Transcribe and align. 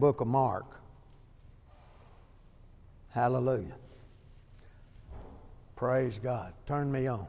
book 0.00 0.22
of 0.22 0.26
Mark. 0.26 0.80
Hallelujah. 3.10 3.76
Praise 5.76 6.18
God. 6.18 6.54
Turn 6.66 6.90
me 6.90 7.06
on. 7.06 7.26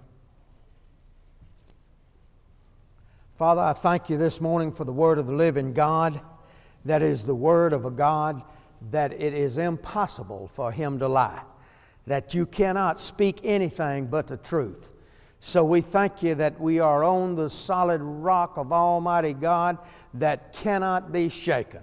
Father, 3.35 3.61
I 3.61 3.73
thank 3.73 4.09
you 4.09 4.17
this 4.17 4.39
morning 4.39 4.71
for 4.71 4.85
the 4.85 4.93
word 4.93 5.17
of 5.17 5.27
the 5.27 5.33
living 5.33 5.73
God. 5.73 6.21
That 6.85 7.01
is 7.01 7.25
the 7.25 7.35
word 7.35 7.73
of 7.73 7.85
a 7.85 7.91
God 7.91 8.41
that 8.89 9.11
it 9.13 9.33
is 9.33 9.57
impossible 9.57 10.47
for 10.47 10.71
him 10.71 10.97
to 10.99 11.07
lie, 11.07 11.41
that 12.07 12.33
you 12.33 12.45
cannot 12.45 12.99
speak 12.99 13.41
anything 13.43 14.07
but 14.07 14.27
the 14.27 14.37
truth. 14.37 14.91
So 15.39 15.63
we 15.63 15.81
thank 15.81 16.23
you 16.23 16.35
that 16.35 16.59
we 16.59 16.79
are 16.79 17.03
on 17.03 17.35
the 17.35 17.49
solid 17.49 18.01
rock 18.01 18.57
of 18.57 18.71
Almighty 18.71 19.33
God 19.33 19.77
that 20.13 20.53
cannot 20.53 21.11
be 21.11 21.29
shaken. 21.29 21.81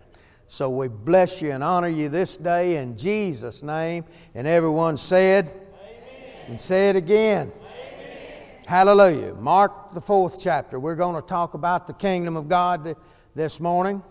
So 0.50 0.70
we 0.70 0.88
bless 0.88 1.42
you 1.42 1.50
and 1.50 1.62
honor 1.62 1.88
you 1.88 2.08
this 2.08 2.38
day 2.38 2.76
in 2.76 2.96
Jesus' 2.96 3.62
name. 3.62 4.06
And 4.34 4.46
everyone 4.46 4.96
said, 4.96 5.46
Amen. 5.46 6.34
and 6.46 6.58
say 6.58 6.88
it 6.88 6.96
again. 6.96 7.52
Amen. 7.54 8.32
Hallelujah. 8.66 9.34
Mark 9.34 9.92
the 9.92 10.00
fourth 10.00 10.40
chapter. 10.40 10.80
We're 10.80 10.96
going 10.96 11.20
to 11.20 11.28
talk 11.28 11.52
about 11.52 11.86
the 11.86 11.92
kingdom 11.92 12.34
of 12.34 12.48
God 12.48 12.96
this 13.34 13.60
morning 13.60 14.02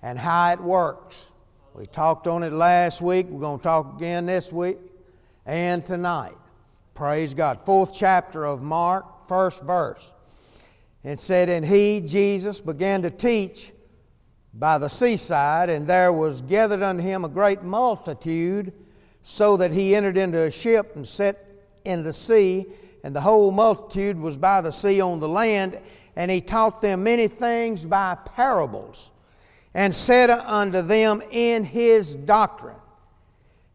and 0.00 0.16
how 0.16 0.52
it 0.52 0.60
works. 0.60 1.32
We 1.74 1.86
talked 1.86 2.28
on 2.28 2.44
it 2.44 2.52
last 2.52 3.02
week. 3.02 3.26
We're 3.26 3.40
going 3.40 3.58
to 3.58 3.62
talk 3.62 3.96
again 3.96 4.26
this 4.26 4.52
week 4.52 4.78
and 5.44 5.84
tonight. 5.84 6.36
Praise 6.94 7.34
God. 7.34 7.58
Fourth 7.58 7.94
chapter 7.96 8.44
of 8.44 8.62
Mark, 8.62 9.26
first 9.26 9.64
verse. 9.64 10.14
It 11.02 11.18
said, 11.18 11.48
And 11.48 11.66
he, 11.66 12.00
Jesus, 12.00 12.60
began 12.60 13.02
to 13.02 13.10
teach 13.10 13.72
by 14.52 14.78
the 14.78 14.88
seaside, 14.88 15.68
and 15.68 15.86
there 15.86 16.12
was 16.12 16.42
gathered 16.42 16.82
unto 16.82 17.02
him 17.02 17.24
a 17.24 17.28
great 17.28 17.62
multitude, 17.62 18.72
so 19.22 19.56
that 19.56 19.70
he 19.70 19.94
entered 19.94 20.16
into 20.16 20.40
a 20.40 20.50
ship 20.50 20.96
and 20.96 21.06
set 21.06 21.46
in 21.84 22.02
the 22.02 22.12
sea, 22.12 22.66
and 23.04 23.14
the 23.14 23.20
whole 23.20 23.50
multitude 23.50 24.18
was 24.18 24.36
by 24.36 24.60
the 24.60 24.70
sea 24.70 25.00
on 25.00 25.20
the 25.20 25.28
land, 25.28 25.80
and 26.16 26.30
he 26.30 26.40
taught 26.40 26.82
them 26.82 27.04
many 27.04 27.28
things 27.28 27.86
by 27.86 28.16
parables, 28.24 29.10
and 29.72 29.94
said 29.94 30.30
unto 30.30 30.82
them 30.82 31.22
in 31.30 31.64
his 31.64 32.16
doctrine. 32.16 32.76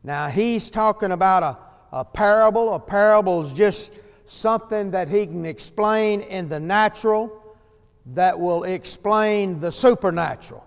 Now 0.03 0.27
he's 0.27 0.69
talking 0.69 1.11
about 1.11 1.41
a, 1.41 1.57
a 1.97 2.05
parable. 2.05 2.73
A 2.73 2.79
parable 2.79 3.41
is 3.41 3.53
just 3.53 3.91
something 4.25 4.91
that 4.91 5.07
he 5.07 5.25
can 5.25 5.45
explain 5.45 6.21
in 6.21 6.49
the 6.49 6.59
natural 6.59 7.41
that 8.07 8.39
will 8.39 8.63
explain 8.63 9.59
the 9.59 9.71
supernatural. 9.71 10.65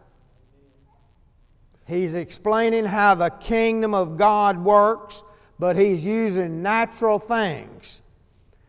He's 1.86 2.14
explaining 2.14 2.84
how 2.84 3.14
the 3.14 3.30
kingdom 3.30 3.94
of 3.94 4.16
God 4.16 4.58
works, 4.58 5.22
but 5.58 5.76
he's 5.76 6.04
using 6.04 6.62
natural 6.62 7.18
things, 7.18 8.02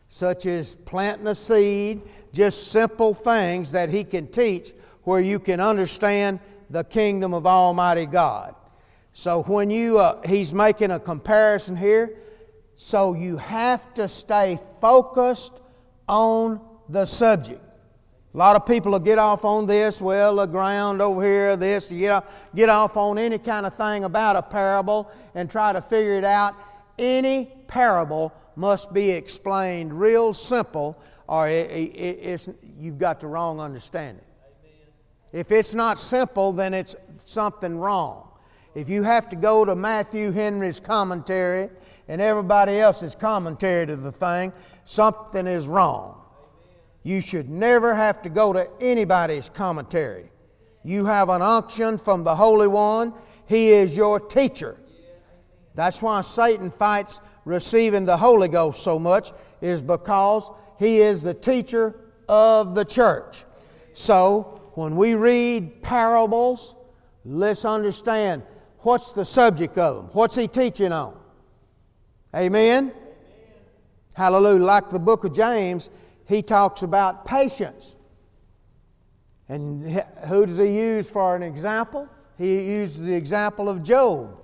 such 0.07 0.45
as 0.45 0.75
planting 0.75 1.27
a 1.27 1.35
seed, 1.35 2.01
just 2.31 2.71
simple 2.71 3.13
things 3.13 3.71
that 3.73 3.89
he 3.89 4.03
can 4.03 4.27
teach 4.27 4.73
where 5.03 5.19
you 5.19 5.39
can 5.39 5.59
understand 5.59 6.39
the 6.69 6.83
kingdom 6.83 7.33
of 7.33 7.45
Almighty 7.47 8.05
God. 8.05 8.55
So 9.11 9.43
when 9.43 9.69
you, 9.71 9.99
uh, 9.99 10.21
he's 10.25 10.53
making 10.53 10.91
a 10.91 10.99
comparison 10.99 11.75
here, 11.75 12.15
so 12.75 13.15
you 13.15 13.35
have 13.37 13.93
to 13.95 14.07
stay 14.07 14.57
focused 14.79 15.61
on 16.07 16.61
the 16.87 17.05
subject. 17.05 17.61
A 18.31 18.37
lot 18.37 18.55
of 18.55 18.65
people 18.67 18.91
will 18.91 18.99
get 18.99 19.17
off 19.17 19.43
on 19.43 19.65
this, 19.65 19.99
well, 19.99 20.35
the 20.35 20.45
ground 20.45 21.01
over 21.01 21.23
here, 21.23 21.57
this, 21.57 21.91
get, 21.91 22.23
get 22.53 22.69
off 22.69 22.95
on 22.95 23.17
any 23.17 23.39
kind 23.39 23.65
of 23.65 23.73
thing 23.73 24.03
about 24.03 24.35
a 24.35 24.43
parable 24.43 25.11
and 25.33 25.49
try 25.49 25.73
to 25.73 25.81
figure 25.81 26.13
it 26.13 26.23
out. 26.23 26.53
Any 26.99 27.51
parable 27.67 28.31
must 28.55 28.93
be 28.93 29.09
explained 29.09 29.99
real 29.99 30.33
simple, 30.33 31.01
or 31.27 31.49
it, 31.49 31.71
it, 31.71 32.47
you've 32.77 32.99
got 32.99 33.19
the 33.19 33.25
wrong 33.25 33.59
understanding. 33.59 34.25
If 35.33 35.51
it's 35.51 35.73
not 35.73 35.99
simple, 35.99 36.51
then 36.51 36.75
it's 36.75 36.95
something 37.25 37.79
wrong. 37.79 38.29
If 38.75 38.89
you 38.89 39.01
have 39.01 39.29
to 39.29 39.35
go 39.35 39.65
to 39.65 39.75
Matthew 39.75 40.31
Henry's 40.31 40.79
commentary 40.79 41.69
and 42.07 42.21
everybody 42.21 42.79
else's 42.79 43.15
commentary 43.15 43.87
to 43.87 43.95
the 43.95 44.11
thing, 44.11 44.53
something 44.85 45.47
is 45.47 45.67
wrong. 45.67 46.18
You 47.03 47.21
should 47.21 47.49
never 47.49 47.95
have 47.95 48.21
to 48.23 48.29
go 48.29 48.53
to 48.53 48.69
anybody's 48.79 49.49
commentary. 49.49 50.31
You 50.83 51.05
have 51.05 51.29
an 51.29 51.41
unction 51.41 51.97
from 51.97 52.23
the 52.23 52.35
Holy 52.35 52.67
One, 52.67 53.13
He 53.47 53.69
is 53.69 53.95
your 53.95 54.19
teacher. 54.19 54.77
That's 55.75 56.01
why 56.01 56.21
Satan 56.21 56.69
fights 56.69 57.21
receiving 57.45 58.05
the 58.05 58.17
Holy 58.17 58.47
Ghost 58.47 58.83
so 58.83 58.99
much, 58.99 59.31
is 59.61 59.81
because 59.81 60.51
he 60.77 60.99
is 60.99 61.23
the 61.23 61.33
teacher 61.33 61.99
of 62.27 62.75
the 62.75 62.85
church. 62.85 63.43
So, 63.93 64.61
when 64.75 64.95
we 64.95 65.15
read 65.15 65.81
parables, 65.81 66.77
let's 67.25 67.65
understand 67.65 68.43
what's 68.79 69.11
the 69.11 69.25
subject 69.25 69.77
of 69.77 69.95
them. 69.95 70.05
What's 70.13 70.35
he 70.35 70.47
teaching 70.47 70.91
on? 70.91 71.17
Amen? 72.35 72.45
Amen? 72.77 72.93
Hallelujah. 74.13 74.63
Like 74.63 74.89
the 74.89 74.99
book 74.99 75.23
of 75.25 75.33
James, 75.33 75.89
he 76.29 76.43
talks 76.43 76.83
about 76.83 77.25
patience. 77.25 77.95
And 79.49 80.03
who 80.27 80.45
does 80.45 80.59
he 80.59 80.77
use 80.79 81.09
for 81.09 81.35
an 81.35 81.41
example? 81.41 82.07
He 82.37 82.75
uses 82.77 83.03
the 83.03 83.15
example 83.15 83.67
of 83.67 83.81
Job. 83.81 84.37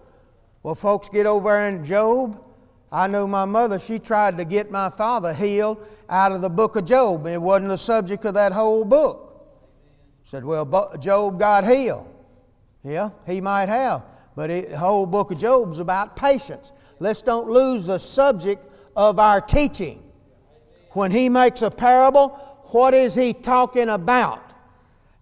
Well, 0.64 0.74
folks, 0.74 1.10
get 1.10 1.28
over 1.28 1.50
there 1.50 1.70
in 1.70 1.86
Job. 1.86 2.44
I 2.92 3.06
know 3.06 3.28
my 3.28 3.46
mother, 3.46 3.78
she 3.78 4.00
tried 4.00 4.40
to 4.40 4.46
get 4.46 4.72
my 4.72 4.90
father 4.90 5.32
healed 5.32 5.86
out 6.10 6.32
of 6.32 6.42
the 6.42 6.50
book 6.50 6.76
of 6.76 6.86
Job, 6.86 7.28
and 7.28 7.36
it 7.36 7.42
wasn't 7.42 7.70
the 7.70 7.78
subject 7.78 8.26
of 8.26 8.34
that 8.34 8.52
whole 8.52 8.84
book. 8.84 9.48
Said, 10.24 10.44
well, 10.44 10.98
Job 11.00 11.38
got 11.38 11.68
healed. 11.68 12.08
Yeah, 12.84 13.12
he 13.28 13.42
might 13.42 13.70
have. 13.70 14.02
But 14.36 14.50
it, 14.50 14.72
the 14.72 14.78
whole 14.80 15.06
book 15.06 15.30
of 15.30 15.38
Job 15.38 15.72
is 15.72 15.80
about 15.80 16.16
patience. 16.16 16.72
Let's 16.98 17.22
don't 17.22 17.48
lose 17.48 17.86
the 17.86 18.00
subject 18.00 18.66
of 18.96 19.20
our 19.20 19.40
teaching 19.40 20.05
when 20.96 21.12
he 21.12 21.30
makes 21.30 21.62
a 21.62 21.70
parable, 21.70 22.30
what 22.72 22.94
is 22.94 23.16
he 23.16 23.34
talking 23.34 23.90
about? 23.90 24.42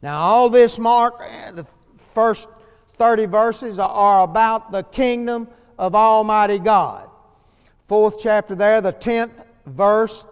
Now, 0.01 0.19
all 0.19 0.49
this, 0.49 0.79
Mark, 0.79 1.15
eh, 1.21 1.51
the 1.51 1.65
first 1.97 2.49
30 2.93 3.25
verses 3.25 3.79
are 3.79 4.23
about 4.23 4.71
the 4.71 4.83
kingdom 4.83 5.47
of 5.77 5.95
Almighty 5.95 6.59
God. 6.59 7.09
Fourth 7.87 8.17
chapter 8.21 8.55
there, 8.55 8.81
the 8.81 8.93
10th 8.93 9.45
verse, 9.65 10.25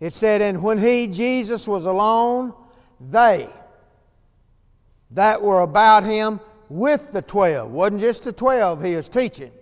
it 0.00 0.12
said, 0.12 0.42
And 0.42 0.62
when 0.62 0.78
he, 0.78 1.06
Jesus, 1.06 1.68
was 1.68 1.86
alone, 1.86 2.54
they 3.00 3.48
that 5.12 5.42
were 5.42 5.60
about 5.60 6.04
him 6.04 6.40
with 6.68 7.12
the 7.12 7.22
twelve, 7.22 7.70
wasn't 7.70 8.00
just 8.00 8.24
the 8.24 8.32
twelve 8.32 8.82
he 8.82 8.96
was 8.96 9.08
teaching, 9.08 9.52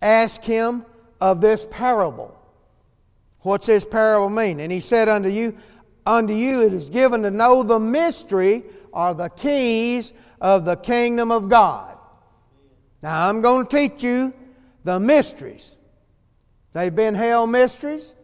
asked 0.00 0.44
him 0.44 0.84
of 1.20 1.40
this 1.40 1.66
parable. 1.70 2.38
What's 3.42 3.66
this 3.66 3.84
parable 3.84 4.30
mean? 4.30 4.60
And 4.60 4.72
he 4.72 4.80
said 4.80 5.08
unto 5.08 5.28
you, 5.28 5.56
Unto 6.04 6.34
you 6.34 6.66
it 6.66 6.72
is 6.72 6.90
given 6.90 7.22
to 7.22 7.30
know 7.30 7.62
the 7.62 7.78
mystery 7.78 8.64
or 8.92 9.14
the 9.14 9.28
keys 9.28 10.12
of 10.40 10.64
the 10.64 10.76
kingdom 10.76 11.30
of 11.30 11.48
God. 11.48 11.96
Now 13.02 13.28
I'm 13.28 13.40
going 13.40 13.66
to 13.66 13.76
teach 13.76 14.02
you 14.02 14.34
the 14.84 14.98
mysteries. 14.98 15.76
They've 16.72 16.94
been 16.94 17.14
held 17.14 17.50
mysteries 17.50 18.16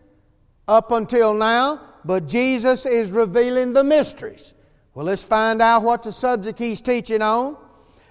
up 0.66 0.90
until 0.90 1.34
now, 1.34 1.80
but 2.04 2.26
Jesus 2.26 2.84
is 2.84 3.12
revealing 3.12 3.72
the 3.72 3.84
mysteries. 3.84 4.54
Well, 4.94 5.06
let's 5.06 5.24
find 5.24 5.62
out 5.62 5.82
what 5.82 6.02
the 6.02 6.12
subject 6.12 6.58
he's 6.58 6.80
teaching 6.80 7.22
on. 7.22 7.56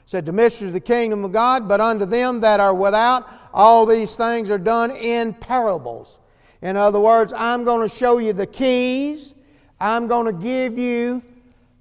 Said 0.05 0.25
the 0.25 0.31
mysteries 0.31 0.69
of 0.69 0.73
the 0.73 0.79
kingdom 0.79 1.25
of 1.25 1.33
God, 1.33 1.67
but 1.67 1.81
unto 1.81 2.05
them 2.05 2.39
that 2.39 2.61
are 2.61 2.73
without, 2.73 3.29
all 3.53 3.85
these 3.85 4.15
things 4.15 4.49
are 4.49 4.57
done 4.57 4.91
in 4.91 5.33
parables 5.33 6.19
in 6.61 6.75
other 6.75 6.99
words, 6.99 7.33
I'm 7.33 7.63
going 7.63 7.87
to 7.87 7.93
show 7.93 8.17
you 8.17 8.33
the 8.33 8.47
keys. 8.47 9.35
I'm 9.79 10.07
going 10.07 10.25
to 10.25 10.43
give 10.43 10.77
you 10.77 11.21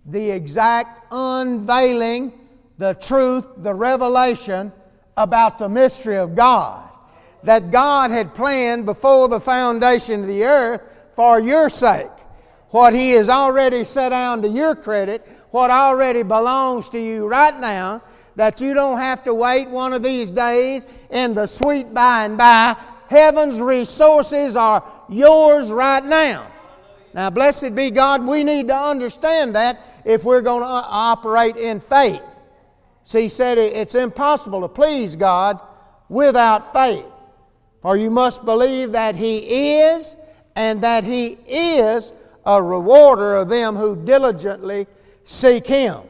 the 0.05 0.31
exact 0.31 1.07
unveiling, 1.11 2.33
the 2.79 2.95
truth, 2.95 3.49
the 3.57 3.75
revelation 3.75 4.73
about 5.17 5.59
the 5.59 5.69
mystery 5.69 6.17
of 6.17 6.35
God 6.35 6.87
that 7.47 7.71
God 7.71 8.11
had 8.11 8.35
planned 8.35 8.87
before 8.87 9.29
the 9.29 9.41
foundation 9.41 10.21
of 10.23 10.27
the 10.27 10.45
earth 10.45 10.83
for 11.15 11.41
your 11.41 11.71
sake. 11.71 12.11
What 12.71 12.93
He 12.93 13.13
has 13.13 13.29
already 13.29 13.85
set 13.85 14.11
down 14.11 14.43
to 14.43 14.49
your 14.49 14.75
credit, 14.75 15.27
what 15.51 15.71
already 15.71 16.25
belongs 16.25 16.89
to 16.91 16.99
you 16.99 17.27
right 17.27 17.59
now, 17.59 18.03
that 18.35 18.61
you 18.61 18.75
don't 18.75 18.99
have 18.99 19.25
to 19.25 19.33
wait 19.33 19.69
one 19.69 19.93
of 19.93 20.03
these 20.03 20.31
days 20.31 20.85
in 21.11 21.35
the 21.35 21.47
sweet 21.47 21.95
by 21.95 22.25
and 22.25 22.37
by 22.37 22.77
heaven's 23.09 23.61
resources 23.61 24.57
are 24.57 24.85
yours 25.09 25.71
right 25.71 26.05
now. 26.05 26.51
Now, 27.15 27.31
blessed 27.31 27.75
be 27.75 27.91
God, 27.91 28.27
we 28.27 28.45
need 28.45 28.69
to 28.69 28.77
understand 28.77 29.57
that 29.57 29.81
if 30.05 30.23
we're 30.25 30.43
going 30.43 30.63
to 30.63 30.69
operate 30.69 31.57
in 31.57 31.81
faith. 31.81 32.23
See, 33.05 33.23
he 33.23 33.29
said 33.29 33.57
it's 33.59 33.95
impossible 33.95 34.61
to 34.63 34.69
please 34.69 35.17
God 35.17 35.61
without 36.09 36.73
faith. 36.73 37.07
For 37.81 37.97
you 37.97 38.11
must 38.11 38.45
believe 38.45 38.93
that 38.93 39.15
He 39.15 39.79
is, 39.79 40.17
and 40.57 40.81
that 40.83 41.05
He 41.05 41.39
is 41.47 42.13
a 42.45 42.63
rewarder 42.63 43.37
of 43.37 43.49
them 43.49 43.77
who 43.77 43.95
diligently 44.05 44.87
seek 45.25 45.67
Him. 45.67 46.01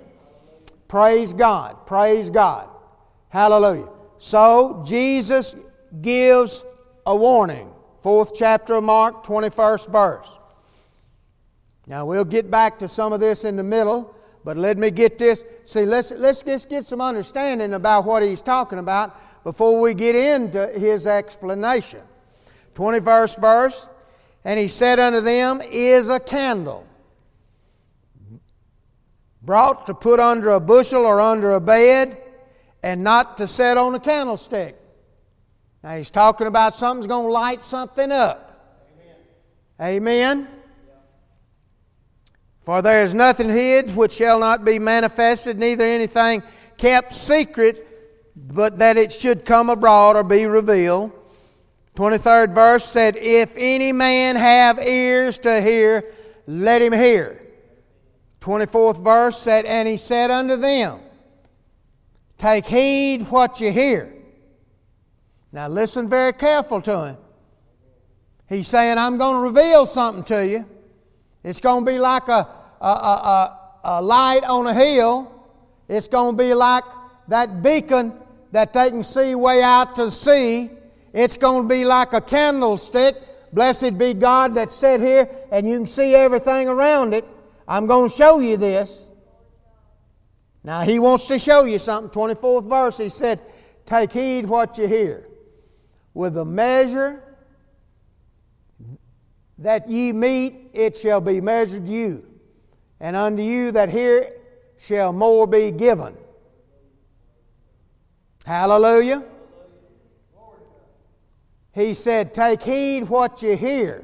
Praise 0.89 1.33
God. 1.33 1.87
Praise 1.87 2.31
God. 2.31 2.69
Hallelujah. 3.29 3.91
So, 4.19 4.83
Jesus 4.87 5.55
gives 6.01 6.65
a 7.06 7.17
warning. 7.17 7.70
Fourth 8.03 8.32
chapter 8.35 8.75
of 8.75 8.85
Mark, 8.85 9.25
21st 9.25 9.91
verse. 9.91 10.38
Now, 11.87 12.05
we'll 12.05 12.25
get 12.25 12.50
back 12.50 12.79
to 12.81 12.88
some 12.88 13.12
of 13.12 13.20
this 13.20 13.44
in 13.44 13.56
the 13.56 13.62
middle, 13.62 14.14
but 14.44 14.56
let 14.56 14.76
me 14.76 14.91
get 14.91 15.19
this. 15.19 15.44
See, 15.64 15.85
let's, 15.85 16.11
let's 16.11 16.43
just 16.43 16.69
get 16.69 16.85
some 16.85 17.00
understanding 17.00 17.75
about 17.75 18.05
what 18.05 18.23
he's 18.23 18.43
talking 18.43 18.79
about 18.79 19.44
before 19.44 19.81
we 19.81 19.94
get 19.94 20.17
into 20.17 20.67
his 20.79 21.06
explanation. 21.06 22.00
21st 22.75 23.41
verse, 23.41 23.88
and 24.44 24.59
he 24.59 24.69
said 24.69 24.99
unto 24.99 25.20
them, 25.20 25.61
Is 25.70 26.09
a 26.09 26.20
candle 26.20 26.87
brought 29.47 29.87
to 29.87 29.94
put 29.94 30.19
under 30.19 30.50
a 30.50 30.61
bushel 30.61 31.06
or 31.06 31.20
under 31.20 31.52
a 31.52 31.61
bed, 31.61 32.19
and 32.82 33.02
not 33.02 33.37
to 33.38 33.47
set 33.47 33.79
on 33.79 33.94
a 33.94 34.00
candlestick. 34.00 34.76
Now 35.82 35.96
he's 35.96 36.11
talking 36.11 36.46
about 36.46 36.75
something's 36.75 37.06
going 37.06 37.26
to 37.26 37.32
light 37.32 37.62
something 37.62 38.11
up. 38.11 38.87
Amen. 39.81 40.02
Amen. 40.43 40.49
For 42.67 42.82
there 42.82 43.05
is 43.05 43.14
nothing 43.14 43.49
hid 43.49 43.94
which 43.94 44.12
shall 44.12 44.40
not 44.40 44.64
be 44.64 44.81
manifested, 44.81 45.58
neither 45.58 45.84
anything 45.84 46.43
kept 46.76 47.14
secret, 47.14 47.87
but 48.34 48.78
that 48.78 48.96
it 48.96 49.12
should 49.12 49.44
come 49.44 49.70
abroad 49.70 50.17
or 50.17 50.25
be 50.25 50.46
revealed. 50.46 51.12
23rd 51.94 52.52
verse 52.52 52.84
said, 52.84 53.17
If 53.17 53.55
any 53.56 53.93
man 53.93 54.37
have 54.37 54.78
ears 54.81 55.38
to 55.38 55.62
hear, 55.62 56.05
let 56.46 56.82
him 56.82 56.93
hear. 56.93 57.40
24th 58.40 59.02
verse 59.02 59.38
said, 59.38 59.64
And 59.64 59.88
he 59.88 59.96
said 59.96 60.31
unto 60.31 60.56
them, 60.56 61.00
Take 62.37 62.67
heed 62.67 63.23
what 63.31 63.61
you 63.61 63.73
hear. 63.73 64.12
Now 65.53 65.69
listen 65.69 66.09
very 66.09 66.33
careful 66.33 66.81
to 66.83 67.07
him. 67.07 67.17
He's 68.49 68.69
saying, 68.69 68.99
I'm 68.99 69.19
going 69.19 69.35
to 69.35 69.41
reveal 69.41 69.87
something 69.87 70.23
to 70.25 70.47
you. 70.47 70.67
It's 71.43 71.61
going 71.61 71.85
to 71.85 71.91
be 71.91 71.99
like 71.99 72.29
a, 72.29 72.47
a, 72.81 72.87
a, 72.87 73.61
a, 73.85 74.03
light 74.03 74.45
on 74.45 74.67
a 74.67 74.75
hill. 74.75 75.33
It's 75.89 76.09
going 76.09 76.37
to 76.37 76.43
be 76.43 76.55
like 76.55 76.85
that 77.29 77.63
beacon 77.63 78.13
that 78.53 78.73
they 78.73 78.91
can 78.91 79.03
see 79.03 79.35
way 79.35 79.63
out 79.63 79.97
to 79.97 80.11
sea. 80.11 80.71
It's 81.13 81.37
going 81.37 81.63
to 81.63 81.69
be 81.69 81.85
like 81.85 82.13
a 82.13 82.21
candlestick. 82.21 83.17
Blessed 83.53 83.97
be 83.97 84.15
God 84.15 84.55
that 84.55 84.71
sit 84.71 85.01
here 85.01 85.29
and 85.51 85.67
you 85.67 85.79
can 85.79 85.87
see 85.87 86.15
everything 86.15 86.69
around 86.69 87.15
it. 87.15 87.25
I'm 87.67 87.87
going 87.87 88.11
to 88.11 88.15
show 88.15 88.39
you 88.41 88.57
this. 88.57 89.09
Now, 90.63 90.83
he 90.83 90.99
wants 90.99 91.29
to 91.29 91.39
show 91.39 91.65
you 91.65 91.79
something. 91.79 92.11
24th 92.11 92.69
verse, 92.69 92.99
he 92.99 93.09
said, 93.09 93.41
Take 93.85 94.13
heed 94.13 94.47
what 94.47 94.77
you 94.79 94.89
hear. 94.89 95.29
With 96.17 96.33
the 96.33 96.47
measure 96.47 97.23
that 99.59 99.87
ye 99.87 100.15
meet, 100.15 100.71
it 100.73 100.97
shall 100.97 101.21
be 101.21 101.43
measured 101.43 101.87
you. 101.87 102.25
And 102.99 103.15
unto 103.15 103.43
you 103.43 103.71
that 103.73 103.91
hear 103.91 104.33
shall 104.79 105.13
more 105.13 105.47
be 105.47 105.71
given. 105.73 106.17
Hallelujah. 108.47 109.27
He 111.75 111.93
said, 111.93 112.33
Take 112.33 112.62
heed 112.62 113.11
what 113.11 113.43
you 113.43 113.55
hear. 113.55 114.03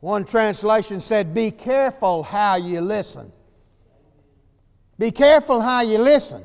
One 0.00 0.24
translation 0.24 1.02
said, 1.02 1.34
Be 1.34 1.50
careful 1.50 2.22
how 2.22 2.56
you 2.56 2.80
listen. 2.80 3.30
Be 4.98 5.10
careful 5.10 5.60
how 5.60 5.82
you 5.82 5.98
listen. 5.98 6.42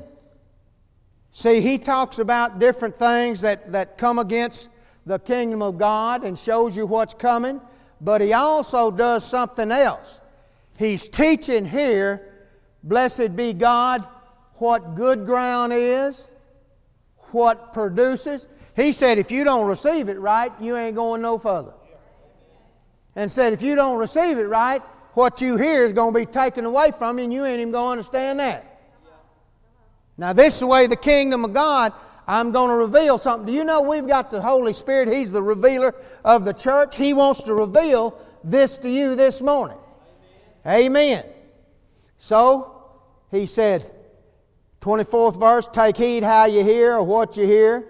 See, 1.38 1.60
he 1.60 1.78
talks 1.78 2.18
about 2.18 2.58
different 2.58 2.96
things 2.96 3.42
that, 3.42 3.70
that 3.70 3.96
come 3.96 4.18
against 4.18 4.70
the 5.06 5.20
kingdom 5.20 5.62
of 5.62 5.78
God 5.78 6.24
and 6.24 6.36
shows 6.36 6.76
you 6.76 6.84
what's 6.84 7.14
coming, 7.14 7.60
but 8.00 8.20
he 8.20 8.32
also 8.32 8.90
does 8.90 9.24
something 9.24 9.70
else. 9.70 10.20
He's 10.76 11.06
teaching 11.06 11.64
here, 11.64 12.28
blessed 12.82 13.36
be 13.36 13.52
God, 13.52 14.04
what 14.54 14.96
good 14.96 15.26
ground 15.26 15.72
is, 15.72 16.32
what 17.30 17.72
produces. 17.72 18.48
He 18.74 18.90
said, 18.90 19.18
if 19.18 19.30
you 19.30 19.44
don't 19.44 19.68
receive 19.68 20.08
it 20.08 20.18
right, 20.18 20.50
you 20.60 20.76
ain't 20.76 20.96
going 20.96 21.22
no 21.22 21.38
further. 21.38 21.74
And 23.14 23.30
said, 23.30 23.52
if 23.52 23.62
you 23.62 23.76
don't 23.76 24.00
receive 24.00 24.38
it 24.38 24.48
right, 24.48 24.82
what 25.14 25.40
you 25.40 25.56
hear 25.56 25.84
is 25.84 25.92
going 25.92 26.12
to 26.12 26.18
be 26.18 26.26
taken 26.26 26.64
away 26.64 26.90
from 26.90 27.18
you, 27.18 27.24
and 27.26 27.32
you 27.32 27.44
ain't 27.44 27.60
even 27.60 27.70
going 27.70 27.84
to 27.84 27.90
understand 27.92 28.40
that. 28.40 28.67
Now, 30.18 30.32
this 30.32 30.54
is 30.54 30.60
the 30.60 30.66
way 30.66 30.88
the 30.88 30.96
kingdom 30.96 31.44
of 31.44 31.52
God, 31.52 31.92
I'm 32.26 32.50
going 32.50 32.68
to 32.68 32.74
reveal 32.74 33.16
something. 33.18 33.46
Do 33.46 33.52
you 33.52 33.62
know 33.62 33.82
we've 33.82 34.06
got 34.06 34.30
the 34.30 34.42
Holy 34.42 34.72
Spirit? 34.72 35.08
He's 35.08 35.30
the 35.30 35.40
revealer 35.40 35.94
of 36.24 36.44
the 36.44 36.52
church. 36.52 36.96
He 36.96 37.14
wants 37.14 37.42
to 37.42 37.54
reveal 37.54 38.20
this 38.42 38.78
to 38.78 38.88
you 38.90 39.14
this 39.14 39.40
morning. 39.40 39.78
Amen. 40.66 41.20
Amen. 41.20 41.24
So, 42.18 42.82
he 43.30 43.46
said, 43.46 43.88
24th 44.80 45.38
verse, 45.38 45.68
take 45.72 45.96
heed 45.96 46.24
how 46.24 46.46
you 46.46 46.64
hear 46.64 46.96
or 46.96 47.04
what 47.04 47.36
you 47.36 47.46
hear, 47.46 47.86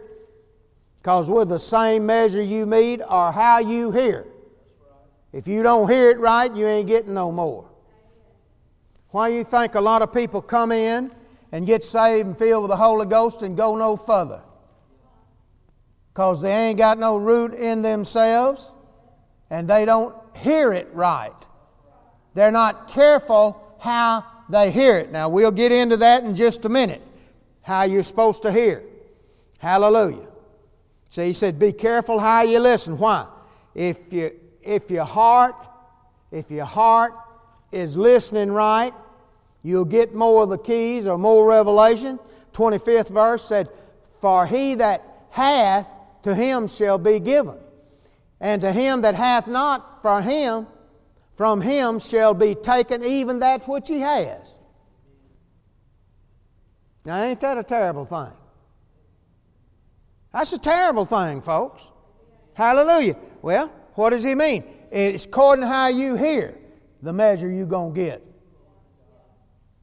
because 0.98 1.30
with 1.30 1.48
the 1.48 1.58
same 1.58 2.04
measure 2.04 2.42
you 2.42 2.66
meet 2.66 3.00
or 3.00 3.32
how 3.32 3.58
you 3.58 3.90
hear. 3.90 4.26
If 5.32 5.48
you 5.48 5.62
don't 5.62 5.90
hear 5.90 6.10
it 6.10 6.18
right, 6.18 6.54
you 6.54 6.66
ain't 6.66 6.88
getting 6.88 7.14
no 7.14 7.32
more. 7.32 7.70
Why 9.10 9.28
you 9.28 9.44
think 9.44 9.74
a 9.74 9.80
lot 9.80 10.02
of 10.02 10.12
people 10.12 10.42
come 10.42 10.72
in 10.72 11.10
and 11.52 11.66
get 11.66 11.82
saved 11.82 12.26
and 12.26 12.36
filled 12.36 12.64
with 12.64 12.70
the 12.70 12.76
Holy 12.76 13.06
Ghost 13.06 13.42
and 13.42 13.56
go 13.56 13.76
no 13.76 13.96
further. 13.96 14.42
Because 16.12 16.42
they 16.42 16.52
ain't 16.52 16.78
got 16.78 16.98
no 16.98 17.16
root 17.16 17.54
in 17.54 17.82
themselves 17.82 18.72
and 19.50 19.68
they 19.68 19.84
don't 19.84 20.14
hear 20.36 20.72
it 20.72 20.88
right. 20.92 21.32
They're 22.34 22.52
not 22.52 22.88
careful 22.88 23.76
how 23.80 24.24
they 24.48 24.70
hear 24.70 24.96
it. 24.98 25.10
Now, 25.10 25.28
we'll 25.28 25.52
get 25.52 25.72
into 25.72 25.96
that 25.98 26.24
in 26.24 26.34
just 26.34 26.64
a 26.64 26.68
minute, 26.68 27.02
how 27.62 27.84
you're 27.84 28.02
supposed 28.02 28.42
to 28.42 28.52
hear. 28.52 28.82
Hallelujah. 29.58 30.28
So 31.10 31.24
he 31.24 31.32
said, 31.32 31.58
Be 31.58 31.72
careful 31.72 32.18
how 32.18 32.42
you 32.42 32.60
listen. 32.60 32.98
Why? 32.98 33.26
If, 33.74 34.12
you, 34.12 34.32
if 34.62 34.90
your 34.90 35.04
heart, 35.04 35.54
if 36.30 36.50
your 36.50 36.64
heart 36.64 37.12
is 37.72 37.96
listening 37.96 38.52
right, 38.52 38.92
You'll 39.62 39.84
get 39.84 40.14
more 40.14 40.44
of 40.44 40.50
the 40.50 40.58
keys 40.58 41.06
or 41.06 41.18
more 41.18 41.48
revelation. 41.48 42.18
25th 42.52 43.08
verse 43.08 43.44
said, 43.44 43.68
For 44.20 44.46
he 44.46 44.74
that 44.76 45.02
hath, 45.30 45.88
to 46.22 46.34
him 46.34 46.68
shall 46.68 46.98
be 46.98 47.20
given. 47.20 47.56
And 48.40 48.62
to 48.62 48.72
him 48.72 49.02
that 49.02 49.14
hath 49.14 49.48
not, 49.48 50.02
for 50.02 50.22
him, 50.22 50.66
from 51.34 51.60
him 51.60 51.98
shall 51.98 52.34
be 52.34 52.54
taken 52.54 53.04
even 53.04 53.40
that 53.40 53.66
which 53.68 53.88
he 53.88 54.00
has. 54.00 54.58
Now, 57.04 57.22
ain't 57.22 57.40
that 57.40 57.58
a 57.58 57.62
terrible 57.62 58.04
thing? 58.04 58.32
That's 60.32 60.52
a 60.52 60.58
terrible 60.58 61.04
thing, 61.04 61.40
folks. 61.40 61.90
Hallelujah. 62.54 63.16
Well, 63.40 63.68
what 63.94 64.10
does 64.10 64.22
he 64.22 64.34
mean? 64.34 64.64
It's 64.90 65.24
according 65.24 65.62
to 65.62 65.68
how 65.68 65.88
you 65.88 66.16
hear, 66.16 66.54
the 67.02 67.12
measure 67.12 67.50
you're 67.50 67.66
going 67.66 67.94
to 67.94 68.00
get. 68.00 68.27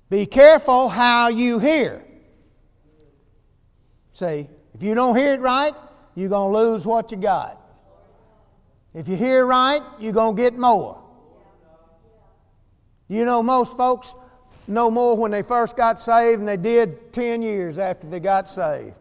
Be 0.09 0.25
careful 0.25 0.89
how 0.89 1.29
you 1.29 1.59
hear. 1.59 2.03
See, 4.13 4.47
if 4.73 4.83
you 4.83 4.95
don't 4.95 5.15
hear 5.15 5.33
it 5.33 5.41
right, 5.41 5.73
you're 6.15 6.29
going 6.29 6.53
to 6.53 6.57
lose 6.57 6.85
what 6.85 7.11
you 7.11 7.17
got. 7.17 7.61
If 8.93 9.07
you 9.07 9.17
hear 9.17 9.45
right, 9.45 9.81
you're 9.99 10.13
going 10.13 10.35
to 10.35 10.41
get 10.41 10.57
more. 10.57 11.01
You 13.07 13.25
know, 13.25 13.43
most 13.43 13.75
folks 13.75 14.13
know 14.67 14.89
more 14.89 15.17
when 15.17 15.31
they 15.31 15.43
first 15.43 15.75
got 15.77 15.99
saved 15.99 16.39
than 16.39 16.45
they 16.45 16.57
did 16.57 17.13
10 17.13 17.41
years 17.41 17.77
after 17.77 18.07
they 18.07 18.19
got 18.19 18.49
saved. 18.49 18.95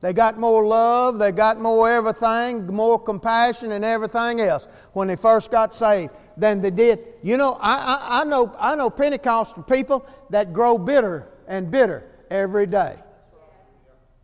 They 0.00 0.12
got 0.12 0.38
more 0.38 0.64
love, 0.66 1.18
they 1.18 1.32
got 1.32 1.58
more 1.58 1.88
everything, 1.88 2.66
more 2.66 2.98
compassion, 2.98 3.72
and 3.72 3.82
everything 3.82 4.42
else 4.42 4.68
when 4.92 5.08
they 5.08 5.16
first 5.16 5.50
got 5.50 5.74
saved 5.74 6.12
than 6.36 6.60
they 6.60 6.70
did. 6.70 6.98
You 7.22 7.38
know, 7.38 7.54
I, 7.58 7.76
I, 7.76 8.20
I, 8.20 8.24
know, 8.24 8.54
I 8.58 8.74
know 8.74 8.90
Pentecostal 8.90 9.62
people 9.62 10.06
that 10.34 10.52
grow 10.52 10.76
bitter 10.76 11.28
and 11.46 11.70
bitter 11.70 12.04
every 12.28 12.66
day. 12.66 12.96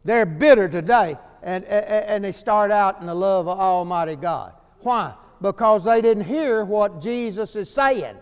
They're 0.05 0.26
bitter 0.26 0.69
today, 0.69 1.17
and, 1.40 1.64
and, 1.64 2.25
they 2.25 2.33
start 2.33 2.73
out 2.73 3.00
in 3.00 3.07
the 3.07 3.14
love 3.14 3.47
of 3.47 3.61
Almighty 3.61 4.17
God. 4.17 4.52
Why? 4.81 5.14
Because 5.40 5.85
they 5.85 6.00
didn't 6.00 6.25
hear 6.25 6.64
what 6.64 7.00
Jesus 7.00 7.55
is 7.55 7.71
saying. 7.71 8.17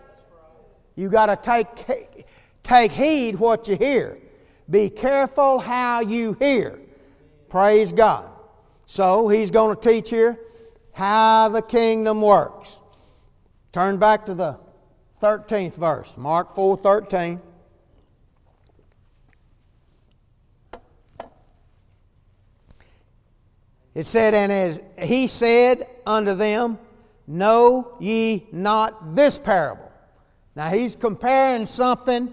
You 0.95 1.09
got 1.09 1.27
to 1.27 1.35
take, 1.35 2.27
take 2.63 2.91
heed 2.91 3.39
what 3.39 3.67
you 3.67 3.75
hear. 3.75 4.19
Be 4.69 4.91
careful 4.91 5.57
how 5.57 6.01
you 6.01 6.33
hear. 6.33 6.79
Praise 7.49 7.91
God. 7.91 8.29
So 8.85 9.29
he's 9.29 9.49
going 9.49 9.75
to 9.75 9.81
teach 9.81 10.11
here 10.11 10.37
how 10.91 11.49
the 11.49 11.63
kingdom 11.63 12.21
works. 12.21 12.81
Turn 13.71 13.97
back 13.97 14.27
to 14.27 14.35
the 14.35 14.59
13th 15.23 15.75
verse, 15.75 16.15
Mark 16.17 16.53
4 16.53 16.77
13. 16.77 17.41
It 23.99 24.07
said, 24.07 24.33
And 24.33 24.49
as 24.49 24.79
he 24.97 25.27
said 25.27 25.85
unto 26.07 26.33
them, 26.33 26.79
Know 27.27 27.97
ye 27.99 28.47
not 28.53 29.13
this 29.13 29.37
parable? 29.37 29.91
Now 30.55 30.69
he's 30.69 30.95
comparing 30.95 31.65
something 31.65 32.31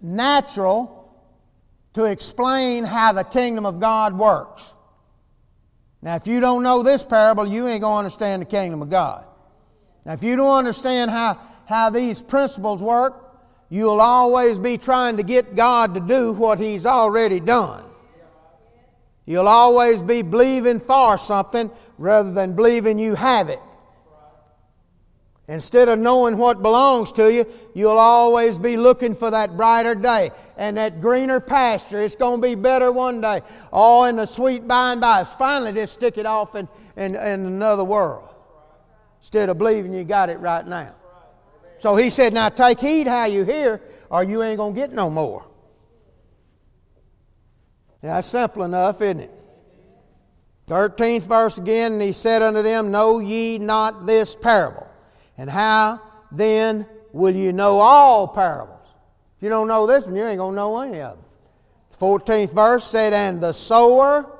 natural 0.00 1.14
to 1.92 2.04
explain 2.04 2.84
how 2.84 3.12
the 3.12 3.22
kingdom 3.22 3.66
of 3.66 3.80
God 3.80 4.16
works. 4.18 4.72
Now, 6.00 6.16
if 6.16 6.26
you 6.26 6.40
don't 6.40 6.62
know 6.62 6.82
this 6.82 7.04
parable, 7.04 7.46
you 7.46 7.68
ain't 7.68 7.82
going 7.82 7.92
to 7.92 7.98
understand 7.98 8.40
the 8.40 8.46
kingdom 8.46 8.80
of 8.80 8.88
God. 8.88 9.26
Now, 10.06 10.14
if 10.14 10.22
you 10.22 10.36
don't 10.36 10.56
understand 10.56 11.10
how, 11.10 11.38
how 11.66 11.90
these 11.90 12.22
principles 12.22 12.82
work, 12.82 13.42
you'll 13.68 14.00
always 14.00 14.58
be 14.58 14.78
trying 14.78 15.18
to 15.18 15.22
get 15.22 15.54
God 15.54 15.92
to 15.92 16.00
do 16.00 16.32
what 16.32 16.58
He's 16.58 16.86
already 16.86 17.40
done. 17.40 17.84
You'll 19.26 19.48
always 19.48 20.02
be 20.02 20.22
believing 20.22 20.80
for 20.80 21.16
something 21.16 21.70
rather 21.98 22.32
than 22.32 22.54
believing 22.54 22.98
you 22.98 23.14
have 23.14 23.48
it. 23.48 23.60
Instead 25.46 25.88
of 25.90 25.98
knowing 25.98 26.38
what 26.38 26.62
belongs 26.62 27.12
to 27.12 27.30
you, 27.30 27.46
you'll 27.74 27.98
always 27.98 28.58
be 28.58 28.78
looking 28.78 29.14
for 29.14 29.30
that 29.30 29.56
brighter 29.56 29.94
day 29.94 30.30
and 30.56 30.78
that 30.78 31.02
greener 31.02 31.38
pasture. 31.38 32.00
It's 32.00 32.16
going 32.16 32.40
to 32.40 32.46
be 32.46 32.54
better 32.54 32.90
one 32.90 33.20
day. 33.20 33.42
All 33.70 34.06
in 34.06 34.16
the 34.16 34.24
sweet 34.24 34.66
by 34.66 34.92
and 34.92 35.02
by. 35.02 35.24
Finally, 35.24 35.72
just 35.72 35.92
stick 35.92 36.16
it 36.16 36.24
off 36.24 36.54
in, 36.54 36.66
in, 36.96 37.14
in 37.14 37.46
another 37.46 37.84
world 37.84 38.26
instead 39.20 39.50
of 39.50 39.58
believing 39.58 39.92
you 39.92 40.04
got 40.04 40.30
it 40.30 40.38
right 40.38 40.66
now. 40.66 40.94
So 41.76 41.94
he 41.96 42.08
said, 42.08 42.32
Now 42.32 42.48
take 42.48 42.80
heed 42.80 43.06
how 43.06 43.26
you 43.26 43.44
hear, 43.44 43.82
or 44.08 44.24
you 44.24 44.42
ain't 44.42 44.56
going 44.56 44.74
to 44.74 44.80
get 44.80 44.94
no 44.94 45.10
more. 45.10 45.44
That's 48.04 48.28
simple 48.28 48.64
enough, 48.64 49.00
isn't 49.00 49.20
it? 49.20 49.30
13th 50.66 51.22
verse 51.22 51.58
again, 51.58 51.94
and 51.94 52.02
he 52.02 52.12
said 52.12 52.42
unto 52.42 52.60
them, 52.60 52.90
Know 52.90 53.18
ye 53.18 53.58
not 53.58 54.04
this 54.04 54.36
parable? 54.36 54.86
And 55.38 55.48
how 55.48 56.00
then 56.30 56.86
will 57.12 57.34
you 57.34 57.52
know 57.52 57.78
all 57.78 58.28
parables? 58.28 58.94
If 59.38 59.42
you 59.42 59.48
don't 59.48 59.68
know 59.68 59.86
this 59.86 60.04
one, 60.04 60.16
you 60.16 60.24
ain't 60.26 60.38
going 60.38 60.52
to 60.52 60.56
know 60.56 60.80
any 60.80 61.00
of 61.00 61.16
them. 61.16 61.24
14th 61.98 62.54
verse 62.54 62.84
said, 62.84 63.14
And 63.14 63.40
the 63.40 63.52
sower 63.52 64.30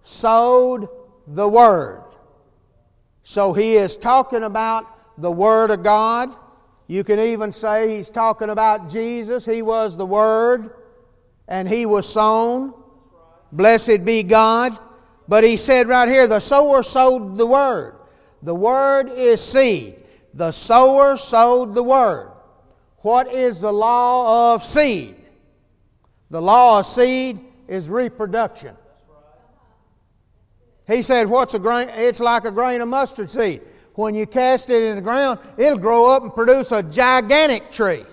sowed 0.00 0.88
the 1.26 1.48
word. 1.48 2.02
So 3.22 3.52
he 3.52 3.74
is 3.74 3.96
talking 3.98 4.44
about 4.44 4.86
the 5.20 5.30
Word 5.30 5.70
of 5.70 5.82
God. 5.82 6.34
You 6.86 7.04
can 7.04 7.20
even 7.20 7.52
say 7.52 7.96
he's 7.96 8.08
talking 8.08 8.48
about 8.50 8.88
Jesus. 8.88 9.44
He 9.44 9.60
was 9.62 9.96
the 9.96 10.06
Word, 10.06 10.70
and 11.46 11.68
he 11.68 11.84
was 11.86 12.08
sown. 12.08 12.74
Blessed 13.52 14.04
be 14.04 14.22
God. 14.22 14.78
But 15.28 15.44
he 15.44 15.56
said 15.56 15.88
right 15.88 16.08
here, 16.08 16.26
the 16.26 16.40
sower 16.40 16.82
sowed 16.82 17.38
the 17.38 17.46
Word. 17.46 17.96
The 18.42 18.54
Word 18.54 19.10
is 19.10 19.40
seed. 19.40 20.00
The 20.34 20.52
sower 20.52 21.16
sowed 21.16 21.74
the 21.74 21.82
word. 21.82 22.32
What 22.98 23.32
is 23.32 23.60
the 23.60 23.72
law 23.72 24.54
of 24.54 24.64
seed? 24.64 25.16
The 26.30 26.40
law 26.40 26.80
of 26.80 26.86
seed 26.86 27.40
is 27.66 27.88
reproduction. 27.88 28.76
He 30.86 31.02
said, 31.02 31.28
What's 31.28 31.54
a 31.54 31.58
grain? 31.58 31.88
It's 31.94 32.20
like 32.20 32.44
a 32.44 32.50
grain 32.50 32.80
of 32.80 32.88
mustard 32.88 33.30
seed. 33.30 33.62
When 33.94 34.14
you 34.14 34.26
cast 34.26 34.70
it 34.70 34.82
in 34.82 34.96
the 34.96 35.02
ground, 35.02 35.40
it'll 35.56 35.78
grow 35.78 36.10
up 36.10 36.22
and 36.22 36.34
produce 36.34 36.72
a 36.72 36.82
gigantic 36.82 37.70
tree. 37.70 38.04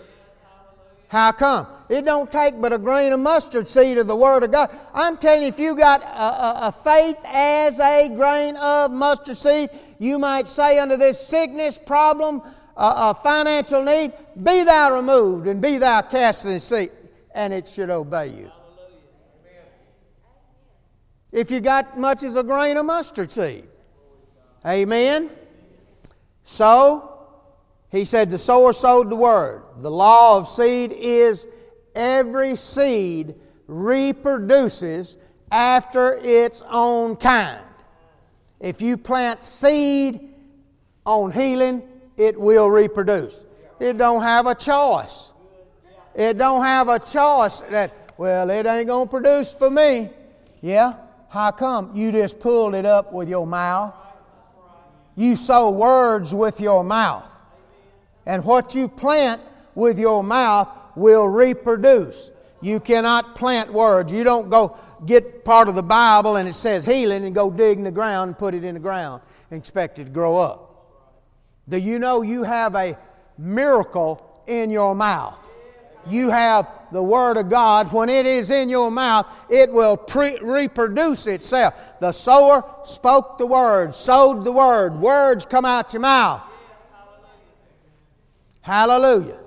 How 1.10 1.32
come? 1.32 1.68
It 1.90 2.04
don't 2.04 2.30
take 2.32 2.60
but 2.60 2.74
a 2.74 2.78
grain 2.78 3.14
of 3.14 3.20
mustard 3.20 3.68
seed 3.68 3.98
of 3.98 4.08
the 4.08 4.16
Word 4.16 4.44
of 4.44 4.52
God. 4.52 4.70
I'm 4.94 5.18
telling 5.18 5.44
you, 5.44 5.48
if 5.48 5.58
you 5.58 5.76
got 5.76 6.02
a, 6.02 6.06
a, 6.06 6.60
a 6.68 6.72
faith 6.72 7.18
as 7.26 7.80
a 7.80 8.10
grain 8.10 8.58
of 8.58 8.92
mustard 8.92 9.38
seed, 9.38 9.70
you 10.00 10.20
might 10.20 10.48
say 10.48 10.80
unto 10.80 10.98
this 10.98 11.20
sickness, 11.20 11.78
problem, 11.78 12.42
a 12.76 13.14
financial 13.14 13.84
need, 13.84 14.14
be 14.36 14.64
thou 14.64 14.94
removed 14.96 15.48
and 15.48 15.62
be 15.62 15.78
thou 15.78 16.02
cast 16.02 16.46
in 16.46 16.52
the 16.52 16.60
sea, 16.60 16.90
and 17.34 17.54
it 17.54 17.68
should 17.68 17.90
obey 17.90 18.28
you. 18.28 18.52
If 21.32 21.52
you 21.52 21.60
got 21.60 21.98
much 21.98 22.24
as 22.24 22.36
a 22.36 22.44
grain 22.44 22.78
of 22.78 22.86
mustard 22.86 23.32
seed. 23.32 23.66
Amen. 24.66 25.30
So, 26.44 27.17
he 27.92 28.06
said, 28.06 28.30
The 28.30 28.38
sower 28.38 28.74
sowed 28.74 29.10
the 29.10 29.16
word. 29.16 29.64
The 29.78 29.92
law 29.92 30.38
of 30.38 30.48
seed 30.48 30.92
is 30.92 31.48
every 31.96 32.56
seed 32.56 33.36
reproduces 33.68 35.18
after 35.52 36.20
its 36.22 36.64
own 36.70 37.16
kind. 37.16 37.62
If 38.60 38.82
you 38.82 38.98
plant 38.98 39.42
seed 39.42 40.34
on 41.06 41.32
healing, 41.32 41.84
it 42.18 42.40
will 42.40 42.70
reproduce. 42.70 43.46
It 43.80 43.98
don't 43.98 44.22
have 44.22 44.48
a 44.48 44.56
choice. 44.56 45.32
It 46.16 46.38
don't 46.38 46.64
have 46.64 46.90
a 46.90 46.98
choice 46.98 47.62
that, 47.62 48.14
well, 48.18 48.50
it 48.50 48.66
ain't 48.66 48.88
going 48.88 49.06
to 49.06 49.10
produce 49.10 49.54
for 49.54 49.70
me. 49.70 50.10
Yeah? 50.62 50.96
How 51.30 51.52
come? 51.52 51.92
You 51.94 52.12
just 52.12 52.40
pulled 52.40 52.74
it 52.74 52.86
up 52.86 53.14
with 53.14 53.30
your 53.30 53.46
mouth. 53.46 53.94
You 55.16 55.36
sow 55.36 55.70
words 55.70 56.34
with 56.34 56.60
your 56.60 56.84
mouth. 56.84 57.32
And 58.28 58.44
what 58.44 58.76
you 58.76 58.90
plant 58.90 59.42
with 59.74 59.98
your 59.98 60.24
mouth 60.24 60.70
will 60.96 61.28
reproduce. 61.28 62.32
You 62.62 62.80
cannot 62.80 63.36
plant 63.36 63.72
words. 63.72 64.12
You 64.12 64.26
don't 64.26 64.50
go 64.50 64.78
get 65.06 65.46
part 65.46 65.70
of 65.70 65.76
the 65.76 65.84
Bible 65.84 66.36
and 66.36 66.50
it 66.50 66.54
says 66.54 66.84
healing 66.84 67.24
and 67.24 67.34
go 67.34 67.50
dig 67.50 67.78
in 67.78 67.86
the 67.86 67.92
ground 67.92 68.30
and 68.30 68.38
put 68.38 68.54
it 68.54 68.66
in 68.66 68.74
the 68.74 68.82
ground 68.82 69.22
and 69.50 69.58
expect 69.58 69.98
it 69.98 70.06
to 70.06 70.10
grow 70.10 70.36
up. 70.36 70.68
Do 71.70 71.78
you 71.78 72.00
know 72.00 72.22
you 72.22 72.44
have 72.44 72.76
a 72.76 72.98
miracle 73.38 74.42
in 74.46 74.72
your 74.72 74.94
mouth? 74.94 75.50
You 76.06 76.30
have 76.30 76.68
the 76.92 77.04
Word 77.04 77.38
of 77.38 77.50
God. 77.50 77.94
When 77.94 78.10
it 78.10 78.26
is 78.26 78.50
in 78.50 78.70
your 78.70 78.90
mouth, 78.90 79.28
it 79.50 79.72
will 79.72 79.96
pre- 79.96 80.40
reproduce 80.42 81.28
itself. 81.28 82.00
The 82.00 82.12
sower 82.12 82.64
spoke 82.84 83.38
the 83.38 83.48
Word, 83.48 83.94
sowed 83.96 84.44
the 84.44 84.52
Word. 84.52 85.00
Words 85.00 85.46
come 85.46 85.66
out 85.66 85.94
your 85.94 86.02
mouth. 86.02 86.42
Hallelujah. 88.68 89.40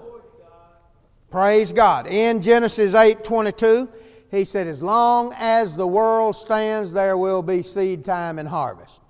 Praise 1.31 1.75
God. 1.75 2.07
In 2.07 2.41
Genesis 2.41 2.95
8 2.95 3.23
22, 3.23 3.87
he 4.31 4.47
said, 4.47 4.67
As 4.67 4.83
long 4.83 5.35
as 5.37 5.77
the 5.77 5.87
world 5.87 6.35
stands, 6.35 6.95
there 6.95 7.19
will 7.19 7.43
be 7.43 7.61
seed 7.61 8.03
time 8.03 8.39
and 8.39 8.49
harvest. 8.49 9.03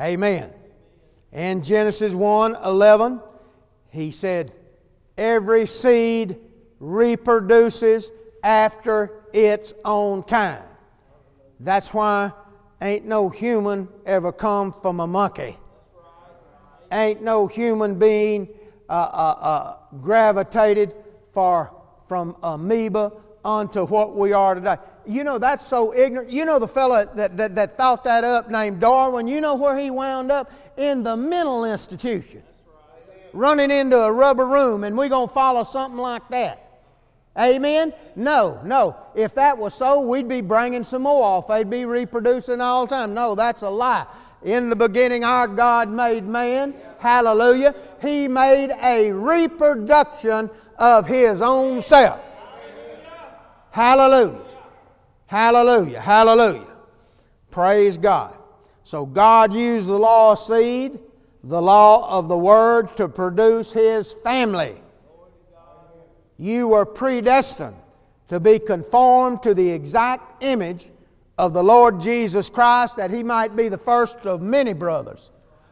Amen. 0.00 0.50
In 1.30 1.62
Genesis 1.62 2.12
1 2.12 2.56
11, 2.56 3.20
he 3.90 4.10
said, 4.10 4.52
Every 5.16 5.66
seed 5.66 6.38
reproduces 6.80 8.10
after 8.42 9.12
its 9.32 9.74
own 9.84 10.24
kind. 10.24 10.64
That's 11.60 11.94
why 11.94 12.32
ain't 12.80 13.04
no 13.04 13.28
human 13.28 13.86
ever 14.04 14.32
come 14.32 14.72
from 14.72 14.98
a 14.98 15.06
monkey. 15.06 15.56
Ain't 16.90 17.22
no 17.22 17.46
human 17.46 17.96
being 17.96 18.48
uh, 18.92 18.94
uh, 18.94 19.34
uh, 19.40 19.76
gravitated 20.02 20.94
for, 21.32 21.72
from 22.06 22.36
amoeba 22.42 23.10
unto 23.42 23.86
what 23.86 24.14
we 24.14 24.34
are 24.34 24.54
today. 24.54 24.76
You 25.06 25.24
know, 25.24 25.38
that's 25.38 25.66
so 25.66 25.94
ignorant. 25.94 26.28
You 26.28 26.44
know, 26.44 26.58
the 26.58 26.68
fellow 26.68 27.06
that, 27.16 27.38
that, 27.38 27.54
that 27.54 27.78
thought 27.78 28.04
that 28.04 28.22
up 28.22 28.50
named 28.50 28.80
Darwin, 28.80 29.28
you 29.28 29.40
know 29.40 29.54
where 29.54 29.78
he 29.78 29.90
wound 29.90 30.30
up? 30.30 30.52
In 30.76 31.04
the 31.04 31.16
mental 31.16 31.64
institution. 31.64 32.42
Running 33.32 33.70
into 33.70 33.98
a 33.98 34.12
rubber 34.12 34.46
room, 34.46 34.84
and 34.84 34.94
we're 34.94 35.08
going 35.08 35.28
to 35.28 35.32
follow 35.32 35.62
something 35.62 35.98
like 35.98 36.28
that. 36.28 36.62
Amen? 37.38 37.94
No, 38.14 38.60
no. 38.62 38.94
If 39.14 39.36
that 39.36 39.56
was 39.56 39.72
so, 39.72 40.06
we'd 40.06 40.28
be 40.28 40.42
bringing 40.42 40.84
some 40.84 41.02
more 41.04 41.24
off. 41.24 41.48
They'd 41.48 41.70
be 41.70 41.86
reproducing 41.86 42.60
all 42.60 42.84
the 42.84 42.94
time. 42.94 43.14
No, 43.14 43.34
that's 43.34 43.62
a 43.62 43.70
lie. 43.70 44.04
In 44.42 44.68
the 44.68 44.76
beginning, 44.76 45.24
our 45.24 45.48
God 45.48 45.88
made 45.88 46.24
man. 46.24 46.74
Hallelujah. 46.98 47.74
He 48.02 48.28
made 48.28 48.70
a 48.82 49.12
reproduction 49.12 50.50
of 50.78 51.06
His 51.06 51.40
own 51.40 51.80
self. 51.80 52.20
Hallelujah. 53.70 54.40
Hallelujah. 55.26 56.00
Hallelujah. 56.00 56.66
Praise 57.50 57.96
God. 57.96 58.36
So 58.84 59.06
God 59.06 59.54
used 59.54 59.88
the 59.88 59.98
law 59.98 60.32
of 60.32 60.38
seed, 60.38 60.98
the 61.44 61.62
law 61.62 62.18
of 62.18 62.28
the 62.28 62.36
Word 62.36 62.94
to 62.96 63.08
produce 63.08 63.72
His 63.72 64.12
family. 64.12 64.74
You 66.36 66.68
were 66.68 66.84
predestined 66.84 67.76
to 68.28 68.40
be 68.40 68.58
conformed 68.58 69.42
to 69.44 69.54
the 69.54 69.70
exact 69.70 70.42
image 70.42 70.90
of 71.38 71.52
the 71.52 71.62
Lord 71.62 72.00
Jesus 72.00 72.50
Christ, 72.50 72.96
that 72.96 73.10
he 73.10 73.22
might 73.22 73.56
be 73.56 73.68
the 73.68 73.78
first 73.78 74.26
of 74.26 74.42
many 74.42 74.72
brothers. 74.72 75.30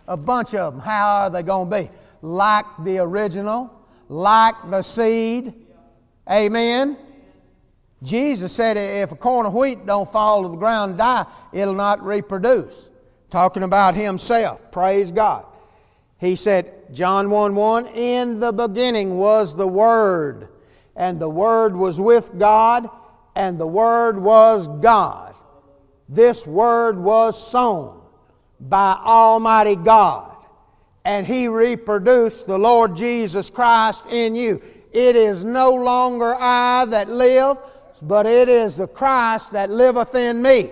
A 0.09 0.17
bunch 0.17 0.55
of 0.55 0.75
them. 0.75 0.83
How 0.83 1.23
are 1.23 1.31
they 1.31 1.43
going 1.43 1.71
to 1.71 1.83
be? 1.83 1.91
Like 2.23 2.67
the 2.85 2.99
original, 2.99 3.71
like 4.09 4.55
the 4.71 4.83
seed. 4.83 5.55
Amen. 6.31 6.97
Jesus 8.03 8.53
said, 8.53 8.77
if 8.77 9.13
a 9.13 9.17
corn 9.17 9.47
of 9.47 9.55
wheat 9.55 9.85
don't 9.85 10.11
fall 10.11 10.43
to 10.43 10.49
the 10.49 10.57
ground 10.57 10.93
and 10.93 10.99
die, 10.99 11.27
it'll 11.53 11.75
not 11.75 12.03
reproduce. 12.03 12.89
Talking 13.31 13.63
about 13.63 13.95
himself. 13.95 14.73
Praise 14.73 15.13
God. 15.13 15.47
He 16.19 16.37
said, 16.37 16.93
John 16.93 17.31
1 17.31 17.55
1, 17.55 17.87
in 17.89 18.41
the 18.41 18.53
beginning 18.53 19.17
was 19.17 19.57
the 19.57 19.67
Word, 19.67 20.49
and 20.97 21.21
the 21.21 21.31
Word 21.31 21.75
was 21.75 22.01
with 22.01 22.39
God, 22.39 22.89
and 23.35 23.59
the 23.59 23.67
Word 23.67 24.21
was 24.21 24.69
God. 24.83 25.35
This 26.09 26.47
Word 26.47 26.99
was 26.99 27.51
sown 27.51 28.03
by 28.59 28.99
Almighty 29.03 29.77
God, 29.77 30.30
and 31.05 31.27
He 31.27 31.49
reproduced 31.49 32.47
the 32.47 32.59
Lord 32.59 32.97
Jesus 32.97 33.51
Christ 33.51 34.05
in 34.11 34.35
you. 34.35 34.63
It 34.93 35.17
is 35.17 35.45
no 35.45 35.75
longer 35.75 36.35
I 36.35 36.85
that 36.87 37.09
live, 37.09 37.59
but 38.03 38.27
it 38.27 38.49
is 38.49 38.77
the 38.77 38.89
Christ 38.89 39.53
that 39.53 39.71
liveth 39.71 40.15
in 40.15 40.43
me. 40.43 40.71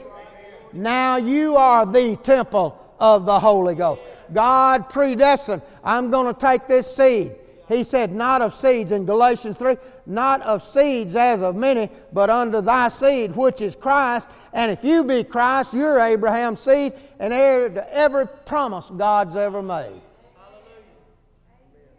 Now 0.73 1.17
you 1.17 1.57
are 1.57 1.87
the 1.87 2.17
temple 2.17 2.79
of 2.99 3.27
the 3.27 3.39
Holy 3.39 3.75
Ghost. 3.75 4.03
God 4.33 4.89
predestined. 4.89 5.63
I'm 5.83 6.11
going 6.11 6.33
to 6.33 6.39
take 6.39 6.67
this 6.67 6.95
seed. 6.95 7.33
He 7.69 7.85
said, 7.85 8.13
Not 8.13 8.43
of 8.43 8.55
seeds 8.55 8.93
in 8.93 9.05
Galatians 9.05 9.59
3, 9.59 9.77
not 10.07 10.41
of 10.43 10.63
seeds 10.63 11.15
as 11.15 11.43
of 11.43 11.55
many, 11.55 11.91
but 12.13 12.31
unto 12.31 12.61
thy 12.61 12.89
seed, 12.89 13.37
which 13.37 13.61
is 13.61 13.77
Christ. 13.77 14.31
And 14.53 14.73
if 14.73 14.83
you 14.83 15.05
be 15.05 15.23
Christ, 15.23 15.75
you're 15.75 16.01
Abraham's 16.01 16.61
seed 16.61 16.95
and 17.19 17.33
heir 17.33 17.69
to 17.69 17.95
every 17.95 18.27
promise 18.27 18.91
God's 18.91 19.37
ever 19.37 19.63
made. 19.63 20.01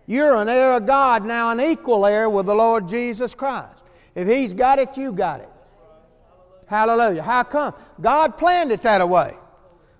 You're 0.09 0.37
an 0.37 0.49
heir 0.49 0.73
of 0.73 0.87
God, 0.87 1.23
now 1.23 1.51
an 1.51 1.61
equal 1.61 2.03
heir 2.03 2.27
with 2.31 2.47
the 2.47 2.55
Lord 2.55 2.87
Jesus 2.87 3.35
Christ. 3.35 3.83
If 4.15 4.27
He's 4.27 4.55
got 4.55 4.79
it, 4.79 4.97
you 4.97 5.13
got 5.13 5.41
it. 5.41 5.49
Hallelujah. 6.65 7.21
How 7.21 7.43
come? 7.43 7.75
God 8.01 8.35
planned 8.35 8.71
it 8.71 8.81
that 8.81 9.07
way. 9.07 9.35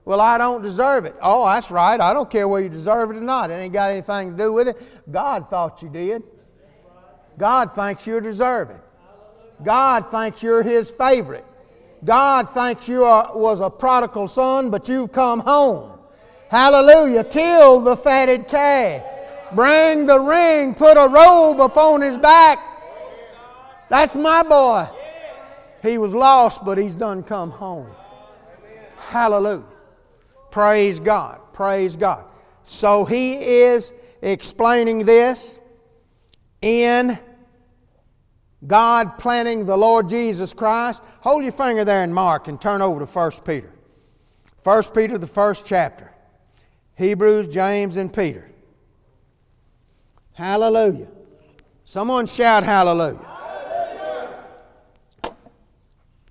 Well, 0.05 0.19
I 0.19 0.39
don't 0.39 0.63
deserve 0.63 1.05
it. 1.05 1.15
Oh, 1.21 1.45
that's 1.45 1.69
right. 1.69 2.01
I 2.01 2.11
don't 2.13 2.27
care 2.27 2.47
whether 2.47 2.63
you 2.63 2.71
deserve 2.71 3.11
it 3.11 3.17
or 3.17 3.21
not. 3.21 3.51
It 3.51 3.53
ain't 3.53 3.71
got 3.71 3.91
anything 3.91 4.31
to 4.31 4.37
do 4.37 4.51
with 4.51 4.69
it. 4.69 4.81
God 5.11 5.47
thought 5.47 5.83
you 5.83 5.89
did. 5.89 6.23
God 7.37 7.75
thinks 7.75 8.07
you're 8.07 8.19
deserving. 8.19 8.79
God 9.63 10.09
thinks 10.09 10.41
you're 10.41 10.63
His 10.63 10.89
favorite. 10.89 11.45
God 12.03 12.49
thinks 12.49 12.89
you 12.89 13.03
are, 13.03 13.37
was 13.37 13.61
a 13.61 13.69
prodigal 13.69 14.27
son, 14.27 14.71
but 14.71 14.89
you've 14.89 15.11
come 15.11 15.41
home. 15.41 15.99
Hallelujah. 16.49 17.25
Kill 17.25 17.81
the 17.81 17.95
fatted 17.95 18.47
calf. 18.47 19.03
Bring 19.55 20.05
the 20.05 20.19
ring. 20.19 20.73
Put 20.75 20.97
a 20.97 21.07
robe 21.07 21.59
upon 21.59 22.01
his 22.01 22.17
back. 22.17 22.59
That's 23.89 24.15
my 24.15 24.43
boy. 24.43 24.87
He 25.81 25.97
was 25.97 26.13
lost, 26.13 26.63
but 26.63 26.77
he's 26.77 26.95
done 26.95 27.23
come 27.23 27.51
home. 27.51 27.89
Hallelujah. 28.97 29.63
Praise 30.51 30.99
God. 30.99 31.39
Praise 31.53 31.95
God. 31.95 32.25
So 32.63 33.05
he 33.05 33.33
is 33.35 33.93
explaining 34.21 35.05
this 35.05 35.59
in 36.61 37.17
God 38.67 39.17
planting 39.17 39.65
the 39.65 39.77
Lord 39.77 40.09
Jesus 40.09 40.53
Christ. 40.53 41.03
Hold 41.21 41.43
your 41.43 41.53
finger 41.53 41.85
there 41.85 42.03
in 42.03 42.13
Mark 42.13 42.47
and 42.47 42.59
turn 42.59 42.81
over 42.81 42.99
to 42.99 43.05
1 43.05 43.31
Peter. 43.45 43.71
1 44.63 44.83
Peter, 44.93 45.17
the 45.17 45.27
first 45.27 45.65
chapter. 45.65 46.13
Hebrews, 46.95 47.47
James, 47.47 47.95
and 47.95 48.13
Peter. 48.13 48.48
Hallelujah. 50.39 51.09
Someone 51.83 52.25
shout 52.25 52.63
hallelujah. 52.63 53.19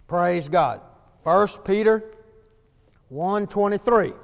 Praise 0.07 0.49
God. 0.49 0.81
1 1.25 1.49
Peter 1.63 2.03
123. 3.11 4.15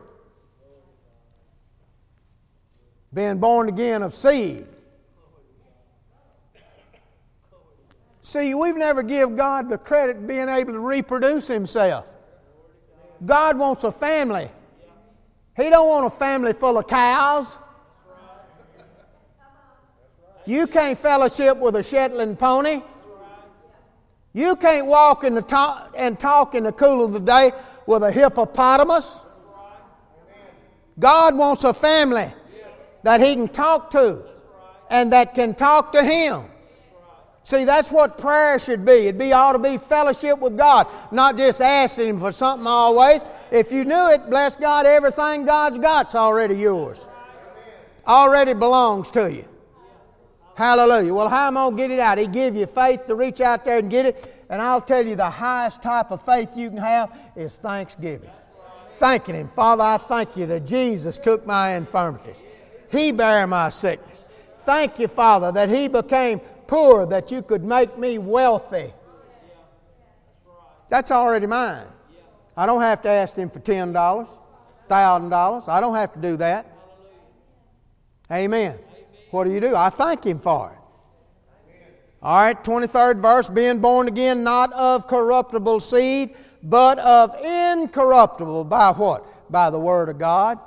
Being 3.12 3.36
born 3.36 3.68
again 3.68 4.02
of 4.02 4.14
seed. 4.14 4.66
See, 8.22 8.54
we've 8.54 8.76
never 8.76 9.02
give 9.02 9.36
God 9.36 9.68
the 9.68 9.76
credit 9.76 10.26
being 10.26 10.48
able 10.48 10.72
to 10.72 10.80
reproduce 10.80 11.46
himself. 11.46 12.06
God 13.22 13.58
wants 13.58 13.84
a 13.84 13.92
family. 13.92 14.48
He 15.54 15.68
don't 15.68 15.86
want 15.86 16.06
a 16.06 16.10
family 16.16 16.54
full 16.54 16.78
of 16.78 16.86
cows. 16.86 17.58
You 20.46 20.66
can't 20.66 20.98
fellowship 20.98 21.56
with 21.56 21.76
a 21.76 21.82
Shetland 21.82 22.38
pony. 22.38 22.82
You 24.32 24.56
can't 24.56 24.86
walk 24.86 25.24
in 25.24 25.34
the 25.34 25.42
talk 25.42 25.94
and 25.96 26.18
talk 26.18 26.54
in 26.54 26.64
the 26.64 26.72
cool 26.72 27.04
of 27.04 27.12
the 27.12 27.20
day 27.20 27.52
with 27.86 28.02
a 28.02 28.10
hippopotamus. 28.10 29.24
God 30.98 31.36
wants 31.36 31.64
a 31.64 31.72
family 31.72 32.32
that 33.04 33.20
He 33.20 33.34
can 33.34 33.48
talk 33.48 33.90
to 33.90 34.24
and 34.90 35.12
that 35.12 35.34
can 35.34 35.54
talk 35.54 35.92
to 35.92 36.02
Him. 36.02 36.44
See, 37.44 37.64
that's 37.64 37.92
what 37.92 38.16
prayer 38.16 38.58
should 38.58 38.84
be. 38.86 39.06
It 39.08 39.18
be 39.18 39.32
ought 39.32 39.52
to 39.52 39.58
be 39.58 39.76
fellowship 39.76 40.38
with 40.38 40.56
God, 40.56 40.86
not 41.12 41.36
just 41.36 41.60
asking 41.60 42.08
Him 42.08 42.20
for 42.20 42.32
something 42.32 42.66
always. 42.66 43.22
If 43.50 43.70
you 43.70 43.84
knew 43.84 44.10
it, 44.10 44.30
bless 44.30 44.56
God, 44.56 44.86
everything 44.86 45.44
God's 45.44 45.78
got's 45.78 46.14
already 46.14 46.56
yours. 46.56 47.06
Already 48.06 48.54
belongs 48.54 49.10
to 49.12 49.30
you. 49.30 49.46
Hallelujah. 50.56 51.12
Well, 51.12 51.28
how 51.28 51.48
am 51.48 51.56
I 51.56 51.62
going 51.62 51.76
to 51.76 51.82
get 51.82 51.90
it 51.90 52.00
out? 52.00 52.18
He 52.18 52.26
give 52.26 52.54
you 52.54 52.66
faith 52.66 53.06
to 53.06 53.14
reach 53.14 53.40
out 53.40 53.64
there 53.64 53.78
and 53.78 53.90
get 53.90 54.06
it. 54.06 54.46
And 54.48 54.62
I'll 54.62 54.80
tell 54.80 55.04
you 55.04 55.16
the 55.16 55.30
highest 55.30 55.82
type 55.82 56.10
of 56.12 56.22
faith 56.22 56.56
you 56.56 56.68
can 56.68 56.78
have 56.78 57.10
is 57.34 57.58
thanksgiving. 57.58 58.30
Thanking 58.96 59.34
Him. 59.34 59.48
Father, 59.48 59.82
I 59.82 59.98
thank 59.98 60.36
you 60.36 60.46
that 60.46 60.64
Jesus 60.64 61.18
took 61.18 61.44
my 61.46 61.74
infirmities. 61.74 62.42
He 62.90 63.10
bare 63.10 63.46
my 63.46 63.68
sickness. 63.68 64.26
Thank 64.60 65.00
you, 65.00 65.08
Father, 65.08 65.50
that 65.52 65.68
He 65.68 65.88
became 65.88 66.38
poor 66.68 67.04
that 67.06 67.32
you 67.32 67.42
could 67.42 67.64
make 67.64 67.98
me 67.98 68.18
wealthy. 68.18 68.92
That's 70.88 71.10
already 71.10 71.48
mine. 71.48 71.86
I 72.56 72.66
don't 72.66 72.82
have 72.82 73.02
to 73.02 73.08
ask 73.08 73.36
Him 73.36 73.50
for 73.50 73.58
$10, 73.58 73.92
$1,000. 73.92 75.68
I 75.68 75.80
don't 75.80 75.94
have 75.96 76.12
to 76.12 76.20
do 76.20 76.36
that. 76.36 76.70
Amen. 78.30 78.78
What 79.34 79.48
do 79.48 79.50
you 79.50 79.58
do? 79.58 79.74
I 79.74 79.90
thank 79.90 80.22
Him 80.22 80.38
for 80.38 80.70
it. 80.70 80.78
All 82.22 82.36
right, 82.36 82.62
23rd 82.62 83.20
verse 83.20 83.48
being 83.48 83.80
born 83.80 84.06
again, 84.06 84.44
not 84.44 84.72
of 84.74 85.08
corruptible 85.08 85.80
seed, 85.80 86.36
but 86.62 87.00
of 87.00 87.34
incorruptible. 87.42 88.62
By 88.62 88.92
what? 88.92 89.50
By 89.50 89.70
the 89.70 89.78
Word 89.80 90.08
of 90.08 90.18
God. 90.18 90.60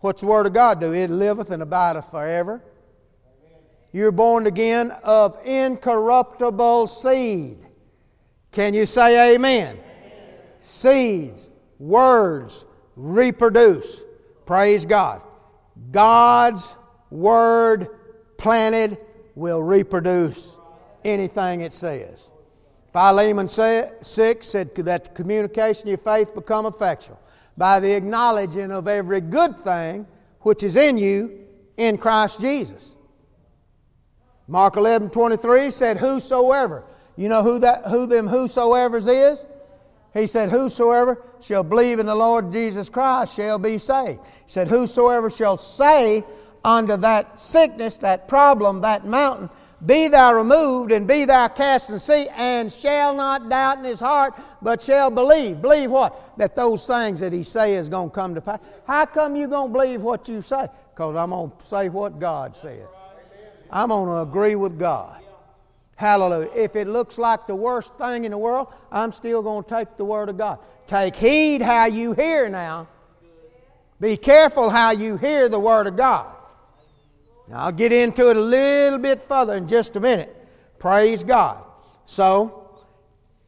What's 0.00 0.20
the 0.20 0.26
Word 0.26 0.44
of 0.44 0.52
God 0.52 0.78
do? 0.78 0.92
It 0.92 1.08
liveth 1.08 1.50
and 1.50 1.62
abideth 1.62 2.10
forever. 2.10 2.62
You're 3.92 4.12
born 4.12 4.46
again 4.46 4.90
of 5.02 5.38
incorruptible 5.42 6.86
seed. 6.88 7.60
Can 8.52 8.74
you 8.74 8.84
say 8.84 9.34
amen? 9.34 9.78
amen? 9.78 10.34
Seeds, 10.60 11.48
words, 11.78 12.66
reproduce. 12.94 14.02
Praise 14.44 14.84
God. 14.84 15.22
God's 15.90 16.76
word 17.10 17.88
planted 18.36 18.98
will 19.34 19.62
reproduce 19.62 20.56
anything 21.04 21.60
it 21.60 21.72
says. 21.72 22.30
Philemon 22.92 23.48
6 23.48 24.46
said 24.46 24.74
that 24.74 25.14
communication 25.14 25.82
of 25.84 25.88
your 25.88 25.98
faith 25.98 26.34
become 26.34 26.66
effectual 26.66 27.20
by 27.56 27.80
the 27.80 27.94
acknowledging 27.94 28.70
of 28.72 28.88
every 28.88 29.20
good 29.20 29.56
thing 29.56 30.06
which 30.40 30.62
is 30.62 30.76
in 30.76 30.96
you 30.96 31.46
in 31.76 31.98
Christ 31.98 32.40
Jesus. 32.40 32.96
Mark 34.46 34.76
11 34.76 35.10
23 35.10 35.70
said, 35.70 35.98
Whosoever. 35.98 36.84
You 37.16 37.28
know 37.28 37.42
who, 37.42 37.58
that, 37.58 37.86
who 37.88 38.06
them 38.06 38.28
whosoever's 38.28 39.06
is? 39.06 39.44
He 40.14 40.26
said, 40.26 40.50
Whosoever 40.50 41.22
shall 41.40 41.62
believe 41.62 41.98
in 41.98 42.06
the 42.06 42.14
Lord 42.14 42.52
Jesus 42.52 42.88
Christ 42.88 43.34
shall 43.34 43.58
be 43.58 43.78
saved. 43.78 44.20
He 44.20 44.50
said, 44.50 44.68
Whosoever 44.68 45.28
shall 45.28 45.58
say 45.58 46.24
unto 46.64 46.96
that 46.98 47.38
sickness, 47.38 47.98
that 47.98 48.28
problem, 48.28 48.80
that 48.82 49.04
mountain, 49.04 49.50
be 49.84 50.08
thou 50.08 50.34
removed 50.34 50.90
and 50.90 51.06
be 51.06 51.24
thou 51.24 51.46
cast 51.48 51.88
the 51.88 52.00
sea, 52.00 52.26
and 52.36 52.70
shall 52.70 53.14
not 53.14 53.48
doubt 53.48 53.78
in 53.78 53.84
his 53.84 54.00
heart, 54.00 54.34
but 54.60 54.82
shall 54.82 55.08
believe. 55.10 55.62
Believe 55.62 55.90
what? 55.90 56.36
That 56.36 56.56
those 56.56 56.84
things 56.86 57.20
that 57.20 57.32
he 57.32 57.44
say 57.44 57.76
is 57.76 57.88
going 57.88 58.10
to 58.10 58.14
come 58.14 58.34
to 58.34 58.40
pass. 58.40 58.58
How 58.86 59.06
come 59.06 59.36
you 59.36 59.46
going 59.46 59.68
to 59.68 59.72
believe 59.72 60.02
what 60.02 60.28
you 60.28 60.42
say? 60.42 60.66
Because 60.92 61.14
I'm 61.14 61.30
going 61.30 61.52
to 61.56 61.64
say 61.64 61.88
what 61.88 62.18
God 62.18 62.56
said. 62.56 62.88
I'm 63.70 63.90
going 63.90 64.08
to 64.08 64.28
agree 64.28 64.56
with 64.56 64.78
God. 64.80 65.22
Hallelujah. 65.94 66.50
If 66.56 66.74
it 66.74 66.88
looks 66.88 67.18
like 67.18 67.46
the 67.46 67.56
worst 67.56 67.94
thing 67.96 68.24
in 68.24 68.32
the 68.32 68.38
world, 68.38 68.68
I'm 68.90 69.12
still 69.12 69.42
going 69.42 69.62
to 69.62 69.68
take 69.68 69.96
the 69.96 70.04
Word 70.04 70.28
of 70.28 70.38
God. 70.38 70.58
Take 70.86 71.14
heed 71.14 71.60
how 71.60 71.86
you 71.86 72.14
hear 72.14 72.48
now. 72.48 72.88
Be 74.00 74.16
careful 74.16 74.70
how 74.70 74.92
you 74.92 75.16
hear 75.16 75.48
the 75.48 75.58
Word 75.58 75.86
of 75.86 75.96
God. 75.96 76.34
Now, 77.50 77.64
I'll 77.64 77.72
get 77.72 77.92
into 77.92 78.30
it 78.30 78.36
a 78.36 78.40
little 78.40 78.98
bit 78.98 79.22
further 79.22 79.54
in 79.54 79.66
just 79.66 79.96
a 79.96 80.00
minute. 80.00 80.34
Praise 80.78 81.24
God. 81.24 81.64
So, 82.04 82.78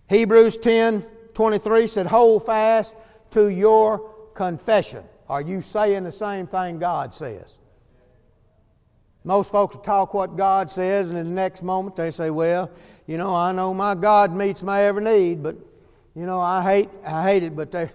Hebrews 0.09 0.57
10 0.57 1.07
23 1.35 1.87
said, 1.87 2.07
Hold 2.07 2.45
fast 2.45 2.97
to 3.31 3.49
your 3.49 4.11
confession. 4.35 5.05
Are 5.29 5.41
you 5.41 5.61
saying 5.61 6.05
the 6.05 6.13
same 6.13 6.47
thing 6.47 6.79
God 6.79 7.15
says? 7.15 7.59
Most 9.23 9.53
folks 9.53 9.77
talk 9.83 10.15
what 10.15 10.37
God 10.37 10.71
says, 10.71 11.11
and 11.11 11.19
in 11.19 11.27
the 11.27 11.35
next 11.35 11.63
moment 11.63 11.95
they 11.95 12.11
say, 12.11 12.31
Well, 12.31 12.71
you 13.07 13.17
know, 13.19 13.35
I 13.35 13.53
know 13.53 13.75
my 13.75 13.95
God 13.95 14.35
meets 14.35 14.63
my 14.63 14.83
every 14.83 15.05
need, 15.05 15.43
but 15.43 15.57
you 16.15 16.27
know, 16.27 16.41
I 16.41 16.63
hate 16.63 16.89
I 17.07 17.23
hate 17.23 17.43
it, 17.43 17.55
but 17.55 17.71
they're 17.71 17.93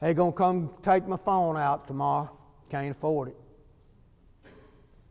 they're 0.00 0.14
gonna 0.14 0.32
come 0.32 0.70
take 0.82 1.06
my 1.06 1.16
phone 1.16 1.56
out 1.56 1.86
tomorrow. 1.86 2.30
Can't 2.70 2.90
afford 2.90 3.28
it. 3.28 3.36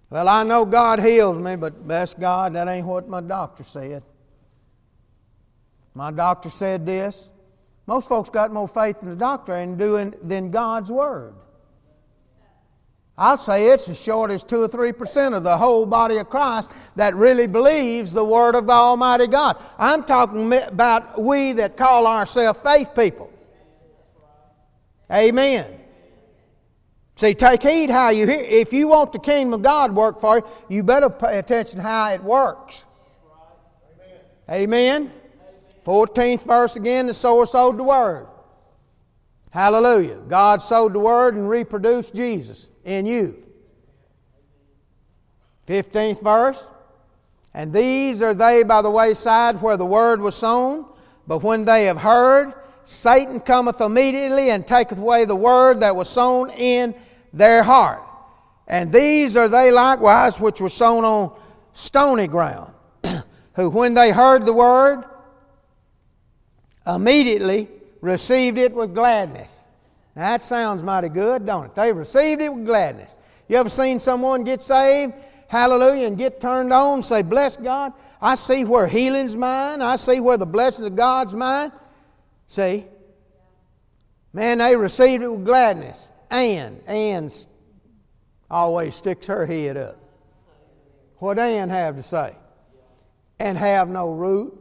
Well, 0.10 0.30
I 0.30 0.44
know 0.44 0.66
God 0.66 1.00
heals 1.00 1.38
me, 1.38 1.56
but 1.56 1.86
bless 1.86 2.14
God, 2.14 2.54
that 2.54 2.68
ain't 2.68 2.88
what 2.88 3.10
my 3.10 3.22
doctor 3.22 3.64
said. 3.64 4.04
My 5.94 6.12
doctor 6.12 6.50
said 6.50 6.86
this. 6.86 7.30
Most 7.88 8.08
folks 8.08 8.30
got 8.30 8.54
more 8.54 8.68
faith 8.68 9.02
in 9.02 9.10
the 9.10 9.16
doctor 9.16 9.54
and 9.54 9.78
doing 9.78 10.14
than 10.22 10.52
God's 10.52 10.92
word. 10.92 11.34
I'll 13.18 13.40
say 13.40 13.70
it's 13.70 13.90
as 13.90 14.00
short 14.00 14.30
as 14.30 14.44
2 14.44 14.62
or 14.62 14.70
3% 14.70 15.36
of 15.36 15.44
the 15.44 15.58
whole 15.58 15.88
body 15.88 16.18
of 16.18 16.30
Christ 16.30 16.70
that 16.98 17.16
really 17.16 17.48
believes 17.48 18.14
the 18.14 18.24
Word 18.24 18.54
of 18.54 18.70
Almighty 18.70 19.26
God. 19.26 19.58
I'm 19.80 20.04
talking 20.04 20.54
about 20.54 21.20
we 21.20 21.54
that 21.54 21.78
call 21.78 22.06
ourselves 22.06 22.60
faith 22.60 22.94
people. 22.94 23.32
Amen. 25.12 25.66
See, 27.18 27.34
take 27.34 27.64
heed 27.64 27.90
how 27.90 28.10
you 28.10 28.28
hear. 28.28 28.42
If 28.42 28.72
you 28.72 28.90
want 28.90 29.12
the 29.12 29.18
kingdom 29.18 29.54
of 29.54 29.64
God 29.64 29.96
work 29.96 30.22
for 30.22 30.38
you, 30.38 30.44
you 30.70 30.84
better 30.84 31.10
pay 31.10 31.40
attention 31.40 31.80
how 31.80 32.12
it 32.12 32.22
works. 32.22 32.86
Amen. 34.50 35.12
14th 35.84 36.44
verse 36.44 36.76
again, 36.76 37.08
the 37.08 37.16
sower 37.16 37.48
sowed 37.48 37.80
the 37.80 37.84
word. 37.84 38.28
Hallelujah. 39.50 40.18
God 40.28 40.62
sowed 40.62 40.94
the 40.94 41.00
word 41.00 41.36
and 41.36 41.50
reproduced 41.50 42.14
Jesus 42.14 42.70
in 42.86 43.08
you. 43.08 43.44
15th 45.68 46.22
verse. 46.24 46.70
And 47.52 47.74
these 47.74 48.22
are 48.22 48.36
they 48.36 48.62
by 48.62 48.84
the 48.84 48.92
wayside 48.92 49.60
where 49.60 49.76
the 49.76 49.86
word 49.86 50.22
was 50.22 50.36
sown, 50.36 50.86
but 51.26 51.42
when 51.42 51.66
they 51.66 51.86
have 51.86 51.98
heard, 51.98 52.54
Satan 52.84 53.40
cometh 53.40 53.82
immediately 53.82 54.52
and 54.52 54.68
taketh 54.68 55.00
away 55.00 55.26
the 55.26 55.36
word 55.36 55.80
that 55.80 55.96
was 55.96 56.08
sown 56.08 56.52
in 56.52 56.94
their 57.34 57.64
heart. 57.64 58.02
And 58.68 58.92
these 58.92 59.38
are 59.38 59.48
they 59.48 59.72
likewise 59.72 60.40
which 60.40 60.60
were 60.60 60.70
sown 60.70 61.06
on 61.06 61.38
stony 61.74 62.28
ground, 62.28 62.74
who 63.54 63.70
when 63.70 63.94
they 63.94 64.12
heard 64.12 64.46
the 64.46 64.54
word, 64.54 65.06
immediately 66.86 67.68
received 68.02 68.58
it 68.58 68.74
with 68.74 68.94
gladness. 68.94 69.68
Now 70.16 70.30
that 70.30 70.42
sounds 70.42 70.84
mighty 70.84 71.10
good, 71.10 71.46
don't 71.46 71.66
it? 71.66 71.76
They 71.76 71.92
received 71.92 72.42
it 72.42 72.54
with 72.54 72.66
gladness. 72.66 73.18
You 73.48 73.58
ever 73.58 73.70
seen 73.70 74.00
someone 74.00 74.44
get 74.44 74.62
saved, 74.62 75.14
hallelujah, 75.48 76.08
and 76.08 76.18
get 76.18 76.42
turned 76.42 76.74
on, 76.74 77.04
say, 77.04 77.22
Bless 77.22 77.56
God, 77.56 77.94
I 78.22 78.36
see 78.36 78.66
where 78.66 78.88
healing's 78.88 79.36
mine, 79.36 79.82
I 79.82 79.96
see 79.96 80.20
where 80.20 80.38
the 80.38 80.46
blessings 80.46 80.88
of 80.88 80.96
God's 80.96 81.34
mine. 81.34 81.72
See? 82.48 82.86
Man, 84.34 84.58
they 84.58 84.76
received 84.76 85.24
it 85.24 85.28
with 85.28 85.46
gladness. 85.46 86.12
Ann, 86.30 86.82
Ann 86.88 87.30
always 88.50 88.96
sticks 88.96 89.28
her 89.28 89.46
head 89.46 89.78
up. 89.78 89.98
What 91.18 91.40
Ann 91.40 91.70
have 91.70 91.96
to 91.96 92.04
say? 92.04 92.36
And 93.40 93.58
have 93.58 93.90
no 93.90 94.12
root. 94.12 94.58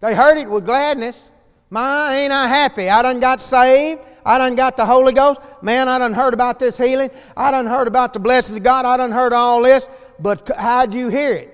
They 0.00 0.14
heard 0.14 0.38
it 0.38 0.48
with 0.48 0.64
gladness. 0.64 1.32
My, 1.70 2.14
ain't 2.14 2.32
I 2.32 2.48
happy? 2.48 2.88
I 2.88 3.02
done 3.02 3.20
got 3.20 3.40
saved. 3.40 4.00
I 4.24 4.38
done 4.38 4.54
got 4.54 4.76
the 4.76 4.86
Holy 4.86 5.12
Ghost. 5.12 5.40
Man, 5.62 5.88
I 5.88 5.98
done 5.98 6.12
heard 6.12 6.34
about 6.34 6.58
this 6.58 6.78
healing. 6.78 7.10
I 7.36 7.50
done 7.50 7.66
heard 7.66 7.88
about 7.88 8.12
the 8.12 8.20
blessings 8.20 8.58
of 8.58 8.62
God. 8.62 8.84
I 8.84 8.96
done 8.96 9.10
heard 9.10 9.32
all 9.32 9.62
this. 9.62 9.88
But 10.18 10.50
how'd 10.56 10.94
you 10.94 11.08
hear 11.08 11.32
it? 11.32 11.48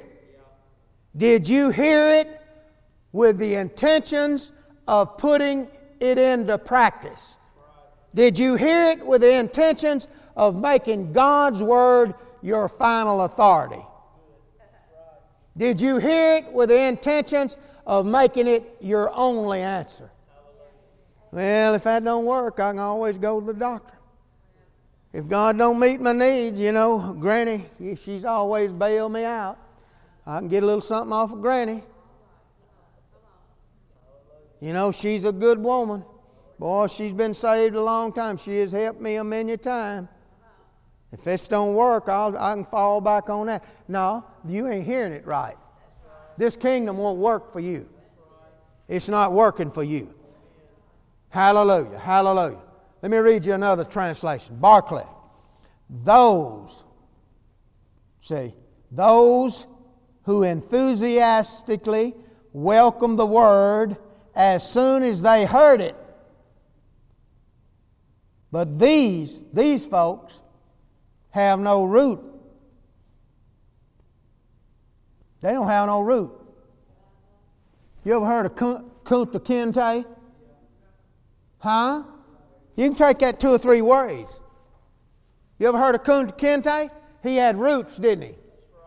Did 1.16 1.48
you 1.48 1.70
hear 1.70 2.10
it 2.10 2.40
with 3.12 3.38
the 3.38 3.54
intentions 3.54 4.52
of 4.86 5.16
putting 5.16 5.68
it 6.00 6.18
into 6.18 6.58
practice? 6.58 7.37
Did 8.14 8.38
you 8.38 8.56
hear 8.56 8.90
it 8.90 9.04
with 9.04 9.20
the 9.20 9.34
intentions 9.34 10.08
of 10.36 10.60
making 10.60 11.12
God's 11.12 11.62
Word 11.62 12.14
your 12.42 12.68
final 12.68 13.22
authority? 13.22 13.82
Did 15.56 15.80
you 15.80 15.98
hear 15.98 16.36
it 16.36 16.52
with 16.52 16.68
the 16.68 16.80
intentions 16.80 17.56
of 17.88 18.04
making 18.04 18.46
it 18.46 18.76
your 18.80 19.10
only 19.14 19.62
answer. 19.62 20.10
Well, 21.32 21.74
if 21.74 21.84
that 21.84 22.04
don't 22.04 22.26
work, 22.26 22.60
I 22.60 22.70
can 22.70 22.78
always 22.78 23.16
go 23.16 23.40
to 23.40 23.46
the 23.46 23.54
doctor. 23.54 23.94
If 25.10 25.26
God 25.26 25.56
don't 25.56 25.80
meet 25.80 25.98
my 25.98 26.12
needs, 26.12 26.60
you 26.60 26.70
know, 26.70 27.16
Granny, 27.18 27.64
she's 27.96 28.26
always 28.26 28.74
bailed 28.74 29.12
me 29.12 29.24
out. 29.24 29.58
I 30.26 30.38
can 30.38 30.48
get 30.48 30.62
a 30.62 30.66
little 30.66 30.82
something 30.82 31.14
off 31.14 31.32
of 31.32 31.40
Granny. 31.40 31.82
You 34.60 34.74
know, 34.74 34.92
she's 34.92 35.24
a 35.24 35.32
good 35.32 35.58
woman. 35.58 36.04
Boy, 36.58 36.86
she's 36.88 37.12
been 37.12 37.34
saved 37.34 37.74
a 37.74 37.82
long 37.82 38.12
time. 38.12 38.36
She 38.36 38.58
has 38.58 38.72
helped 38.72 39.00
me 39.00 39.16
a 39.16 39.24
many 39.24 39.56
time. 39.56 40.08
If 41.12 41.24
this 41.24 41.48
don't 41.48 41.74
work, 41.74 42.08
I'll, 42.08 42.36
I 42.36 42.54
can 42.54 42.64
fall 42.64 43.00
back 43.00 43.30
on 43.30 43.46
that. 43.46 43.64
No, 43.86 44.24
you 44.46 44.68
ain't 44.68 44.84
hearing 44.84 45.12
it 45.12 45.26
right 45.26 45.56
this 46.38 46.56
kingdom 46.56 46.96
won't 46.96 47.18
work 47.18 47.52
for 47.52 47.60
you. 47.60 47.88
It's 48.86 49.08
not 49.08 49.32
working 49.32 49.70
for 49.70 49.82
you. 49.82 50.14
Hallelujah. 51.28 51.98
Hallelujah. 51.98 52.60
Let 53.02 53.10
me 53.10 53.18
read 53.18 53.44
you 53.44 53.52
another 53.52 53.84
translation. 53.84 54.56
Barclay. 54.56 55.04
Those, 55.90 56.84
see, 58.20 58.54
those 58.90 59.66
who 60.22 60.42
enthusiastically 60.42 62.14
welcome 62.52 63.16
the 63.16 63.26
word 63.26 63.96
as 64.34 64.68
soon 64.68 65.02
as 65.02 65.20
they 65.20 65.44
heard 65.44 65.80
it. 65.80 65.96
But 68.50 68.78
these, 68.78 69.44
these 69.52 69.86
folks, 69.86 70.40
have 71.30 71.58
no 71.58 71.84
root 71.84 72.28
They 75.40 75.52
don't 75.52 75.68
have 75.68 75.86
no 75.86 76.00
root. 76.00 76.30
You 78.04 78.16
ever 78.16 78.26
heard 78.26 78.46
of 78.46 78.54
Kunta 78.54 79.40
Kinte? 79.40 80.04
Huh? 81.58 82.02
You 82.76 82.88
can 82.88 82.94
take 82.96 83.18
that 83.20 83.40
two 83.40 83.50
or 83.50 83.58
three 83.58 83.82
ways. 83.82 84.40
You 85.58 85.68
ever 85.68 85.78
heard 85.78 85.94
of 85.94 86.02
Kunta 86.02 86.36
Kinte? 86.36 86.90
He 87.22 87.36
had 87.36 87.58
roots, 87.58 87.96
didn't 87.96 88.28
he? 88.28 88.34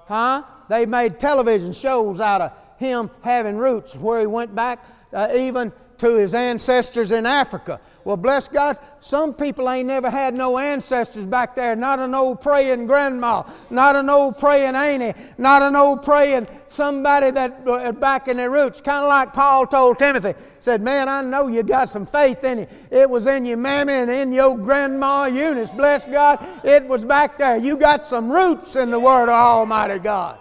Huh? 0.07 0.43
They 0.69 0.85
made 0.85 1.19
television 1.19 1.73
shows 1.73 2.19
out 2.19 2.41
of 2.41 2.51
him 2.77 3.09
having 3.23 3.57
roots 3.57 3.95
where 3.95 4.19
he 4.21 4.27
went 4.27 4.55
back 4.55 4.83
uh, 5.13 5.29
even 5.35 5.71
to 6.01 6.17
his 6.17 6.33
ancestors 6.33 7.11
in 7.11 7.27
Africa. 7.27 7.79
Well, 8.03 8.17
bless 8.17 8.47
God, 8.47 8.79
some 8.99 9.35
people 9.35 9.69
ain't 9.69 9.85
never 9.85 10.09
had 10.09 10.33
no 10.33 10.57
ancestors 10.57 11.27
back 11.27 11.55
there. 11.55 11.75
Not 11.75 11.99
an 11.99 12.15
old 12.15 12.41
praying 12.41 12.87
grandma, 12.87 13.43
not 13.69 13.95
an 13.95 14.09
old 14.09 14.39
praying 14.39 14.75
auntie, 14.75 15.13
not 15.37 15.61
an 15.61 15.75
old 15.75 16.01
praying 16.01 16.47
somebody 16.67 17.29
that 17.29 17.61
uh, 17.67 17.91
back 17.91 18.27
in 18.27 18.37
their 18.37 18.49
roots. 18.49 18.81
Kind 18.81 19.03
of 19.03 19.09
like 19.09 19.31
Paul 19.31 19.67
told 19.67 19.99
Timothy, 19.99 20.33
said, 20.59 20.81
"Man, 20.81 21.07
I 21.07 21.21
know 21.21 21.47
you 21.47 21.61
got 21.61 21.87
some 21.87 22.07
faith 22.07 22.43
in 22.43 22.59
you. 22.59 22.67
It 22.89 23.07
was 23.07 23.27
in 23.27 23.45
your 23.45 23.57
mammy 23.57 23.93
and 23.93 24.09
in 24.09 24.31
your 24.31 24.57
grandma 24.57 25.25
Eunice. 25.25 25.69
Bless 25.69 26.03
God, 26.05 26.43
it 26.63 26.83
was 26.83 27.05
back 27.05 27.37
there. 27.37 27.57
You 27.57 27.77
got 27.77 28.07
some 28.07 28.31
roots 28.31 28.75
in 28.75 28.89
the 28.89 28.99
Word 28.99 29.25
of 29.25 29.35
Almighty 29.35 29.99
God. 29.99 30.39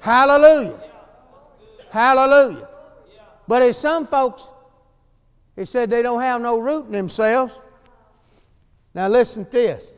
Hallelujah, 0.00 0.80
Hallelujah." 1.90 2.68
But 3.46 3.60
as 3.60 3.76
some 3.76 4.06
folks 4.06 4.50
he 5.56 5.64
said 5.64 5.90
they 5.90 6.02
don't 6.02 6.20
have 6.20 6.40
no 6.40 6.58
root 6.58 6.86
in 6.86 6.92
themselves. 6.92 7.58
Now 8.94 9.08
listen 9.08 9.44
to 9.44 9.50
this. 9.50 9.96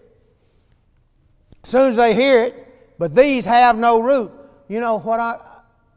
As 1.62 1.70
soon 1.70 1.90
as 1.90 1.96
they 1.96 2.14
hear 2.14 2.44
it, 2.44 2.98
but 2.98 3.14
these 3.14 3.44
have 3.44 3.76
no 3.76 4.00
root. 4.00 4.32
You 4.68 4.80
know 4.80 4.98
what 4.98 5.20
I 5.20 5.38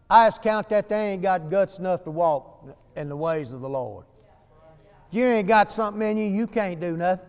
I 0.09 0.27
just 0.27 0.41
count 0.41 0.69
that 0.69 0.89
they 0.89 1.11
ain't 1.11 1.21
got 1.21 1.49
guts 1.49 1.79
enough 1.79 2.03
to 2.05 2.11
walk 2.11 2.65
in 2.95 3.09
the 3.09 3.15
ways 3.15 3.53
of 3.53 3.61
the 3.61 3.69
Lord. 3.69 4.05
If 5.11 5.17
you 5.17 5.25
ain't 5.25 5.47
got 5.47 5.71
something 5.71 6.01
in 6.01 6.17
you, 6.17 6.25
you 6.25 6.47
can't 6.47 6.79
do 6.79 6.97
nothing. 6.97 7.27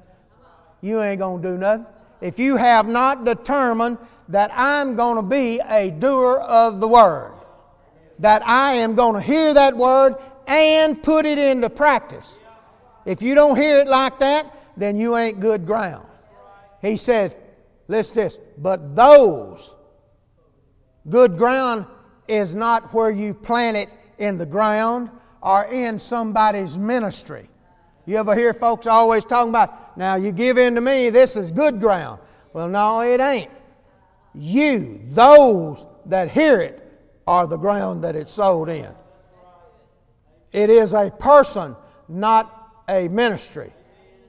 You 0.80 1.02
ain't 1.02 1.18
gonna 1.18 1.42
do 1.42 1.58
nothing. 1.58 1.86
If 2.20 2.38
you 2.38 2.56
have 2.56 2.88
not 2.88 3.24
determined 3.24 3.98
that 4.28 4.50
I'm 4.54 4.96
gonna 4.96 5.22
be 5.22 5.60
a 5.68 5.90
doer 5.90 6.38
of 6.38 6.80
the 6.80 6.88
word. 6.88 7.34
that 8.20 8.46
I 8.46 8.74
am 8.74 8.94
going 8.94 9.14
to 9.14 9.20
hear 9.20 9.54
that 9.54 9.76
word 9.76 10.14
and 10.50 11.00
put 11.00 11.24
it 11.24 11.38
into 11.38 11.70
practice. 11.70 12.40
If 13.06 13.22
you 13.22 13.34
don't 13.34 13.56
hear 13.56 13.78
it 13.78 13.86
like 13.86 14.18
that, 14.18 14.52
then 14.76 14.96
you 14.96 15.16
ain't 15.16 15.38
good 15.38 15.64
ground. 15.64 16.06
He 16.82 16.96
said, 16.96 17.36
listen 17.86 18.24
this, 18.24 18.40
but 18.58 18.96
those 18.96 19.76
good 21.08 21.38
ground 21.38 21.86
is 22.26 22.54
not 22.54 22.92
where 22.92 23.10
you 23.10 23.32
plant 23.32 23.76
it 23.76 23.88
in 24.18 24.38
the 24.38 24.46
ground 24.46 25.10
or 25.40 25.64
in 25.66 25.98
somebody's 25.98 26.76
ministry. 26.76 27.48
You 28.04 28.16
ever 28.16 28.34
hear 28.34 28.52
folks 28.52 28.86
always 28.86 29.24
talking 29.24 29.50
about, 29.50 29.96
now 29.96 30.16
you 30.16 30.32
give 30.32 30.58
in 30.58 30.74
to 30.74 30.80
me, 30.80 31.10
this 31.10 31.36
is 31.36 31.52
good 31.52 31.78
ground. 31.78 32.20
Well, 32.52 32.68
no, 32.68 33.02
it 33.02 33.20
ain't. 33.20 33.50
You, 34.34 35.00
those 35.04 35.86
that 36.06 36.30
hear 36.30 36.60
it, 36.60 36.76
are 37.26 37.46
the 37.46 37.56
ground 37.56 38.02
that 38.02 38.16
it's 38.16 38.32
sowed 38.32 38.68
in. 38.68 38.92
It 40.52 40.70
is 40.70 40.92
a 40.92 41.10
person, 41.10 41.76
not 42.08 42.82
a 42.88 43.08
ministry. 43.08 43.72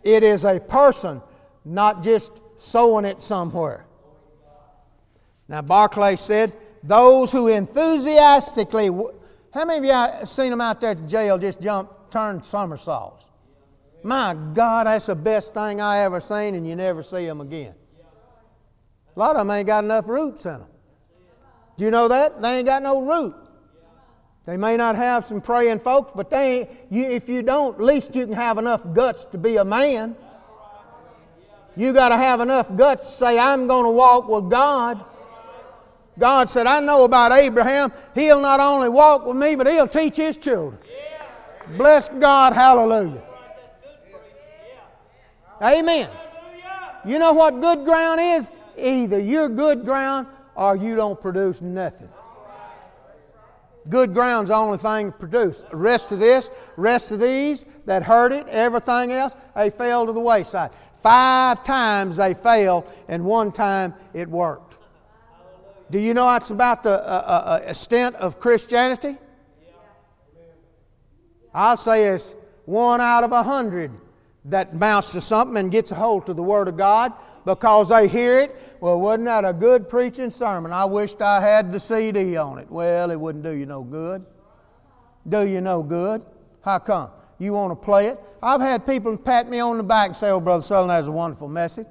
It 0.04 0.24
is 0.24 0.46
a 0.46 0.60
person, 0.60 1.22
not 1.66 2.04
just 2.04 2.42
sowing 2.58 3.06
it 3.06 3.22
somewhere. 3.22 3.86
Now, 5.48 5.62
Barclay 5.62 6.16
said, 6.16 6.54
those 6.84 7.32
who 7.32 7.48
enthusiastically, 7.48 8.88
how 9.54 9.66
many 9.66 9.80
of 9.80 9.84
you 9.86 9.92
have 9.92 10.30
seen 10.30 10.50
them 10.50 10.62
out 10.62 10.82
there 10.82 10.92
at 10.92 10.98
the 10.98 11.08
jail 11.08 11.38
just 11.38 11.62
jump, 11.62 11.92
turn 12.10 12.44
somersaults? 12.44 13.26
My 14.04 14.36
God, 14.54 14.88
that's 14.88 15.08
the 15.08 15.16
best 15.16 15.54
thing 15.54 15.80
I 15.80 16.00
ever 16.00 16.20
seen, 16.20 16.56
and 16.56 16.68
you 16.68 16.76
never 16.76 17.04
see 17.04 17.26
them 17.26 17.42
again. 17.42 17.76
A 19.16 19.20
lot 19.20 19.36
of 19.36 19.46
them 19.46 19.52
ain't 19.52 19.68
got 19.68 19.84
enough 19.84 20.08
roots 20.08 20.46
in 20.46 20.54
them. 20.54 20.68
Do 21.78 21.86
you 21.86 21.92
know 21.92 22.08
that? 22.08 22.42
They 22.42 22.58
ain't 22.58 22.66
got 22.66 22.82
no 22.82 23.02
root. 23.02 23.36
They 24.46 24.58
may 24.58 24.76
not 24.76 24.96
have 24.96 25.24
some 25.26 25.40
praying 25.40 25.80
folks, 25.80 26.14
but 26.16 26.30
they 26.30 26.68
you, 26.90 27.06
if 27.06 27.30
you 27.30 27.44
don't, 27.44 27.76
at 27.76 27.82
least 27.82 28.16
you 28.16 28.26
can 28.26 28.34
have 28.34 28.58
enough 28.58 28.92
guts 28.94 29.26
to 29.26 29.38
be 29.38 29.58
a 29.58 29.66
man. 29.66 30.16
You 31.76 31.94
got 31.94 32.10
to 32.10 32.18
have 32.18 32.42
enough 32.42 32.76
guts 32.76 33.08
to 33.08 33.14
say, 33.14 33.40
I'm 33.40 33.68
going 33.68 33.86
to 33.86 33.92
walk 33.92 34.28
with 34.28 34.50
God. 34.50 35.06
God 36.20 36.50
said, 36.50 36.68
I 36.68 36.80
know 36.80 37.06
about 37.06 37.32
Abraham. 37.32 37.94
He'll 38.14 38.42
not 38.42 38.60
only 38.60 38.90
walk 38.90 39.26
with 39.26 39.38
me, 39.38 39.56
but 39.56 39.68
he'll 39.68 39.88
teach 39.88 40.18
his 40.18 40.38
children. 40.38 40.78
Bless 41.78 42.10
God. 42.10 42.54
Hallelujah. 42.54 43.24
Amen. 45.62 46.10
You 47.06 47.20
know 47.20 47.34
what 47.34 47.62
good 47.62 47.86
ground 47.86 48.20
is? 48.22 48.52
Either 48.78 49.20
you're 49.20 49.50
good 49.50 49.86
ground 49.86 50.28
or 50.56 50.76
you 50.76 50.96
don't 50.96 51.20
produce 51.20 51.62
nothing. 51.62 52.10
Good 53.92 54.14
ground's 54.14 54.50
the 54.50 54.56
only 54.56 54.78
thing 54.78 55.12
produced. 55.12 55.70
The 55.70 55.76
rest 55.76 56.14
of 56.14 56.20
this, 56.20 56.50
rest 56.78 57.12
of 57.12 57.20
these 57.20 57.66
that 57.86 58.04
hurt 58.04 58.32
it, 58.32 58.48
everything 58.48 59.12
else, 59.12 59.36
they 59.54 59.70
fell 59.70 60.06
to 60.08 60.14
the 60.14 60.20
wayside. 60.20 60.72
Five 60.96 61.66
times 61.66 62.16
they 62.16 62.34
failed, 62.34 62.90
and 63.10 63.26
one 63.26 63.52
time 63.52 63.94
it 64.14 64.30
worked. 64.30 64.78
Do 65.92 66.00
you 66.00 66.14
know 66.14 66.26
that's 66.26 66.52
about 66.52 66.84
the 66.84 66.92
uh, 66.92 67.04
uh, 67.04 67.60
extent 67.66 68.16
of 68.16 68.40
Christianity? 68.40 69.18
I'll 71.54 71.76
say 71.76 72.06
it's 72.06 72.34
one 72.64 73.02
out 73.02 73.26
of 73.26 73.34
a 73.34 73.44
hundred 73.44 73.92
that 74.46 74.74
mounts 74.74 75.12
to 75.12 75.20
something 75.20 75.58
and 75.58 75.70
gets 75.70 75.92
a 75.92 75.96
hold 75.96 76.28
to 76.28 76.34
the 76.34 76.42
Word 76.42 76.70
of 76.70 76.78
God 76.78 77.12
because 77.46 77.90
they 77.90 78.08
hear 78.08 78.40
it. 78.40 78.56
Well, 78.80 79.00
wasn't 79.00 79.26
that 79.26 79.46
a 79.46 79.54
good 79.54 79.90
preaching 79.90 80.30
sermon? 80.30 80.72
I 80.72 80.86
wished 80.86 81.22
I 81.22 81.42
had 81.42 81.72
the 81.72 81.80
CD 81.80 82.38
on 82.38 82.60
it. 82.60 82.70
Well, 82.70 83.12
it 83.12 83.20
wouldn't 83.20 83.44
do 83.44 83.52
you 83.52 83.66
no 83.66 83.84
good. 83.84 84.26
Do 85.28 85.48
you 85.48 85.62
no 85.62 85.84
good? 85.84 86.26
How 86.64 86.80
come? 86.80 87.12
You 87.40 87.54
want 87.54 87.72
to 87.72 87.76
play 87.76 88.08
it? 88.08 88.20
I've 88.42 88.62
had 88.62 88.86
people 88.86 89.18
pat 89.18 89.50
me 89.50 89.60
on 89.60 89.78
the 89.78 89.84
back 89.84 90.08
and 90.08 90.18
say, 90.18 90.30
Oh, 90.30 90.40
Brother 90.40 90.64
Sutherlin 90.64 90.90
has 90.90 91.08
a 91.08 91.12
wonderful 91.12 91.48
message. 91.48 91.88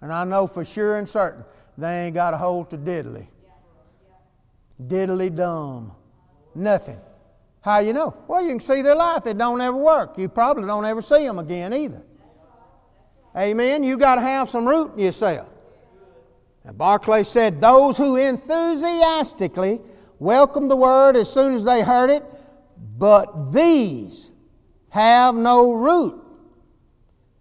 And 0.00 0.12
I 0.12 0.24
know 0.24 0.46
for 0.46 0.64
sure 0.64 0.98
and 0.98 1.08
certain 1.08 1.44
they 1.78 2.06
ain't 2.06 2.14
got 2.14 2.34
a 2.34 2.36
hold 2.36 2.70
to 2.70 2.78
diddly. 2.78 3.28
Diddly 4.80 5.34
dumb. 5.34 5.92
Nothing. 6.54 6.98
How 7.60 7.78
you 7.78 7.92
know? 7.92 8.16
Well, 8.26 8.42
you 8.42 8.48
can 8.48 8.60
see 8.60 8.82
their 8.82 8.96
life. 8.96 9.26
It 9.26 9.38
don't 9.38 9.60
ever 9.60 9.76
work. 9.76 10.18
You 10.18 10.28
probably 10.28 10.66
don't 10.66 10.84
ever 10.84 11.00
see 11.00 11.24
them 11.24 11.38
again 11.38 11.72
either. 11.72 12.02
Amen. 13.36 13.82
You 13.82 13.96
got 13.96 14.16
to 14.16 14.20
have 14.20 14.48
some 14.48 14.66
root 14.66 14.92
in 14.94 15.00
yourself. 15.00 15.48
And 16.64 16.76
Barclay 16.76 17.24
said, 17.24 17.60
Those 17.60 17.96
who 17.96 18.16
enthusiastically 18.16 19.80
welcomed 20.18 20.70
the 20.70 20.76
word 20.76 21.16
as 21.16 21.32
soon 21.32 21.54
as 21.54 21.64
they 21.64 21.82
heard 21.82 22.10
it, 22.10 22.22
but 22.98 23.52
these 23.52 24.30
have 24.90 25.34
no 25.34 25.72
root. 25.72 26.22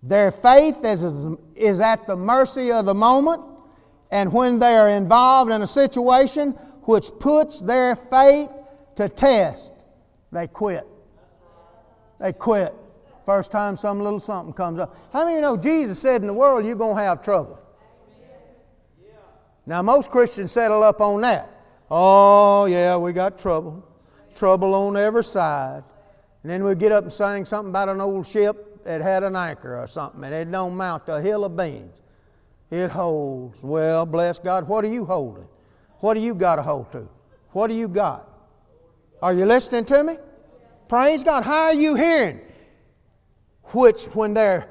Their 0.03 0.31
faith 0.31 0.83
is, 0.83 1.03
is 1.55 1.79
at 1.79 2.07
the 2.07 2.15
mercy 2.15 2.71
of 2.71 2.85
the 2.85 2.95
moment, 2.95 3.43
and 4.09 4.33
when 4.33 4.59
they 4.59 4.75
are 4.75 4.89
involved 4.89 5.51
in 5.51 5.61
a 5.61 5.67
situation 5.67 6.51
which 6.83 7.11
puts 7.19 7.59
their 7.59 7.95
faith 7.95 8.49
to 8.95 9.07
test, 9.09 9.71
they 10.31 10.47
quit. 10.47 10.87
They 12.19 12.33
quit. 12.33 12.73
First 13.31 13.49
time 13.49 13.77
some 13.77 14.01
little 14.01 14.19
something 14.19 14.51
comes 14.51 14.77
up. 14.77 14.93
How 15.13 15.23
many 15.23 15.37
you 15.37 15.41
know 15.41 15.55
Jesus 15.55 15.97
said 15.97 16.19
in 16.19 16.27
the 16.27 16.33
world 16.33 16.65
you're 16.65 16.75
going 16.75 16.97
to 16.97 17.01
have 17.01 17.21
trouble? 17.21 17.57
Now, 19.65 19.81
most 19.81 20.11
Christians 20.11 20.51
settle 20.51 20.83
up 20.83 20.99
on 20.99 21.21
that. 21.21 21.49
Oh, 21.89 22.65
yeah, 22.65 22.97
we 22.97 23.13
got 23.13 23.39
trouble. 23.39 23.87
Trouble 24.35 24.75
on 24.75 24.97
every 24.97 25.23
side. 25.23 25.85
And 26.43 26.51
then 26.51 26.65
we 26.65 26.75
get 26.75 26.91
up 26.91 27.05
and 27.05 27.13
sing 27.13 27.45
something 27.45 27.69
about 27.69 27.87
an 27.87 28.01
old 28.01 28.27
ship 28.27 28.83
that 28.83 28.99
had 28.99 29.23
an 29.23 29.37
anchor 29.37 29.79
or 29.81 29.87
something, 29.87 30.25
and 30.25 30.33
it 30.33 30.51
don't 30.51 30.75
mount 30.75 31.03
a 31.07 31.21
hill 31.21 31.45
of 31.45 31.55
beans. 31.55 32.01
It 32.69 32.91
holds. 32.91 33.63
Well, 33.63 34.05
bless 34.05 34.39
God. 34.39 34.67
What 34.67 34.83
are 34.83 34.91
you 34.91 35.05
holding? 35.05 35.47
What 36.01 36.15
do 36.15 36.19
you 36.19 36.35
got 36.35 36.57
to 36.57 36.63
hold 36.63 36.91
to? 36.91 37.07
What 37.51 37.67
do 37.67 37.75
you 37.75 37.87
got? 37.87 38.27
Are 39.21 39.33
you 39.33 39.45
listening 39.45 39.85
to 39.85 40.03
me? 40.03 40.17
Praise 40.89 41.23
God. 41.23 41.45
How 41.45 41.67
are 41.67 41.73
you 41.73 41.95
hearing? 41.95 42.41
Which, 43.73 44.05
when 44.05 44.33
they're 44.33 44.69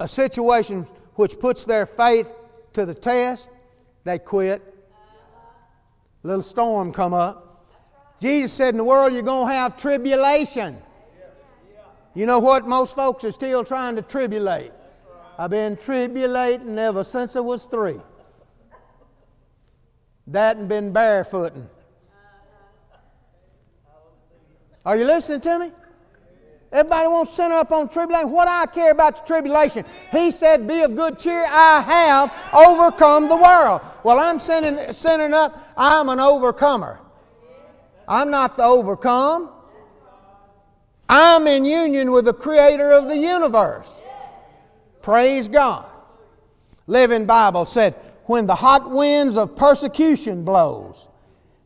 a 0.00 0.08
situation 0.08 0.86
which 1.14 1.38
puts 1.38 1.64
their 1.64 1.86
faith 1.86 2.32
to 2.72 2.86
the 2.86 2.94
test, 2.94 3.50
they 4.04 4.18
quit. 4.18 4.62
Little 6.22 6.42
storm 6.42 6.92
come 6.92 7.14
up. 7.14 7.44
Jesus 8.20 8.52
said, 8.52 8.70
In 8.74 8.78
the 8.78 8.84
world, 8.84 9.12
you're 9.12 9.22
going 9.22 9.48
to 9.48 9.54
have 9.54 9.76
tribulation. 9.76 10.78
You 12.14 12.26
know 12.26 12.40
what? 12.40 12.66
Most 12.66 12.96
folks 12.96 13.22
are 13.24 13.32
still 13.32 13.64
trying 13.64 13.96
to 13.96 14.02
tribulate. 14.02 14.72
I've 15.38 15.50
been 15.50 15.76
tribulating 15.76 16.76
ever 16.78 17.04
since 17.04 17.36
I 17.36 17.40
was 17.40 17.66
three. 17.66 18.00
That 20.26 20.56
and 20.56 20.68
been 20.68 20.92
barefooting. 20.92 21.68
Are 24.84 24.96
you 24.96 25.04
listening 25.04 25.40
to 25.42 25.58
me? 25.60 25.70
Everybody 26.70 27.08
wants 27.08 27.30
to 27.30 27.36
center 27.36 27.54
up 27.54 27.72
on 27.72 27.88
tribulation. 27.88 28.30
What 28.30 28.46
I 28.46 28.66
care 28.66 28.90
about 28.90 29.16
the 29.16 29.26
tribulation? 29.26 29.86
He 30.12 30.30
said, 30.30 30.68
Be 30.68 30.82
of 30.82 30.94
good 30.94 31.18
cheer. 31.18 31.46
I 31.48 31.80
have 31.80 32.32
overcome 32.52 33.28
the 33.28 33.36
world. 33.36 33.80
Well, 34.04 34.20
I'm 34.20 34.38
centering, 34.38 34.92
centering 34.92 35.32
up, 35.32 35.58
I'm 35.76 36.10
an 36.10 36.20
overcomer. 36.20 37.00
I'm 38.06 38.30
not 38.30 38.56
the 38.56 38.64
overcome. 38.64 39.50
I'm 41.08 41.46
in 41.46 41.64
union 41.64 42.12
with 42.12 42.26
the 42.26 42.34
creator 42.34 42.92
of 42.92 43.08
the 43.08 43.16
universe. 43.16 44.02
Praise 45.00 45.48
God. 45.48 45.86
Living 46.86 47.24
Bible 47.24 47.64
said, 47.64 47.94
when 48.24 48.46
the 48.46 48.54
hot 48.54 48.90
winds 48.90 49.38
of 49.38 49.56
persecution 49.56 50.44
blows, 50.44 51.08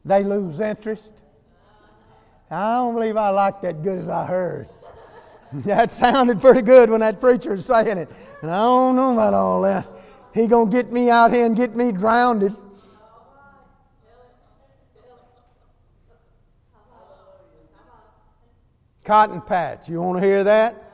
they 0.04 0.22
lose 0.22 0.60
interest. 0.60 1.24
I 2.48 2.76
don't 2.76 2.94
believe 2.94 3.16
I 3.16 3.30
like 3.30 3.60
that 3.62 3.82
good 3.82 3.98
as 3.98 4.08
I 4.08 4.24
heard. 4.26 4.68
That 5.66 5.90
sounded 5.92 6.40
pretty 6.40 6.62
good 6.62 6.88
when 6.88 7.00
that 7.00 7.20
preacher 7.20 7.50
was 7.50 7.66
saying 7.66 7.98
it. 7.98 8.10
And 8.40 8.50
I 8.50 8.54
don't 8.54 8.96
know 8.96 9.12
about 9.12 9.34
all 9.34 9.62
that. 9.62 9.86
He 10.34 10.46
gonna 10.46 10.70
get 10.70 10.90
me 10.92 11.10
out 11.10 11.32
here 11.32 11.44
and 11.44 11.54
get 11.54 11.76
me 11.76 11.92
drowned. 11.92 12.56
Cotton 19.04 19.40
patch. 19.42 19.88
You 19.88 20.00
want 20.00 20.20
to 20.20 20.26
hear 20.26 20.44
that? 20.44 20.90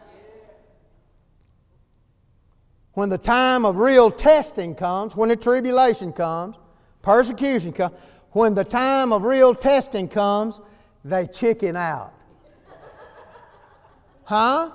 When 2.94 3.10
the 3.10 3.18
time 3.18 3.64
of 3.64 3.76
real 3.76 4.10
testing 4.10 4.74
comes, 4.74 5.14
when 5.14 5.28
the 5.28 5.36
tribulation 5.36 6.12
comes, 6.12 6.56
persecution 7.00 7.72
comes, 7.72 7.94
when 8.32 8.54
the 8.54 8.64
time 8.64 9.12
of 9.12 9.22
real 9.22 9.54
testing 9.54 10.08
comes, 10.08 10.60
they 11.04 11.26
chicken 11.26 11.76
out. 11.76 12.17
Huh? 14.28 14.68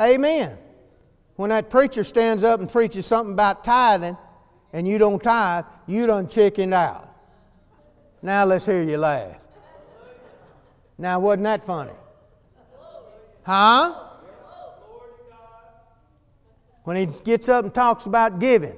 Amen. 0.00 0.58
When 1.36 1.50
that 1.50 1.70
preacher 1.70 2.02
stands 2.02 2.42
up 2.42 2.58
and 2.58 2.68
preaches 2.68 3.06
something 3.06 3.34
about 3.34 3.62
tithing, 3.62 4.16
and 4.72 4.88
you 4.88 4.98
don't 4.98 5.22
tithe, 5.22 5.64
you 5.86 6.08
done 6.08 6.26
chickened 6.26 6.74
out. 6.74 7.08
Now 8.20 8.46
let's 8.46 8.66
hear 8.66 8.82
you 8.82 8.96
laugh. 8.96 9.38
Now, 10.98 11.20
wasn't 11.20 11.44
that 11.44 11.62
funny? 11.62 11.92
Huh? 13.44 13.94
When 16.82 16.96
he 16.96 17.06
gets 17.22 17.48
up 17.48 17.64
and 17.64 17.72
talks 17.72 18.06
about 18.06 18.40
giving, 18.40 18.74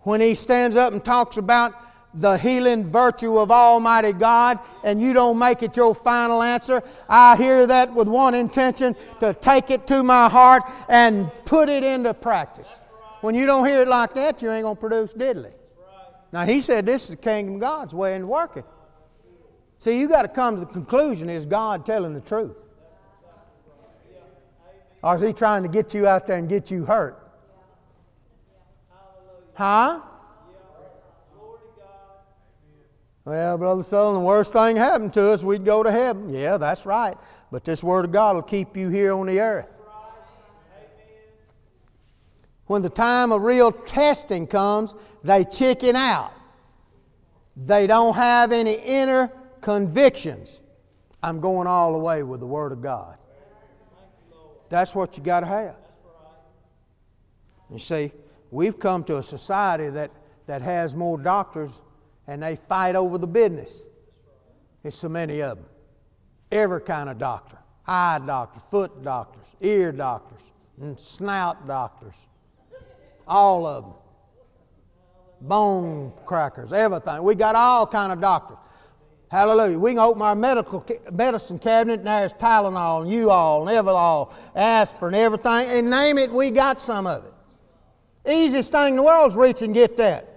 when 0.00 0.22
he 0.22 0.34
stands 0.34 0.76
up 0.76 0.94
and 0.94 1.04
talks 1.04 1.36
about 1.36 1.74
the 2.12 2.36
healing 2.36 2.84
virtue 2.84 3.38
of 3.38 3.50
Almighty 3.50 4.12
God 4.12 4.58
and 4.82 5.00
you 5.00 5.12
don't 5.12 5.38
make 5.38 5.62
it 5.62 5.76
your 5.76 5.94
final 5.94 6.42
answer, 6.42 6.82
I 7.08 7.36
hear 7.36 7.66
that 7.66 7.92
with 7.94 8.08
one 8.08 8.34
intention 8.34 8.96
to 9.20 9.32
take 9.34 9.70
it 9.70 9.86
to 9.88 10.02
my 10.02 10.28
heart 10.28 10.62
and 10.88 11.30
put 11.44 11.68
it 11.68 11.84
into 11.84 12.12
practice. 12.14 12.80
When 13.20 13.34
you 13.34 13.46
don't 13.46 13.66
hear 13.66 13.82
it 13.82 13.88
like 13.88 14.14
that, 14.14 14.42
you 14.42 14.50
ain't 14.50 14.62
going 14.62 14.76
to 14.76 14.80
produce 14.80 15.14
diddly. 15.14 15.52
Now, 16.32 16.44
he 16.44 16.60
said 16.60 16.86
this 16.86 17.04
is 17.04 17.16
the 17.16 17.22
kingdom 17.22 17.56
of 17.56 17.60
God's 17.60 17.94
way 17.94 18.14
in 18.14 18.26
working. 18.26 18.64
See, 19.78 19.98
you 19.98 20.08
got 20.08 20.22
to 20.22 20.28
come 20.28 20.56
to 20.56 20.60
the 20.60 20.66
conclusion 20.66 21.30
is 21.30 21.46
God 21.46 21.86
telling 21.86 22.14
the 22.14 22.20
truth? 22.20 22.62
Or 25.02 25.16
is 25.16 25.22
he 25.22 25.32
trying 25.32 25.62
to 25.62 25.68
get 25.68 25.94
you 25.94 26.06
out 26.06 26.26
there 26.26 26.36
and 26.36 26.48
get 26.48 26.70
you 26.70 26.84
hurt? 26.84 27.18
Huh? 29.54 30.00
Well, 33.30 33.58
Brother 33.58 33.82
Sutherlin, 33.82 34.14
the 34.14 34.26
worst 34.26 34.52
thing 34.52 34.74
happened 34.74 35.14
to 35.14 35.30
us, 35.30 35.40
we'd 35.40 35.64
go 35.64 35.84
to 35.84 35.92
heaven. 35.92 36.30
Yeah, 36.30 36.56
that's 36.56 36.84
right. 36.84 37.16
But 37.52 37.64
this 37.64 37.80
Word 37.80 38.04
of 38.04 38.10
God 38.10 38.34
will 38.34 38.42
keep 38.42 38.76
you 38.76 38.88
here 38.88 39.12
on 39.12 39.28
the 39.28 39.40
earth. 39.40 39.68
When 42.66 42.82
the 42.82 42.90
time 42.90 43.30
of 43.30 43.42
real 43.42 43.70
testing 43.70 44.48
comes, 44.48 44.96
they 45.22 45.44
chicken 45.44 45.94
out. 45.94 46.32
They 47.56 47.86
don't 47.86 48.16
have 48.16 48.50
any 48.50 48.74
inner 48.74 49.30
convictions. 49.60 50.60
I'm 51.22 51.38
going 51.38 51.68
all 51.68 51.92
the 51.92 52.00
way 52.00 52.24
with 52.24 52.40
the 52.40 52.48
Word 52.48 52.72
of 52.72 52.82
God. 52.82 53.16
That's 54.70 54.92
what 54.92 55.16
you 55.16 55.22
got 55.22 55.40
to 55.40 55.46
have. 55.46 55.76
You 57.70 57.78
see, 57.78 58.10
we've 58.50 58.80
come 58.80 59.04
to 59.04 59.18
a 59.18 59.22
society 59.22 59.88
that, 59.90 60.10
that 60.46 60.62
has 60.62 60.96
more 60.96 61.16
doctors 61.16 61.80
and 62.30 62.40
they 62.40 62.54
fight 62.54 62.94
over 62.94 63.18
the 63.18 63.26
business. 63.26 63.88
There's 64.82 64.94
so 64.94 65.08
many 65.08 65.42
of 65.42 65.58
them. 65.58 65.66
Every 66.52 66.80
kind 66.80 67.10
of 67.10 67.18
doctor 67.18 67.58
eye 67.86 68.20
doctors, 68.24 68.62
foot 68.70 69.02
doctors, 69.02 69.46
ear 69.60 69.90
doctors, 69.90 70.40
and 70.80 70.98
snout 70.98 71.66
doctors. 71.66 72.14
All 73.26 73.66
of 73.66 73.84
them. 73.84 73.94
Bone 75.40 76.12
crackers, 76.24 76.72
everything. 76.72 77.24
We 77.24 77.34
got 77.34 77.56
all 77.56 77.84
kind 77.84 78.12
of 78.12 78.20
doctors. 78.20 78.58
Hallelujah. 79.28 79.78
We 79.78 79.92
can 79.92 79.98
open 79.98 80.22
our 80.22 80.36
medical 80.36 80.84
medicine 81.10 81.58
cabinet 81.58 81.98
and 81.98 82.06
there's 82.06 82.34
Tylenol 82.34 83.02
and 83.02 83.10
U-All 83.10 83.68
and 83.68 83.76
Everlol, 83.76 84.32
aspirin, 84.54 85.14
everything, 85.14 85.68
and 85.68 85.90
name 85.90 86.18
it, 86.18 86.30
we 86.30 86.52
got 86.52 86.78
some 86.78 87.08
of 87.08 87.24
it. 87.24 88.32
Easiest 88.32 88.70
thing 88.70 88.90
in 88.90 88.96
the 88.96 89.02
world 89.02 89.32
is 89.32 89.36
reach 89.36 89.62
and 89.62 89.74
get 89.74 89.96
that. 89.96 90.29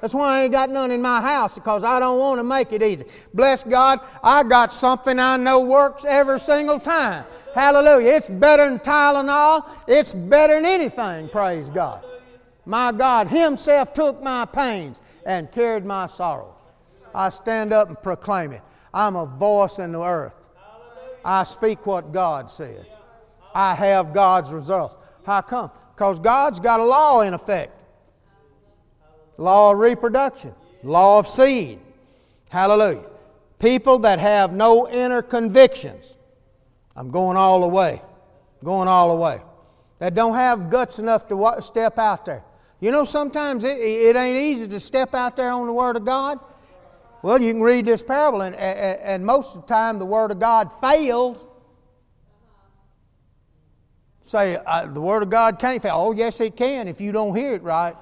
That's 0.00 0.14
why 0.14 0.38
I 0.38 0.42
ain't 0.44 0.52
got 0.52 0.70
none 0.70 0.90
in 0.90 1.00
my 1.00 1.20
house 1.20 1.54
because 1.54 1.82
I 1.82 1.98
don't 1.98 2.18
want 2.18 2.38
to 2.38 2.44
make 2.44 2.72
it 2.72 2.82
easy. 2.82 3.06
Bless 3.32 3.64
God, 3.64 4.00
I 4.22 4.42
got 4.42 4.72
something 4.72 5.18
I 5.18 5.36
know 5.36 5.60
works 5.60 6.04
every 6.04 6.38
single 6.38 6.78
time. 6.78 7.24
Hallelujah. 7.54 8.16
It's 8.16 8.28
better 8.28 8.68
than 8.68 8.78
Tylenol. 8.78 9.66
It's 9.88 10.12
better 10.14 10.56
than 10.56 10.66
anything, 10.66 11.28
praise 11.30 11.70
God. 11.70 12.04
My 12.66 12.92
God 12.92 13.28
Himself 13.28 13.94
took 13.94 14.22
my 14.22 14.44
pains 14.44 15.00
and 15.24 15.50
carried 15.50 15.86
my 15.86 16.06
sorrows. 16.06 16.52
I 17.14 17.30
stand 17.30 17.72
up 17.72 17.88
and 17.88 18.00
proclaim 18.02 18.52
it. 18.52 18.62
I'm 18.92 19.16
a 19.16 19.24
voice 19.24 19.78
in 19.78 19.92
the 19.92 20.02
earth. 20.02 20.34
I 21.24 21.44
speak 21.44 21.86
what 21.86 22.12
God 22.12 22.50
said. 22.50 22.86
I 23.54 23.74
have 23.74 24.12
God's 24.12 24.52
results. 24.52 24.96
How 25.24 25.40
come? 25.40 25.70
Because 25.94 26.20
God's 26.20 26.60
got 26.60 26.78
a 26.78 26.84
law 26.84 27.22
in 27.22 27.32
effect 27.32 27.72
law 29.38 29.72
of 29.72 29.78
reproduction, 29.78 30.54
law 30.82 31.18
of 31.18 31.28
seed. 31.28 31.78
Hallelujah. 32.48 33.04
People 33.58 34.00
that 34.00 34.18
have 34.18 34.52
no 34.52 34.88
inner 34.88 35.22
convictions. 35.22 36.16
I'm 36.94 37.10
going 37.10 37.36
all 37.36 37.60
the 37.60 37.68
way. 37.68 38.02
Going 38.64 38.88
all 38.88 39.10
the 39.10 39.20
way. 39.20 39.40
That 39.98 40.14
don't 40.14 40.34
have 40.34 40.70
guts 40.70 40.98
enough 40.98 41.28
to 41.28 41.56
step 41.60 41.98
out 41.98 42.26
there. 42.26 42.44
You 42.80 42.90
know, 42.90 43.04
sometimes 43.04 43.64
it, 43.64 43.78
it 43.78 44.16
ain't 44.16 44.38
easy 44.38 44.68
to 44.68 44.80
step 44.80 45.14
out 45.14 45.36
there 45.36 45.50
on 45.50 45.66
the 45.66 45.72
Word 45.72 45.96
of 45.96 46.04
God. 46.04 46.38
Well, 47.22 47.40
you 47.40 47.52
can 47.52 47.62
read 47.62 47.86
this 47.86 48.02
parable, 48.02 48.42
and, 48.42 48.54
and 48.54 49.24
most 49.24 49.56
of 49.56 49.62
the 49.62 49.68
time 49.68 49.98
the 49.98 50.06
Word 50.06 50.30
of 50.30 50.38
God 50.38 50.70
failed. 50.72 51.42
Say, 54.24 54.56
uh, 54.56 54.86
the 54.86 55.00
Word 55.00 55.22
of 55.22 55.30
God 55.30 55.58
can't 55.58 55.80
fail. 55.80 55.94
Oh, 55.96 56.12
yes, 56.12 56.40
it 56.40 56.56
can 56.56 56.88
if 56.88 57.00
you 57.00 57.12
don't 57.12 57.34
hear 57.34 57.54
it 57.54 57.62
right. 57.62 57.96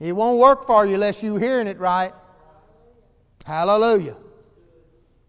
It 0.00 0.16
won't 0.16 0.38
work 0.38 0.64
for 0.64 0.86
you 0.86 0.94
unless 0.94 1.22
you're 1.22 1.38
hearing 1.38 1.66
it 1.66 1.78
right. 1.78 2.12
Hallelujah. 3.44 4.16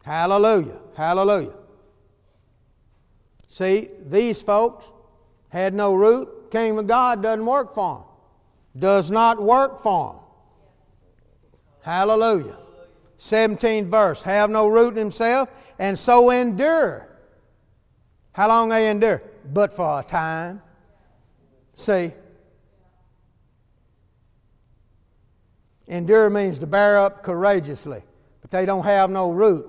Hallelujah. 0.04 0.80
Hallelujah. 0.96 1.54
See, 3.48 3.90
these 4.08 4.42
folks 4.42 4.92
had 5.50 5.74
no 5.74 5.94
root. 5.94 6.50
Kingdom 6.52 6.80
of 6.80 6.88
God 6.88 7.22
doesn't 7.22 7.46
work 7.46 7.76
for 7.76 7.98
them. 7.98 8.82
Does 8.82 9.12
not 9.12 9.42
work 9.42 9.80
for 9.80 10.14
them. 10.14 10.22
Hallelujah. 11.82 12.58
17th 13.20 13.88
verse. 13.88 14.24
Have 14.24 14.50
no 14.50 14.68
root 14.68 14.92
in 14.92 14.98
himself, 14.98 15.50
and 15.80 16.00
so 16.00 16.30
endure. 16.30 17.08
How 18.32 18.48
long 18.48 18.70
they 18.70 18.90
endure? 18.90 19.22
But 19.52 19.74
for 19.74 20.00
a 20.00 20.04
time. 20.04 20.62
See, 21.76 22.14
Endure 25.92 26.30
means 26.30 26.58
to 26.60 26.66
bear 26.66 26.98
up 26.98 27.22
courageously, 27.22 28.02
but 28.42 28.50
they 28.50 28.66
don't 28.66 28.86
have 28.86 29.10
no 29.10 29.30
root. 29.30 29.68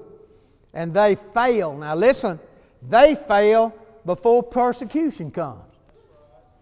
And 0.72 0.94
they 0.94 1.16
fail. 1.16 1.76
Now 1.76 1.96
listen, 1.96 2.38
they 2.80 3.16
fail 3.16 3.74
before 4.06 4.44
persecution 4.44 5.32
comes. 5.32 5.64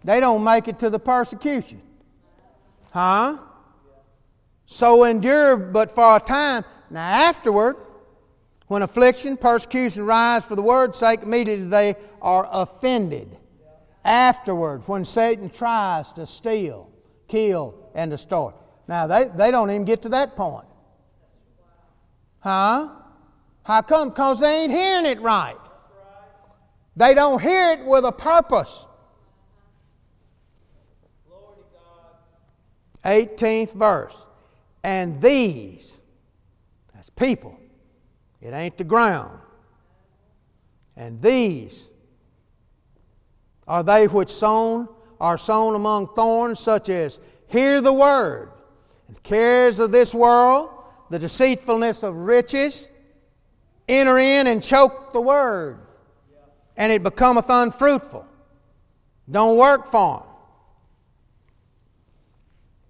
They 0.03 0.19
don't 0.19 0.43
make 0.43 0.67
it 0.67 0.79
to 0.79 0.89
the 0.89 0.97
persecution. 0.97 1.79
Huh? 2.91 3.37
So 4.65 5.03
endure 5.03 5.55
but 5.55 5.91
for 5.91 6.15
a 6.15 6.19
time. 6.19 6.65
Now 6.89 7.05
afterward, 7.05 7.77
when 8.65 8.81
affliction, 8.81 9.37
persecution 9.37 10.07
rise 10.07 10.43
for 10.43 10.55
the 10.55 10.63
word's 10.63 10.97
sake, 10.97 11.21
immediately 11.21 11.67
they 11.67 11.95
are 12.19 12.49
offended. 12.51 13.37
Afterward, 14.03 14.81
when 14.87 15.05
Satan 15.05 15.51
tries 15.51 16.11
to 16.13 16.25
steal, 16.25 16.89
kill, 17.27 17.75
and 17.93 18.09
destroy. 18.09 18.53
Now, 18.87 19.07
they, 19.07 19.29
they 19.35 19.51
don't 19.51 19.69
even 19.69 19.85
get 19.85 20.01
to 20.03 20.09
that 20.09 20.35
point. 20.35 20.65
Huh? 22.39 22.89
How 23.63 23.81
come? 23.81 24.09
Because 24.09 24.39
they 24.39 24.63
ain't 24.63 24.71
hearing 24.71 25.05
it 25.05 25.21
right. 25.21 25.57
They 26.95 27.13
don't 27.13 27.41
hear 27.41 27.71
it 27.71 27.85
with 27.85 28.03
a 28.05 28.11
purpose. 28.11 28.87
18th 33.03 33.73
verse. 33.73 34.27
And 34.83 35.21
these, 35.21 36.01
that's 36.93 37.09
people, 37.09 37.59
it 38.41 38.53
ain't 38.53 38.77
the 38.77 38.83
ground. 38.83 39.39
And 40.95 41.21
these 41.21 41.89
are 43.67 43.83
they 43.83 44.07
which 44.07 44.29
sown 44.29 44.89
are 45.19 45.37
sown 45.37 45.75
among 45.75 46.13
thorns, 46.15 46.59
such 46.59 46.89
as 46.89 47.19
hear 47.47 47.79
the 47.79 47.93
word, 47.93 48.51
the 49.13 49.19
cares 49.21 49.79
of 49.79 49.91
this 49.91 50.13
world, 50.13 50.69
the 51.09 51.19
deceitfulness 51.19 52.03
of 52.03 52.15
riches, 52.15 52.87
enter 53.87 54.17
in 54.17 54.47
and 54.47 54.63
choke 54.63 55.11
the 55.13 55.21
word, 55.21 55.79
and 56.77 56.91
it 56.91 57.03
becometh 57.03 57.49
unfruitful. 57.49 58.25
Don't 59.29 59.57
work 59.57 59.85
for 59.85 60.19
them. 60.19 60.27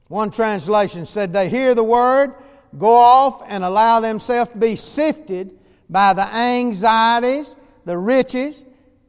One 0.07 0.29
translation 0.29 1.05
said, 1.05 1.33
They 1.33 1.49
hear 1.49 1.73
the 1.73 1.83
word, 1.83 2.35
go 2.77 2.93
off, 2.93 3.43
and 3.47 3.63
allow 3.63 3.99
themselves 3.99 4.51
to 4.51 4.57
be 4.57 4.75
sifted 4.75 5.57
by 5.89 6.13
the 6.13 6.27
anxieties, 6.27 7.55
the 7.85 7.97
riches, 7.97 8.65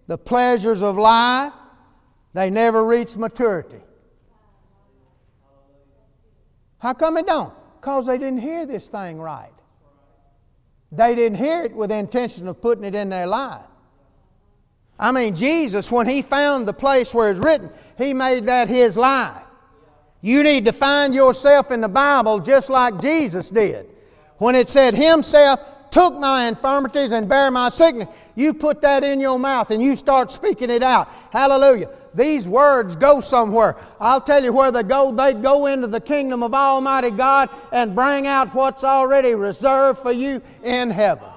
the 0.06 0.16
pleasures 0.16 0.82
of 0.82 0.96
life. 0.96 1.52
They 2.34 2.50
never 2.50 2.84
reach 2.84 3.16
maturity. 3.16 3.80
How 6.82 6.94
come 6.94 7.16
it 7.16 7.28
don't? 7.28 7.54
Because 7.80 8.06
they 8.06 8.18
didn't 8.18 8.40
hear 8.40 8.66
this 8.66 8.88
thing 8.88 9.20
right. 9.20 9.52
They 10.90 11.14
didn't 11.14 11.38
hear 11.38 11.62
it 11.62 11.72
with 11.72 11.90
the 11.90 11.96
intention 11.96 12.48
of 12.48 12.60
putting 12.60 12.82
it 12.82 12.96
in 12.96 13.08
their 13.08 13.28
life. 13.28 13.64
I 14.98 15.12
mean, 15.12 15.36
Jesus, 15.36 15.92
when 15.92 16.08
he 16.08 16.22
found 16.22 16.66
the 16.66 16.72
place 16.72 17.14
where 17.14 17.30
it's 17.30 17.38
written, 17.38 17.70
he 17.96 18.12
made 18.12 18.46
that 18.46 18.68
his 18.68 18.96
life. 18.96 19.44
You 20.22 20.42
need 20.42 20.64
to 20.64 20.72
find 20.72 21.14
yourself 21.14 21.70
in 21.70 21.80
the 21.80 21.88
Bible 21.88 22.40
just 22.40 22.68
like 22.68 23.00
Jesus 23.00 23.48
did. 23.48 23.88
When 24.38 24.56
it 24.56 24.68
said, 24.68 24.96
Himself 24.96 25.60
took 25.92 26.18
my 26.18 26.46
infirmities 26.48 27.12
and 27.12 27.28
bare 27.28 27.50
my 27.50 27.68
sickness, 27.68 28.08
you 28.34 28.54
put 28.54 28.80
that 28.80 29.04
in 29.04 29.20
your 29.20 29.38
mouth 29.38 29.70
and 29.70 29.80
you 29.80 29.94
start 29.94 30.32
speaking 30.32 30.70
it 30.70 30.82
out. 30.82 31.08
Hallelujah. 31.30 31.90
These 32.14 32.48
words 32.48 32.96
go 32.96 33.20
somewhere. 33.20 33.76
I'll 34.00 34.20
tell 34.20 34.42
you 34.42 34.52
where 34.52 34.72
they 34.72 34.82
go. 34.82 35.12
They 35.12 35.34
go 35.34 35.66
into 35.66 35.86
the 35.86 36.00
kingdom 36.00 36.42
of 36.42 36.54
Almighty 36.54 37.10
God 37.10 37.50
and 37.72 37.94
bring 37.94 38.26
out 38.26 38.54
what's 38.54 38.84
already 38.84 39.34
reserved 39.34 40.00
for 40.00 40.12
you 40.12 40.42
in 40.64 40.90
heaven. 40.90 41.28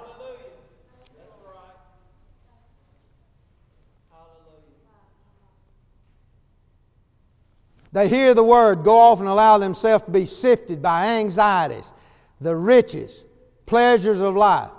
They 7.91 8.09
hear 8.09 8.33
the 8.33 8.43
word, 8.43 8.83
go 8.83 8.97
off 8.97 9.19
and 9.19 9.29
allow 9.29 9.57
themselves 9.57 10.03
to 10.05 10.11
be 10.11 10.25
sifted 10.25 10.81
by 10.81 11.05
anxieties, 11.19 11.93
the 12.41 12.53
riches, 12.55 13.24
pleasures 13.65 14.21
of 14.21 14.35
life. 14.35 14.71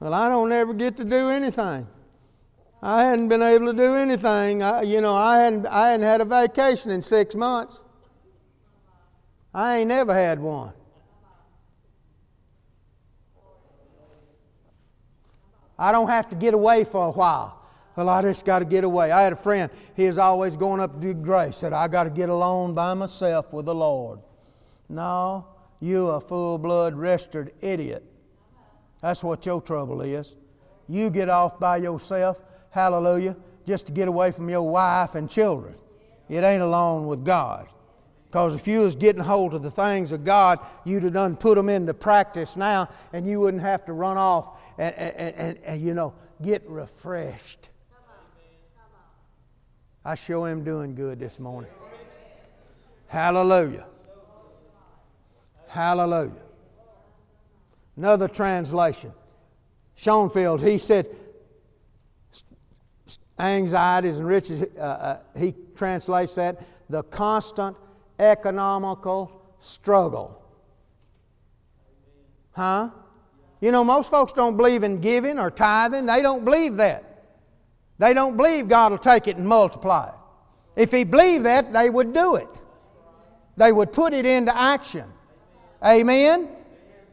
Well, 0.00 0.12
I 0.12 0.28
don't 0.28 0.52
ever 0.52 0.74
get 0.74 0.96
to 0.98 1.04
do 1.04 1.28
anything. 1.30 1.86
I 2.82 3.04
hadn't 3.04 3.28
been 3.28 3.42
able 3.42 3.66
to 3.66 3.72
do 3.72 3.94
anything. 3.94 4.62
I, 4.62 4.82
you 4.82 5.00
know, 5.00 5.14
I 5.14 5.38
hadn't, 5.38 5.66
I 5.66 5.90
hadn't 5.90 6.04
had 6.04 6.20
a 6.20 6.24
vacation 6.24 6.90
in 6.90 7.00
six 7.00 7.34
months. 7.34 7.82
I 9.54 9.78
ain't 9.78 9.88
never 9.88 10.12
had 10.12 10.38
one. 10.38 10.74
I 15.78 15.92
don't 15.92 16.08
have 16.08 16.28
to 16.28 16.36
get 16.36 16.54
away 16.54 16.84
for 16.84 17.06
a 17.06 17.10
while. 17.10 17.60
Well, 17.96 18.08
I 18.08 18.22
just 18.22 18.44
got 18.44 18.58
to 18.58 18.64
get 18.64 18.84
away. 18.84 19.12
I 19.12 19.22
had 19.22 19.32
a 19.32 19.36
friend, 19.36 19.70
he 19.96 20.06
was 20.06 20.18
always 20.18 20.56
going 20.56 20.80
up 20.80 20.94
to 20.94 21.00
do 21.00 21.14
grace, 21.14 21.58
said, 21.58 21.72
I 21.72 21.88
got 21.88 22.04
to 22.04 22.10
get 22.10 22.28
alone 22.28 22.74
by 22.74 22.92
myself 22.94 23.52
with 23.52 23.66
the 23.66 23.74
Lord. 23.74 24.18
No, 24.88 25.46
you 25.84 26.08
a 26.08 26.20
full 26.20 26.58
blood 26.58 26.94
registered 26.94 27.52
idiot. 27.60 28.02
That's 29.00 29.22
what 29.22 29.44
your 29.44 29.60
trouble 29.60 30.00
is. 30.00 30.34
You 30.88 31.10
get 31.10 31.28
off 31.28 31.60
by 31.60 31.76
yourself, 31.76 32.42
hallelujah, 32.70 33.36
just 33.66 33.86
to 33.86 33.92
get 33.92 34.08
away 34.08 34.30
from 34.32 34.48
your 34.48 34.68
wife 34.68 35.14
and 35.14 35.28
children. 35.28 35.74
It 36.28 36.42
ain't 36.42 36.62
alone 36.62 37.06
with 37.06 37.24
God. 37.24 37.68
Because 38.26 38.54
if 38.54 38.66
you 38.66 38.80
was 38.80 38.96
getting 38.96 39.22
hold 39.22 39.54
of 39.54 39.62
the 39.62 39.70
things 39.70 40.10
of 40.10 40.24
God, 40.24 40.58
you'd 40.84 41.04
have 41.04 41.12
done 41.12 41.36
put 41.36 41.54
them 41.54 41.68
into 41.68 41.94
practice 41.94 42.56
now, 42.56 42.88
and 43.12 43.28
you 43.28 43.40
wouldn't 43.40 43.62
have 43.62 43.84
to 43.84 43.92
run 43.92 44.16
off 44.16 44.58
and, 44.78 44.94
and, 44.96 45.36
and, 45.36 45.58
and 45.58 45.80
you 45.80 45.94
know, 45.94 46.14
get 46.42 46.68
refreshed. 46.68 47.70
I 50.04 50.16
sure 50.16 50.48
am 50.48 50.64
doing 50.64 50.94
good 50.94 51.18
this 51.20 51.38
morning. 51.38 51.70
Hallelujah. 53.06 53.86
Hallelujah. 55.74 56.40
Another 57.96 58.28
translation. 58.28 59.12
Schonfield, 59.96 60.62
he 60.62 60.78
said, 60.78 61.08
anxieties 63.40 64.18
and 64.18 64.28
riches, 64.28 64.62
uh, 64.78 64.80
uh, 64.80 65.18
he 65.36 65.52
translates 65.74 66.36
that, 66.36 66.62
the 66.88 67.02
constant 67.02 67.76
economical 68.20 69.56
struggle. 69.58 70.40
Huh? 72.52 72.90
You 73.60 73.72
know, 73.72 73.82
most 73.82 74.12
folks 74.12 74.32
don't 74.32 74.56
believe 74.56 74.84
in 74.84 75.00
giving 75.00 75.40
or 75.40 75.50
tithing. 75.50 76.06
They 76.06 76.22
don't 76.22 76.44
believe 76.44 76.76
that. 76.76 77.24
They 77.98 78.14
don't 78.14 78.36
believe 78.36 78.68
God 78.68 78.92
will 78.92 78.98
take 78.98 79.26
it 79.26 79.38
and 79.38 79.48
multiply 79.48 80.10
it. 80.10 80.14
If 80.80 80.92
He 80.92 81.02
believed 81.02 81.46
that, 81.46 81.72
they 81.72 81.90
would 81.90 82.12
do 82.12 82.36
it. 82.36 82.60
They 83.56 83.72
would 83.72 83.92
put 83.92 84.12
it 84.12 84.24
into 84.24 84.56
action. 84.56 85.10
Amen? 85.84 86.48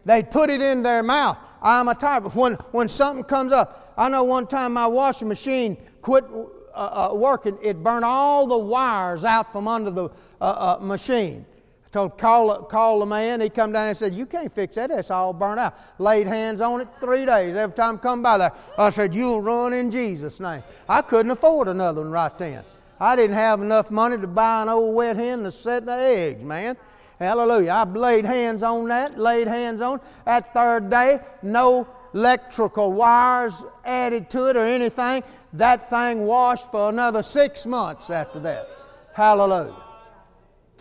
They'd 0.06 0.32
put 0.32 0.50
it 0.50 0.62
in 0.62 0.84
their 0.84 1.04
mouth. 1.04 1.38
I'm 1.62 1.88
a 1.88 1.96
type 1.96 2.36
when 2.36 2.54
when 2.72 2.88
something 2.88 3.24
comes 3.24 3.52
up. 3.52 3.94
I 3.98 4.10
know 4.10 4.24
one 4.24 4.48
time 4.48 4.74
my 4.74 4.88
washing 4.88 5.28
machine 5.28 5.78
quit 6.02 6.26
uh, 6.74 7.12
uh, 7.12 7.16
working. 7.16 7.58
It 7.62 7.84
burned 7.84 8.06
all 8.06 8.48
the 8.48 8.58
wires 8.58 9.24
out 9.24 9.52
from 9.52 9.68
under 9.68 9.92
the 9.92 10.10
uh, 10.40 10.78
uh 10.80 10.84
machine. 10.84 11.46
I 11.86 11.90
told 11.90 12.18
call 12.18 12.64
call 12.64 13.00
the 13.02 13.06
man. 13.06 13.42
He 13.42 13.50
come 13.50 13.74
down 13.74 13.90
and 13.90 13.98
said, 13.98 14.14
"You 14.14 14.26
can't 14.26 14.52
fix 14.52 14.76
that. 14.76 14.90
It's 14.90 15.12
all 15.12 15.34
burnt 15.34 15.60
out." 15.60 15.76
Laid 16.00 16.26
hands 16.26 16.62
on 16.62 16.82
it 16.82 16.88
three 16.98 17.26
days. 17.26 17.56
Every 17.56 17.76
time 17.76 17.96
I 17.96 17.98
come 18.00 18.24
by 18.24 18.40
there, 18.40 18.54
I 18.78 18.90
said, 18.90 19.14
"You'll 19.14 19.42
run 19.42 19.74
in 19.74 19.92
Jesus' 19.92 20.40
name." 20.40 20.64
I 20.90 21.04
couldn't 21.04 21.32
afford 21.32 21.68
another 21.68 22.02
one 22.02 22.12
right 22.12 22.36
then. 22.38 22.64
I 23.00 23.16
didn't 23.16 23.36
have 23.36 23.62
enough 23.62 23.92
money 23.92 24.18
to 24.18 24.28
buy 24.28 24.62
an 24.62 24.70
old 24.70 24.96
wet 24.96 25.16
hen 25.16 25.44
to 25.44 25.52
set 25.52 25.86
the 25.86 25.94
eggs, 25.94 26.44
man. 26.44 26.78
Hallelujah. 27.22 27.72
I 27.72 27.84
laid 27.84 28.26
hands 28.26 28.64
on 28.64 28.88
that. 28.90 29.18
Laid 29.18 29.48
hands 29.48 29.80
on 29.80 30.02
that 30.26 30.54
third 30.54 30.90
day. 30.90 31.20
No 31.42 31.88
electrical 32.14 32.92
wires 32.92 33.64
added 33.86 34.30
to 34.32 34.50
it 34.50 34.58
or 34.58 34.66
anything. 34.66 35.24
That 35.54 35.90
thing 35.90 36.26
washed 36.26 36.72
for 36.72 36.90
another 36.90 37.24
six 37.24 37.66
months 37.66 38.10
after 38.10 38.40
that. 38.40 38.68
Hallelujah 39.14 39.92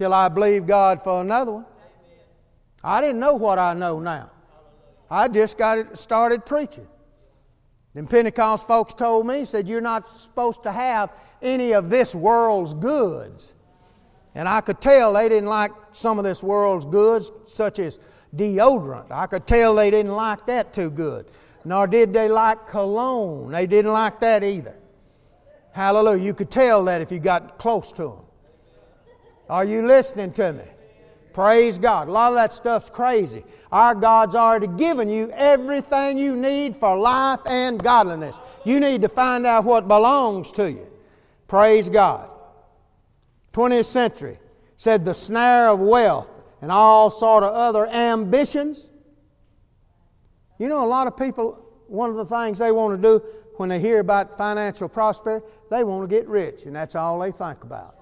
till 0.01 0.15
I 0.15 0.29
believed 0.29 0.67
God 0.67 1.03
for 1.03 1.21
another 1.21 1.53
one. 1.53 1.67
I 2.83 3.03
didn't 3.03 3.21
know 3.21 3.35
what 3.35 3.59
I 3.59 3.75
know 3.75 4.01
now. 4.01 4.31
I 5.11 5.29
just 5.29 5.59
got 5.59 5.77
it, 5.77 5.99
started 5.99 6.47
preaching. 6.47 6.87
Then 7.93 8.07
Pentecost 8.07 8.67
folks 8.67 8.95
told 8.95 9.27
me, 9.27 9.45
said, 9.45 9.69
You're 9.69 9.83
not 9.83 10.09
supposed 10.09 10.63
to 10.63 10.73
have 10.73 11.13
any 11.43 11.73
of 11.75 11.91
this 11.91 12.15
world's 12.15 12.73
goods. 12.73 13.55
And 14.35 14.49
I 14.49 14.61
could 14.61 14.81
tell 14.81 15.13
they 15.13 15.29
didn't 15.29 15.49
like 15.49 15.73
some 15.93 16.19
of 16.19 16.25
this 16.25 16.43
world's 16.43 16.87
goods, 16.87 17.33
such 17.45 17.79
as 17.79 17.99
deodorant. 18.35 19.11
I 19.11 19.27
could 19.27 19.47
tell 19.47 19.75
they 19.75 19.91
didn't 19.91 20.13
like 20.13 20.47
that 20.47 20.73
too 20.73 20.91
good. 20.91 21.27
Nor 21.65 21.87
did 21.87 22.13
they 22.13 22.29
like 22.29 22.67
cologne. 22.67 23.51
They 23.51 23.67
didn't 23.67 23.93
like 23.93 24.21
that 24.21 24.45
either. 24.45 24.77
Hallelujah. 25.73 26.23
You 26.23 26.35
could 26.35 26.51
tell 26.51 26.85
that 26.85 27.01
if 27.01 27.13
you 27.13 27.19
got 27.19 27.59
close 27.59 27.93
to 27.93 28.03
them. 28.03 28.21
Are 29.49 29.65
you 29.65 29.87
listening 29.87 30.33
to 30.35 30.53
me? 30.53 30.65
Praise 31.33 31.79
God. 31.79 32.09
A 32.09 32.13
lot 32.13 32.29
of 32.29 32.35
that 32.37 32.53
stuff's 32.53 32.91
crazy. 32.91 33.45
Our 33.71 33.95
God's 33.95 34.35
already 34.35 34.67
given 34.67 35.09
you 35.09 35.31
everything 35.33 36.19
you 36.19 36.35
need 36.35 36.75
for 36.75 36.97
life 36.97 37.41
and 37.47 37.83
godliness. 37.83 38.39
You 38.65 38.81
need 38.81 39.03
to 39.03 39.09
find 39.09 39.47
out 39.47 39.65
what 39.65 39.87
belongs 39.87 40.51
to 40.53 40.71
you. 40.71 40.91
Praise 41.47 41.89
God. 41.89 42.31
20th 43.53 43.85
century 43.85 44.39
said 44.77 45.05
the 45.05 45.15
snare 45.15 45.69
of 45.69 45.81
wealth 45.81 46.31
and 46.63 46.71
all 46.71 47.11
sort 47.11 47.45
of 47.45 47.53
other 47.53 47.87
ambitions. 47.89 48.91
You 50.59 50.69
know, 50.69 50.85
a 50.85 50.87
lot 50.87 51.07
of 51.07 51.17
people, 51.17 51.65
one 51.87 52.11
of 52.11 52.17
the 52.17 52.25
things 52.25 52.59
they 52.59 52.73
want 52.73 53.01
to 53.01 53.09
do 53.09 53.25
when 53.57 53.69
they 53.69 53.79
hear 53.79 54.01
about 54.01 54.39
financial 54.39 54.89
prosperity, 54.89 55.45
they 55.71 55.85
want 55.85 56.09
to 56.09 56.17
get 56.17 56.27
rich, 56.29 56.65
and 56.65 56.75
that's 56.75 56.95
all 56.95 57.19
they 57.19 57.31
think 57.31 57.63
about. 57.63 57.95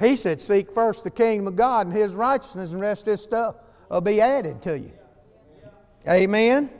He 0.00 0.16
said, 0.16 0.40
Seek 0.40 0.72
first 0.72 1.04
the 1.04 1.10
kingdom 1.10 1.46
of 1.46 1.56
God 1.56 1.86
and 1.86 1.94
His 1.94 2.14
righteousness, 2.14 2.72
and 2.72 2.80
rest 2.80 3.04
this 3.04 3.22
stuff 3.22 3.56
will 3.90 4.00
be 4.00 4.20
added 4.20 4.62
to 4.62 4.78
you. 4.78 4.92
Amen. 6.08 6.70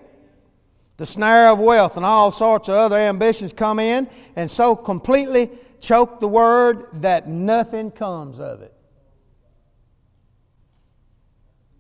The 0.97 1.07
snare 1.07 1.49
of 1.49 1.59
wealth 1.59 1.97
and 1.97 2.05
all 2.07 2.31
sorts 2.31 2.69
of 2.69 2.77
other 2.77 2.97
ambitions 2.97 3.53
come 3.53 3.79
in 3.79 4.09
and 4.37 4.51
so 4.51 4.77
completely 4.77 5.51
choke 5.85 6.21
the 6.21 6.29
word 6.29 6.87
that 6.95 7.29
nothing 7.29 7.91
comes 7.91 8.41
of 8.41 8.63
it. 8.63 8.73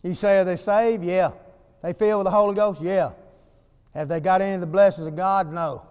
You 0.03 0.15
say, 0.15 0.39
Are 0.39 0.45
they 0.45 0.57
saved? 0.57 1.05
Yeah. 1.05 1.33
They 1.83 1.93
filled 1.93 2.21
with 2.21 2.27
the 2.27 2.37
Holy 2.37 2.55
Ghost? 2.55 2.83
Yeah. 2.83 3.13
Have 3.95 4.09
they 4.09 4.21
got 4.21 4.41
any 4.41 4.55
of 4.55 4.61
the 4.61 4.67
blessings 4.67 5.07
of 5.07 5.17
God? 5.17 5.53
No. 5.53 5.87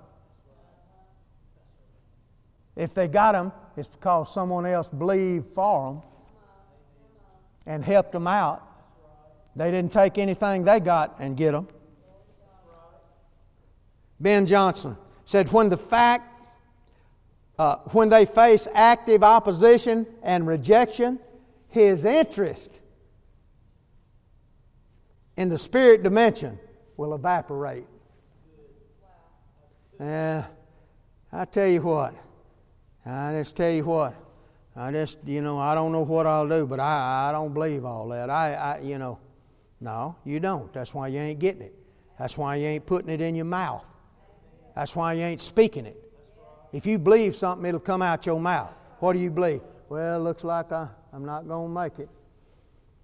If 2.75 2.93
they 2.93 3.07
got 3.07 3.33
them, 3.33 3.51
it's 3.75 3.87
because 3.87 4.33
someone 4.33 4.65
else 4.65 4.89
believed 4.89 5.47
for 5.53 5.93
them 5.93 6.01
and 7.65 7.83
helped 7.83 8.11
them 8.11 8.27
out. 8.27 8.61
They 9.55 9.71
didn't 9.71 9.93
take 9.93 10.17
anything 10.17 10.63
they 10.63 10.79
got 10.79 11.15
and 11.19 11.37
get 11.37 11.51
them. 11.51 11.67
Ben 14.19 14.45
Johnson 14.45 14.97
said, 15.25 15.51
when 15.51 15.69
the 15.69 15.77
fact, 15.77 16.32
uh, 17.59 17.77
when 17.91 18.09
they 18.09 18.25
face 18.25 18.67
active 18.73 19.23
opposition 19.23 20.07
and 20.23 20.47
rejection, 20.47 21.19
his 21.67 22.05
interest 22.05 22.81
in 25.37 25.49
the 25.49 25.57
spirit 25.57 26.03
dimension 26.03 26.59
will 26.97 27.13
evaporate. 27.13 27.85
Uh, 29.99 30.43
I 31.31 31.45
tell 31.45 31.67
you 31.67 31.81
what, 31.81 32.13
I 33.05 33.33
just 33.33 33.55
tell 33.55 33.71
you 33.71 33.85
what, 33.85 34.15
I 34.75 34.91
just, 34.91 35.19
you 35.25 35.41
know, 35.41 35.59
I 35.59 35.75
don't 35.75 35.91
know 35.91 36.03
what 36.03 36.25
I'll 36.25 36.47
do, 36.47 36.65
but 36.65 36.79
I, 36.79 37.29
I 37.29 37.31
don't 37.31 37.53
believe 37.53 37.85
all 37.85 38.07
that. 38.09 38.29
I, 38.29 38.53
I, 38.53 38.79
you 38.79 38.97
know, 38.97 39.19
no, 39.79 40.15
you 40.23 40.39
don't. 40.39 40.71
That's 40.73 40.93
why 40.93 41.09
you 41.09 41.19
ain't 41.19 41.39
getting 41.39 41.61
it. 41.61 41.75
That's 42.17 42.37
why 42.37 42.55
you 42.55 42.65
ain't 42.65 42.85
putting 42.85 43.09
it 43.09 43.21
in 43.21 43.35
your 43.35 43.45
mouth. 43.45 43.85
That's 44.75 44.95
why 44.95 45.13
you 45.13 45.23
ain't 45.23 45.41
speaking 45.41 45.85
it. 45.85 46.02
If 46.73 46.87
you 46.87 46.97
believe 46.99 47.35
something, 47.35 47.65
it'll 47.65 47.79
come 47.79 48.01
out 48.01 48.25
your 48.25 48.39
mouth. 48.39 48.73
What 48.99 49.13
do 49.13 49.19
you 49.19 49.29
believe? 49.29 49.61
Well, 49.87 50.19
looks 50.21 50.43
like 50.43 50.71
I, 50.71 50.89
I'm 51.13 51.23
not 51.23 51.47
going 51.47 51.73
to 51.73 51.81
make 51.81 51.99
it. 51.99 52.09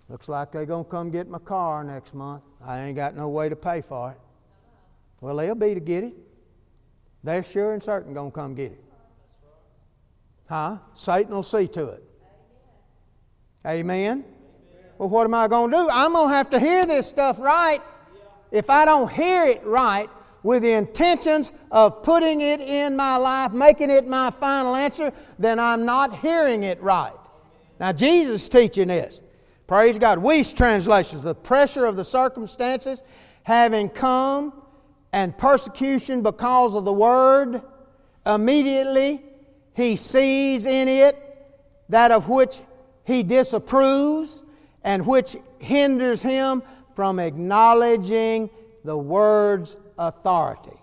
Looks 0.09 0.27
like 0.27 0.51
they're 0.51 0.65
going 0.65 0.85
to 0.85 0.89
come 0.89 1.11
get 1.11 1.29
my 1.29 1.37
car 1.37 1.83
next 1.83 2.15
month. 2.15 2.43
I 2.65 2.81
ain't 2.81 2.95
got 2.95 3.15
no 3.15 3.29
way 3.29 3.47
to 3.47 3.55
pay 3.55 3.81
for 3.81 4.11
it. 4.11 4.17
Well, 5.21 5.35
they'll 5.35 5.53
be 5.53 5.75
to 5.75 5.79
get 5.79 6.03
it. 6.03 6.15
They're 7.23 7.43
sure 7.43 7.73
and 7.73 7.83
certain 7.83 8.13
going 8.13 8.31
to 8.31 8.35
come 8.35 8.55
get 8.55 8.71
it. 8.71 8.83
Huh? 10.49 10.79
Satan 10.95 11.31
will 11.31 11.43
see 11.43 11.67
to 11.67 11.89
it. 11.89 12.03
Amen? 13.67 14.25
Well, 14.97 15.09
what 15.09 15.25
am 15.25 15.35
I 15.35 15.47
going 15.47 15.69
to 15.69 15.77
do? 15.77 15.89
I'm 15.91 16.13
going 16.13 16.29
to 16.29 16.35
have 16.35 16.49
to 16.51 16.59
hear 16.59 16.87
this 16.87 17.05
stuff 17.05 17.39
right. 17.39 17.81
If 18.51 18.71
I 18.71 18.85
don't 18.85 19.11
hear 19.11 19.45
it 19.45 19.63
right, 19.63 20.09
with 20.43 20.63
the 20.63 20.71
intentions 20.71 21.51
of 21.71 22.01
putting 22.03 22.41
it 22.41 22.61
in 22.61 22.95
my 22.95 23.17
life, 23.17 23.51
making 23.51 23.89
it 23.89 24.07
my 24.07 24.29
final 24.29 24.75
answer, 24.75 25.11
then 25.37 25.59
I'm 25.59 25.85
not 25.85 26.15
hearing 26.19 26.63
it 26.63 26.81
right. 26.81 27.13
Now, 27.79 27.91
Jesus 27.91 28.49
teaching 28.49 28.89
this. 28.89 29.21
Praise 29.67 29.97
God. 29.97 30.19
Wuest 30.19 30.57
translations, 30.57 31.23
the 31.23 31.35
pressure 31.35 31.85
of 31.85 31.95
the 31.95 32.05
circumstances 32.05 33.03
having 33.43 33.89
come 33.89 34.53
and 35.11 35.37
persecution 35.37 36.21
because 36.21 36.75
of 36.75 36.85
the 36.85 36.93
word, 36.93 37.61
immediately 38.25 39.21
he 39.75 39.95
sees 39.95 40.65
in 40.65 40.87
it 40.87 41.15
that 41.89 42.11
of 42.11 42.29
which 42.29 42.59
he 43.05 43.23
disapproves 43.23 44.43
and 44.83 45.05
which 45.05 45.35
hinders 45.59 46.21
him 46.21 46.61
from 46.95 47.19
acknowledging 47.19 48.49
the 48.83 48.97
word's 48.97 49.77
authority. 49.99 50.77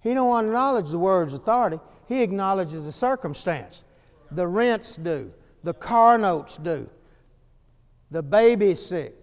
He 0.00 0.14
don't 0.14 0.46
acknowledge 0.46 0.90
the 0.90 0.98
word's 0.98 1.34
authority. 1.34 1.78
He 2.08 2.22
acknowledges 2.22 2.86
the 2.86 2.92
circumstance. 2.92 3.84
The 4.30 4.46
rents 4.46 4.96
do. 4.96 5.32
The 5.62 5.74
car 5.74 6.16
notes 6.16 6.56
do. 6.56 6.88
The 8.10 8.22
baby's 8.22 8.84
sick. 8.84 9.14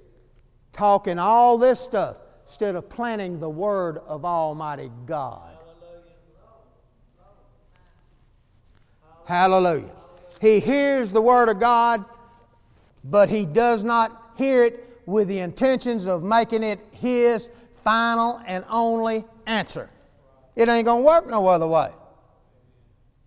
Talking 0.72 1.18
all 1.18 1.58
this 1.58 1.80
stuff 1.80 2.18
instead 2.46 2.76
of 2.76 2.90
planting 2.90 3.40
the 3.40 3.50
word 3.50 3.98
of 4.00 4.26
Almighty 4.26 4.92
God. 5.06 5.58
Hallelujah. 9.26 9.92
He 10.42 10.60
hears 10.60 11.12
the 11.12 11.22
word 11.22 11.50
of 11.50 11.60
God, 11.60 12.04
but 13.04 13.30
he 13.30 13.46
does 13.46 13.84
not 13.84 14.34
hear 14.38 14.64
it 14.64 15.02
with 15.06 15.28
the 15.28 15.40
intentions 15.40 16.06
of 16.06 16.24
making 16.24 16.64
it 16.64 16.80
his 16.92 17.50
final 17.84 18.42
and 18.46 18.64
only 18.70 19.26
answer. 19.46 19.90
It 20.56 20.70
ain't 20.70 20.86
going 20.86 21.02
to 21.02 21.06
work 21.06 21.28
no 21.28 21.48
other 21.48 21.68
way. 21.68 21.92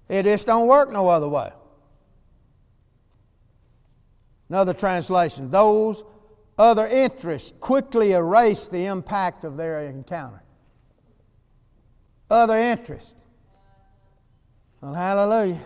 It 0.08 0.24
just 0.24 0.46
don't 0.46 0.66
work 0.66 0.92
no 0.92 1.08
other 1.08 1.28
way. 1.28 1.50
Another 4.48 4.74
translation 4.74 5.50
those 5.50 6.04
other 6.58 6.86
interests 6.86 7.52
quickly 7.58 8.12
erase 8.12 8.68
the 8.68 8.84
impact 8.84 9.44
of 9.44 9.56
their 9.56 9.80
encounter. 9.80 10.42
Other 12.30 12.58
interests. 12.58 13.14
Well, 14.80 14.94
hallelujah. 14.94 15.60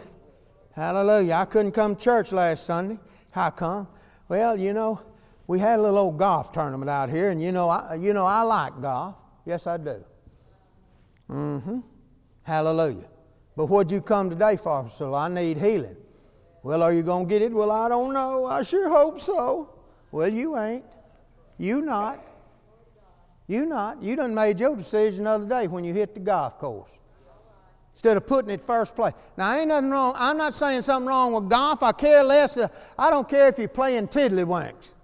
Hallelujah. 0.75 1.35
I 1.35 1.45
couldn't 1.47 1.73
come 1.73 1.97
to 1.97 2.01
church 2.01 2.33
last 2.33 2.67
Sunday. 2.67 2.99
How 3.31 3.51
come? 3.51 3.89
Well, 4.29 4.57
you 4.57 4.73
know, 4.73 5.01
we 5.47 5.59
had 5.59 5.79
a 5.79 5.83
little 5.83 5.99
old 5.99 6.19
golf 6.19 6.53
tournament 6.53 6.91
out 6.91 7.09
here, 7.09 7.31
and 7.31 7.43
you 7.43 7.53
know, 7.53 7.69
I, 7.69 7.95
you 7.95 8.13
know, 8.13 8.27
I 8.27 8.43
like 8.43 8.81
golf. 8.81 9.17
Yes, 9.45 9.67
I 9.67 9.77
do. 9.77 10.05
Mm-hmm. 11.31 11.81
Hallelujah. 12.43 13.09
But 13.57 13.67
what'd 13.67 13.91
you 13.91 14.01
come 14.01 14.29
today 14.29 14.57
for? 14.57 14.89
So 14.89 15.15
I 15.15 15.29
need 15.29 15.59
healing. 15.59 15.97
Well, 16.63 16.83
are 16.83 16.93
you 16.93 17.03
going 17.03 17.27
to 17.27 17.29
get 17.29 17.43
it? 17.43 17.53
Well, 17.53 17.71
I 17.71 17.89
don't 17.89 18.13
know. 18.13 18.45
I 18.45 18.63
sure 18.63 18.89
hope 18.89 19.21
so. 19.21 19.73
Well, 20.11 20.29
you 20.29 20.59
ain't. 20.59 20.85
You 21.59 21.81
not. 21.81 22.21
You 23.47 23.67
not. 23.67 24.03
You 24.03 24.17
done 24.17 24.35
made 24.35 24.59
your 24.59 24.77
decision 24.77 25.25
the 25.25 25.31
other 25.31 25.49
day 25.49 25.69
when 25.69 25.85
you 25.85 25.95
hit 25.95 26.15
the 26.15 26.21
golf 26.21 26.59
course. 26.59 26.93
Instead 27.93 28.17
of 28.17 28.27
putting 28.27 28.51
it 28.51 28.61
first 28.61 28.97
place. 28.97 29.15
Now, 29.37 29.55
ain't 29.55 29.69
nothing 29.69 29.91
wrong. 29.91 30.15
I'm 30.19 30.37
not 30.37 30.55
saying 30.55 30.83
something 30.83 31.09
wrong 31.09 31.33
with 31.33 31.49
golf. 31.49 31.83
I 31.83 31.93
care 31.93 32.23
less. 32.25 32.59
I 32.99 33.11
don't 33.11 33.29
care 33.29 33.49
if 33.49 33.59
you're 33.59 33.69
playing 33.69 34.09
tiddlywinks. 34.09 34.96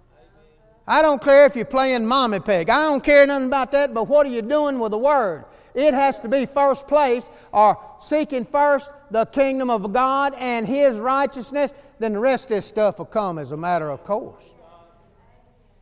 I 0.87 1.01
don't 1.01 1.21
care 1.21 1.45
if 1.45 1.55
you're 1.55 1.65
playing 1.65 2.05
mommy 2.05 2.39
peg. 2.39 2.69
I 2.69 2.83
don't 2.83 3.03
care 3.03 3.25
nothing 3.25 3.47
about 3.47 3.71
that, 3.71 3.93
but 3.93 4.07
what 4.07 4.25
are 4.25 4.29
you 4.29 4.41
doing 4.41 4.79
with 4.79 4.91
the 4.91 4.97
Word? 4.97 5.45
It 5.73 5.93
has 5.93 6.19
to 6.19 6.27
be 6.27 6.45
first 6.45 6.87
place 6.87 7.29
or 7.51 7.79
seeking 7.99 8.45
first 8.45 8.91
the 9.09 9.25
kingdom 9.25 9.69
of 9.69 9.91
God 9.93 10.33
and 10.37 10.67
His 10.67 10.99
righteousness, 10.99 11.73
then 11.99 12.13
the 12.13 12.19
rest 12.19 12.45
of 12.45 12.57
this 12.57 12.65
stuff 12.65 12.99
will 12.99 13.05
come 13.05 13.39
as 13.39 13.51
a 13.51 13.57
matter 13.57 13.89
of 13.89 14.03
course. 14.03 14.53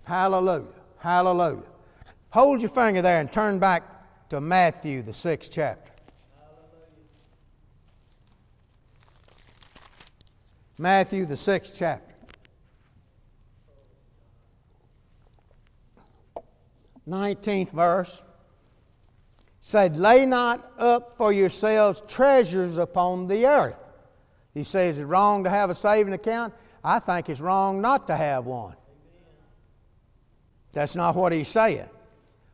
Hallelujah. 0.04 0.68
Hallelujah. 0.98 1.64
Hold 2.30 2.62
your 2.62 2.70
finger 2.70 3.02
there 3.02 3.20
and 3.20 3.32
turn 3.32 3.60
back 3.60 3.84
to 4.30 4.40
Matthew, 4.40 5.02
the 5.02 5.14
sixth 5.14 5.52
chapter. 5.52 5.92
Matthew, 10.78 11.26
the 11.26 11.38
sixth 11.38 11.76
chapter. 11.78 12.11
19th 17.08 17.72
verse 17.72 18.24
said, 19.60 19.98
Lay 19.98 20.26
not 20.26 20.72
up 20.78 21.14
for 21.14 21.32
yourselves 21.32 22.04
treasures 22.08 22.78
upon 22.78 23.28
the 23.28 23.46
earth. 23.46 23.78
He 24.54 24.64
says, 24.64 24.96
Is 24.96 25.00
it 25.02 25.06
wrong 25.06 25.44
to 25.44 25.50
have 25.50 25.70
a 25.70 25.76
saving 25.76 26.14
account? 26.14 26.54
I 26.84 27.00
think 27.00 27.30
it's 27.30 27.40
wrong 27.40 27.80
not 27.82 28.08
to 28.08 28.16
have 28.16 28.46
one. 28.46 28.76
That's 30.74 30.96
not 30.96 31.16
what 31.16 31.32
he's 31.32 31.48
saying. 31.48 31.90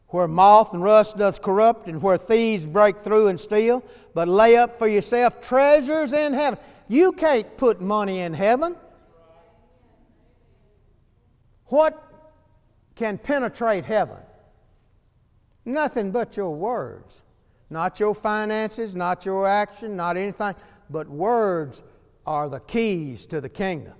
Where 0.08 0.28
moth 0.28 0.74
and 0.74 0.82
rust 0.82 1.18
doth 1.18 1.42
corrupt, 1.42 1.88
and 1.88 2.02
where 2.02 2.18
thieves 2.18 2.66
break 2.66 2.98
through 2.98 3.28
and 3.28 3.40
steal, 3.40 3.84
but 4.14 4.28
lay 4.28 4.56
up 4.56 4.78
for 4.78 4.88
yourself 4.88 5.42
treasures 5.42 6.14
in 6.14 6.34
heaven. 6.34 6.60
You 6.88 7.12
can't 7.12 7.58
put 7.58 7.82
money 7.82 8.20
in 8.20 8.34
heaven. 8.34 8.76
What 11.66 12.02
can 12.96 13.18
penetrate 13.18 13.84
heaven? 13.84 14.18
Nothing 15.68 16.12
but 16.12 16.38
your 16.38 16.56
words. 16.56 17.24
Not 17.70 18.00
your 18.00 18.16
finances, 18.16 18.96
not 18.96 19.26
your 19.26 19.46
action, 19.46 19.98
not 19.98 20.16
anything, 20.16 20.56
but 20.90 21.10
words 21.10 21.84
are 22.26 22.48
the 22.48 22.62
keys 22.62 23.26
to 23.26 23.42
the 23.42 23.50
kingdom. 23.50 23.94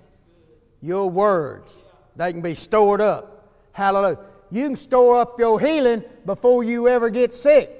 Your 0.80 1.10
words, 1.10 1.84
they 2.16 2.32
can 2.32 2.40
be 2.40 2.54
stored 2.54 3.02
up. 3.02 3.52
Hallelujah. 3.72 4.18
You 4.50 4.64
can 4.64 4.76
store 4.76 5.18
up 5.18 5.38
your 5.38 5.60
healing 5.60 6.02
before 6.24 6.64
you 6.64 6.88
ever 6.88 7.10
get 7.10 7.34
sick. 7.34 7.70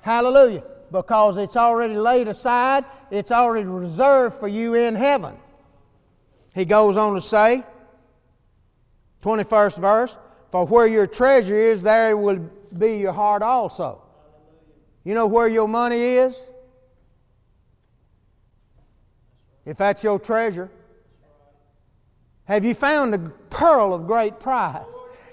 Hallelujah. 0.00 0.62
Because 0.92 1.38
it's 1.38 1.56
already 1.56 1.94
laid 1.94 2.28
aside, 2.28 2.84
it's 3.10 3.32
already 3.32 3.66
reserved 3.66 4.36
for 4.36 4.46
you 4.46 4.74
in 4.74 4.94
heaven. 4.94 5.34
He 6.54 6.64
goes 6.64 6.96
on 6.96 7.14
to 7.14 7.20
say, 7.20 7.64
21st 9.22 9.80
verse, 9.80 10.18
For 10.52 10.64
where 10.66 10.86
your 10.86 11.08
treasure 11.08 11.56
is, 11.56 11.82
there 11.82 12.16
will 12.16 12.48
be 12.76 12.98
your 12.98 13.12
heart 13.12 13.42
also. 13.42 14.02
You 15.04 15.14
know 15.14 15.26
where 15.26 15.48
your 15.48 15.68
money 15.68 16.00
is? 16.00 16.50
If 19.64 19.76
that's 19.76 20.02
your 20.02 20.18
treasure. 20.18 20.70
Have 22.44 22.64
you 22.64 22.74
found 22.74 23.14
a 23.14 23.18
pearl 23.50 23.92
of 23.94 24.06
great 24.06 24.40
price? 24.40 24.82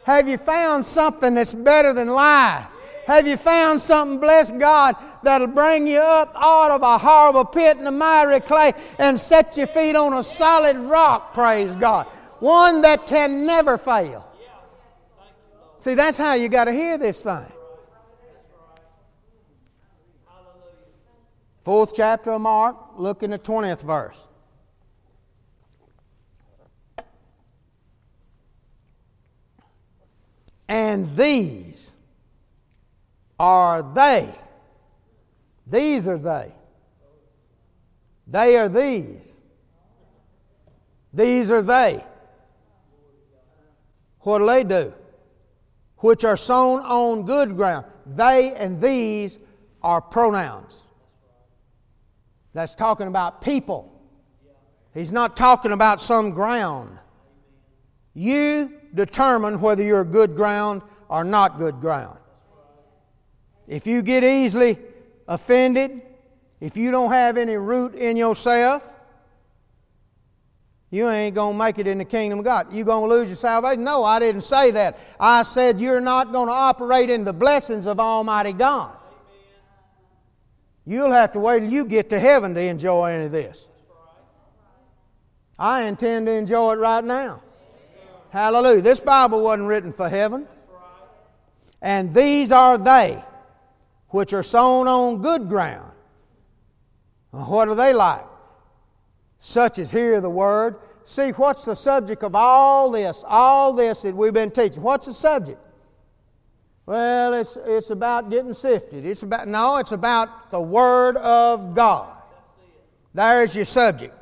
Have 0.04 0.28
you 0.28 0.38
found 0.38 0.86
something 0.86 1.34
that's 1.34 1.54
better 1.54 1.94
than 1.94 2.08
life? 2.08 2.68
Have 3.08 3.28
you 3.28 3.38
found 3.38 3.80
something, 3.80 4.20
bless 4.20 4.52
God, 4.52 4.96
that'll 5.24 5.48
bring 5.48 5.88
you 5.88 6.00
up 6.00 6.34
out 6.36 6.72
of 6.72 6.82
a 6.82 6.98
horrible 6.98 7.46
pit 7.46 7.78
in 7.78 7.84
the 7.84 7.92
miry 7.92 8.40
clay 8.40 8.74
and 8.98 9.18
set 9.18 9.58
your 9.58 9.68
feet 9.68 9.96
on 9.96 10.14
a 10.14 10.24
solid 10.24 10.76
rock, 10.78 11.34
praise 11.34 11.76
God? 11.76 12.08
One 12.40 12.82
that 12.82 13.06
can 13.06 13.46
never 13.46 13.78
fail. 13.78 14.28
See, 15.86 15.94
that's 15.94 16.18
how 16.18 16.34
you 16.34 16.50
got 16.50 16.66
to 16.66 16.72
hear 16.72 16.98
this 16.98 17.22
thing. 17.22 17.46
Fourth 21.64 21.94
chapter 21.96 22.32
of 22.32 22.42
Mark, 22.42 22.76
look 22.98 23.22
in 23.22 23.30
the 23.30 23.38
20th 23.38 23.84
verse. 23.84 24.26
And 30.68 31.08
these 31.16 31.96
are 33.40 33.84
they. 33.84 34.34
These 35.68 36.08
are 36.08 36.18
they. 36.18 36.52
They 38.26 38.58
are 38.58 38.70
these. 38.70 39.40
These 41.14 41.52
are 41.52 41.62
they. 41.62 42.04
What 44.22 44.40
do 44.40 44.48
they 44.48 44.64
do? 44.64 44.92
Which 46.06 46.24
are 46.24 46.38
sown 46.38 46.82
on 46.82 47.24
good 47.24 47.56
ground. 47.56 47.84
They 48.06 48.54
and 48.56 48.80
these 48.80 49.40
are 49.82 50.00
pronouns. 50.00 50.84
That's 52.54 52.76
talking 52.76 53.08
about 53.08 53.42
people. 53.42 53.92
He's 54.94 55.12
not 55.12 55.36
talking 55.36 55.72
about 55.72 56.00
some 56.00 56.30
ground. 56.30 56.98
You 58.14 58.72
determine 58.94 59.60
whether 59.60 59.84
you're 59.84 60.06
good 60.06 60.36
ground 60.36 60.84
or 61.10 61.24
not 61.24 61.58
good 61.58 61.82
ground. 61.82 62.20
If 63.68 63.88
you 63.88 64.04
get 64.04 64.24
easily 64.24 64.78
offended, 65.28 66.02
if 66.62 66.78
you 66.78 66.92
don't 66.92 67.12
have 67.12 67.36
any 67.36 67.58
root 67.58 67.96
in 67.96 68.16
yourself, 68.16 68.88
you 70.96 71.10
ain't 71.10 71.36
going 71.36 71.54
to 71.54 71.60
make 71.60 71.78
it 71.78 71.88
in 71.88 71.98
the 71.98 72.06
kingdom 72.06 72.40
of 72.40 72.46
God. 72.46 72.74
You 72.74 72.86
going 72.86 73.10
to 73.10 73.14
lose 73.14 73.28
your 73.28 73.36
salvation? 73.36 73.84
No, 73.84 74.06
I 74.06 74.20
didn't 74.20 74.42
say 74.42 74.72
that. 74.72 74.98
I 75.20 75.44
said 75.44 75.82
you're 75.82 76.00
not 76.00 76.32
going 76.32 76.48
to 76.48 76.54
operate 76.54 77.10
in 77.10 77.26
the 77.26 77.34
blessings 77.34 77.86
of 77.86 78.00
Almighty 78.00 78.54
God. 78.54 78.98
You'll 80.86 81.12
have 81.12 81.34
to 81.34 81.40
wait 81.40 81.60
till 81.60 81.70
you 81.70 81.86
get 81.86 82.10
to 82.12 82.20
heaven 82.20 82.54
to 82.54 82.62
enjoy 82.62 83.10
any 83.10 83.26
of 83.26 83.34
this. 83.34 83.68
I 85.60 85.84
intend 85.84 86.28
to 86.28 86.32
enjoy 86.32 86.74
it 86.74 86.80
right 86.80 87.04
now. 87.04 87.42
Hallelujah. 88.30 88.82
This 88.82 89.02
Bible 89.02 89.44
wasn't 89.44 89.68
written 89.68 89.92
for 89.92 90.08
heaven. 90.08 90.48
And 91.82 92.14
these 92.14 92.54
are 92.54 92.78
they 92.78 93.22
which 94.10 94.32
are 94.32 94.44
sown 94.44 94.88
on 94.88 95.22
good 95.22 95.50
ground. 95.50 95.92
What 97.32 97.68
are 97.68 97.76
they 97.76 97.92
like? 97.92 98.24
Such 99.40 99.78
as 99.78 99.92
hear 99.92 100.22
the 100.22 100.30
word. 100.30 100.78
See, 101.06 101.30
what's 101.32 101.66
the 101.66 101.76
subject 101.76 102.24
of 102.24 102.36
all 102.36 102.90
this? 102.92 103.24
All 103.28 103.74
this 103.74 104.02
that 104.02 104.16
we've 104.16 104.34
been 104.34 104.50
teaching. 104.50 104.82
What's 104.82 105.06
the 105.06 105.14
subject? 105.14 105.60
Well, 106.88 107.34
it's, 107.34 107.58
it's 107.58 107.92
about 107.92 108.30
getting 108.30 108.54
sifted. 108.54 109.06
It's 109.06 109.24
about 109.24 109.48
no, 109.48 109.78
it's 109.78 109.92
about 109.92 110.50
the 110.52 110.62
Word 110.62 111.18
of 111.18 111.76
God. 111.76 112.12
There's 113.14 113.56
your 113.56 113.66
subject. 113.66 114.14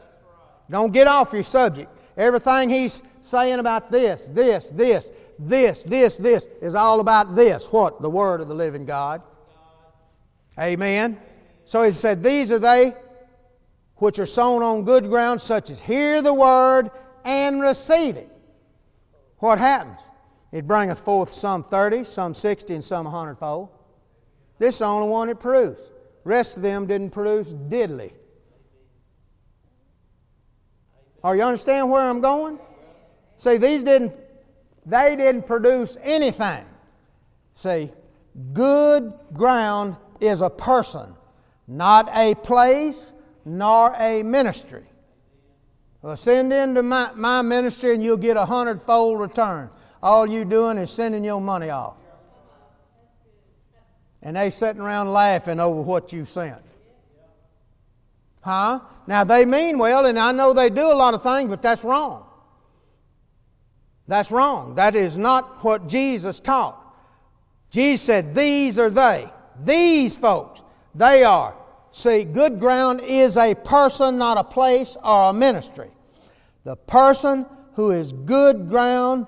Don't 0.70 0.94
get 0.94 1.08
off 1.08 1.34
your 1.34 1.44
subject. 1.44 1.90
Everything 2.18 2.70
he's 2.70 3.02
saying 3.22 3.60
about 3.60 3.90
this, 3.90 4.28
this, 4.28 4.70
this, 4.70 5.10
this, 5.40 5.84
this, 5.84 6.18
this 6.18 6.48
is 6.62 6.76
all 6.76 7.00
about 7.00 7.36
this. 7.36 7.68
What? 7.72 8.02
The 8.02 8.10
Word 8.10 8.42
of 8.42 8.50
the 8.50 8.56
living 8.56 8.86
God. 8.86 9.22
Amen. 10.60 11.20
So 11.66 11.84
he 11.84 11.92
said, 11.92 12.22
These 12.22 12.52
are 12.52 12.60
they 12.60 12.94
which 13.98 14.20
are 14.20 14.26
sown 14.26 14.62
on 14.62 14.84
good 14.84 15.06
ground, 15.06 15.42
such 15.42 15.70
as 15.70 15.82
hear 15.82 16.22
the 16.22 16.34
word 16.34 16.90
and 17.24 17.62
receive 17.62 18.16
it. 18.18 18.30
What 19.38 19.60
happens? 19.60 20.00
It 20.52 20.68
bringeth 20.68 21.00
forth 21.00 21.32
some 21.32 21.64
30, 21.64 22.04
some 22.04 22.34
60, 22.34 22.76
and 22.76 22.84
some 22.84 23.06
100 23.06 23.36
fold. 23.36 23.70
This 24.60 24.76
is 24.76 24.80
the 24.80 24.86
only 24.86 25.10
one 25.10 25.30
it 25.30 25.40
produced. 25.40 25.92
rest 26.24 26.58
of 26.58 26.64
them 26.64 26.86
didn't 26.86 27.10
produce 27.10 27.54
diddly. 27.54 28.14
Are 31.24 31.36
you 31.36 31.44
understand 31.44 31.90
where 31.90 32.02
I'm 32.02 32.22
going? 32.22 32.60
See, 33.38 33.58
these 33.58 33.84
didn't, 33.84 34.14
they 34.86 35.16
didn't 35.16 35.46
produce 35.48 35.98
anything. 36.02 36.66
See, 37.56 37.92
good 38.52 39.14
ground 39.34 39.96
is 40.20 40.42
a 40.42 40.50
person, 40.50 41.14
not 41.68 42.10
a 42.14 42.36
place, 42.36 43.14
nor 43.46 43.96
a 44.00 44.24
ministry. 44.24 44.84
Well, 46.02 46.18
send 46.18 46.52
into 46.52 46.84
my, 46.84 47.12
my 47.16 47.42
ministry 47.42 47.94
and 47.94 48.04
you'll 48.04 48.18
get 48.18 48.38
a 48.38 48.46
hundredfold 48.46 49.20
return 49.20 49.70
all 50.04 50.28
you 50.28 50.44
doing 50.44 50.78
is 50.78 50.92
sending 50.92 51.24
your 51.24 51.40
money 51.40 51.70
off. 51.70 51.98
And 54.22 54.36
they 54.36 54.50
sitting 54.50 54.82
around 54.82 55.12
laughing 55.12 55.62
over 55.62 55.82
what 55.82 56.12
you 56.12 56.26
sent. 56.26 56.62
Huh? 58.42 58.82
Now 59.08 59.24
they 59.24 59.46
mean 59.46 59.78
well, 59.78 60.06
and 60.06 60.20
I 60.20 60.34
know 60.34 60.52
they 60.52 60.70
do 60.70 60.92
a 60.92 60.94
lot 60.94 61.14
of 61.14 61.24
things, 61.24 61.50
but 61.50 61.62
that's 61.62 61.86
wrong. 61.86 62.26
That's 64.06 64.30
wrong. 64.30 64.76
That 64.76 64.96
is 64.96 65.18
not 65.18 65.64
what 65.64 65.88
Jesus 65.88 66.42
taught. 66.42 66.78
Jesus 67.70 68.02
said, 68.02 68.36
These 68.36 68.78
are 68.78 68.90
they. 68.90 69.30
These 69.64 70.18
folks. 70.18 70.62
They 70.94 71.24
are. 71.24 71.56
See, 71.94 72.24
good 72.24 72.60
ground 72.60 73.02
is 73.02 73.38
a 73.38 73.54
person, 73.54 74.18
not 74.18 74.40
a 74.40 74.44
place 74.44 74.98
or 75.04 75.30
a 75.30 75.34
ministry. 75.34 75.92
The 76.64 76.76
person 76.76 77.46
who 77.76 77.92
is 77.92 78.12
good 78.14 78.68
ground 78.68 79.28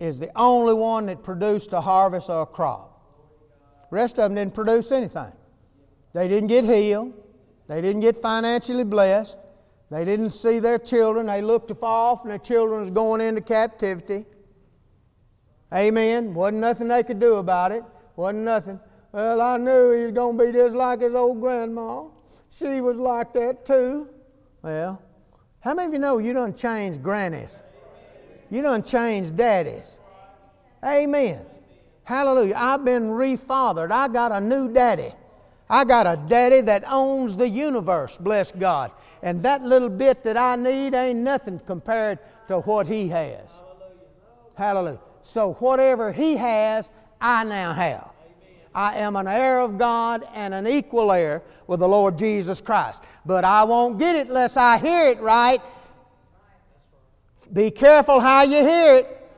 is 0.00 0.18
the 0.18 0.32
only 0.34 0.74
one 0.74 1.06
that 1.06 1.22
produced 1.22 1.72
a 1.72 1.80
harvest 1.80 2.28
or 2.28 2.42
a 2.42 2.46
crop. 2.46 2.90
The 3.88 3.94
rest 3.94 4.18
of 4.18 4.24
them 4.24 4.34
didn't 4.34 4.54
produce 4.54 4.90
anything. 4.90 5.30
They 6.12 6.26
didn't 6.26 6.48
get 6.48 6.64
healed. 6.64 7.12
They 7.68 7.80
didn't 7.80 8.00
get 8.00 8.16
financially 8.16 8.82
blessed. 8.82 9.38
They 9.92 10.04
didn't 10.04 10.30
see 10.30 10.58
their 10.58 10.80
children. 10.80 11.26
They 11.26 11.40
looked 11.40 11.70
off 11.84 12.22
and 12.22 12.32
their 12.32 12.38
children 12.38 12.80
was 12.80 12.90
going 12.90 13.20
into 13.20 13.40
captivity. 13.40 14.26
Amen. 15.72 16.34
Wasn't 16.34 16.60
nothing 16.60 16.88
they 16.88 17.04
could 17.04 17.20
do 17.20 17.36
about 17.36 17.70
it. 17.70 17.84
Wasn't 18.16 18.42
nothing. 18.42 18.80
Well, 19.14 19.40
I 19.40 19.58
knew 19.58 19.92
he 19.92 20.06
was 20.06 20.12
going 20.12 20.36
to 20.36 20.44
be 20.44 20.52
just 20.52 20.74
like 20.74 21.00
his 21.00 21.14
old 21.14 21.40
grandma. 21.40 22.06
She 22.50 22.80
was 22.80 22.96
like 22.96 23.32
that 23.34 23.64
too. 23.64 24.08
Well, 24.60 25.00
how 25.60 25.72
many 25.72 25.86
of 25.86 25.92
you 25.92 26.00
know 26.00 26.18
you 26.18 26.32
done 26.32 26.52
changed 26.52 27.00
grannies? 27.00 27.60
You 28.50 28.62
done 28.62 28.82
changed 28.82 29.36
daddies. 29.36 30.00
Amen. 30.84 31.46
Hallelujah. 32.02 32.56
I've 32.56 32.84
been 32.84 33.04
refathered. 33.04 33.92
I 33.92 34.08
got 34.08 34.32
a 34.32 34.40
new 34.40 34.72
daddy. 34.72 35.12
I 35.70 35.84
got 35.84 36.08
a 36.08 36.20
daddy 36.28 36.60
that 36.62 36.82
owns 36.88 37.36
the 37.36 37.48
universe, 37.48 38.18
bless 38.18 38.50
God. 38.50 38.90
And 39.22 39.44
that 39.44 39.62
little 39.62 39.90
bit 39.90 40.24
that 40.24 40.36
I 40.36 40.56
need 40.56 40.92
ain't 40.92 41.20
nothing 41.20 41.60
compared 41.60 42.18
to 42.48 42.58
what 42.62 42.88
he 42.88 43.06
has. 43.10 43.62
Hallelujah. 44.56 44.98
So 45.22 45.52
whatever 45.52 46.10
he 46.10 46.36
has, 46.36 46.90
I 47.20 47.44
now 47.44 47.72
have. 47.72 48.13
I 48.74 48.96
am 48.98 49.16
an 49.16 49.26
heir 49.26 49.60
of 49.60 49.78
God 49.78 50.24
and 50.34 50.52
an 50.52 50.66
equal 50.66 51.12
heir 51.12 51.42
with 51.66 51.80
the 51.80 51.88
Lord 51.88 52.18
Jesus 52.18 52.60
Christ. 52.60 53.02
But 53.24 53.44
I 53.44 53.64
won't 53.64 53.98
get 53.98 54.16
it 54.16 54.28
unless 54.28 54.56
I 54.56 54.78
hear 54.78 55.08
it 55.08 55.20
right 55.20 55.60
be 57.54 57.70
careful 57.70 58.20
how 58.20 58.42
you 58.42 58.66
hear 58.66 58.94
it. 58.96 59.30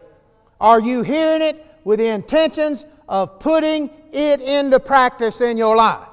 Are 0.60 0.80
you 0.80 1.02
hearing 1.02 1.42
it 1.42 1.64
with 1.84 1.98
the 1.98 2.08
intentions 2.08 2.86
of 3.08 3.38
putting 3.40 3.90
it 4.10 4.40
into 4.40 4.80
practice 4.80 5.40
in 5.40 5.58
your 5.58 5.76
life? 5.76 6.08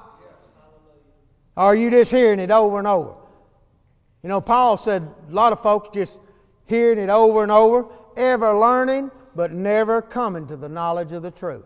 Or 1.56 1.64
Are 1.64 1.74
you 1.74 1.90
just 1.90 2.10
hearing 2.10 2.40
it 2.40 2.50
over 2.50 2.78
and 2.78 2.86
over? 2.86 3.14
You 4.22 4.28
know, 4.28 4.40
Paul 4.40 4.76
said 4.76 5.02
a 5.02 5.32
lot 5.32 5.52
of 5.52 5.60
folks 5.60 5.88
just 5.90 6.20
hearing 6.66 6.98
it 6.98 7.10
over 7.10 7.42
and 7.42 7.52
over, 7.52 7.86
ever 8.16 8.54
learning, 8.54 9.10
but 9.34 9.52
never 9.52 10.02
coming 10.02 10.46
to 10.48 10.56
the 10.56 10.68
knowledge 10.68 11.12
of 11.12 11.22
the 11.22 11.30
truth. 11.30 11.64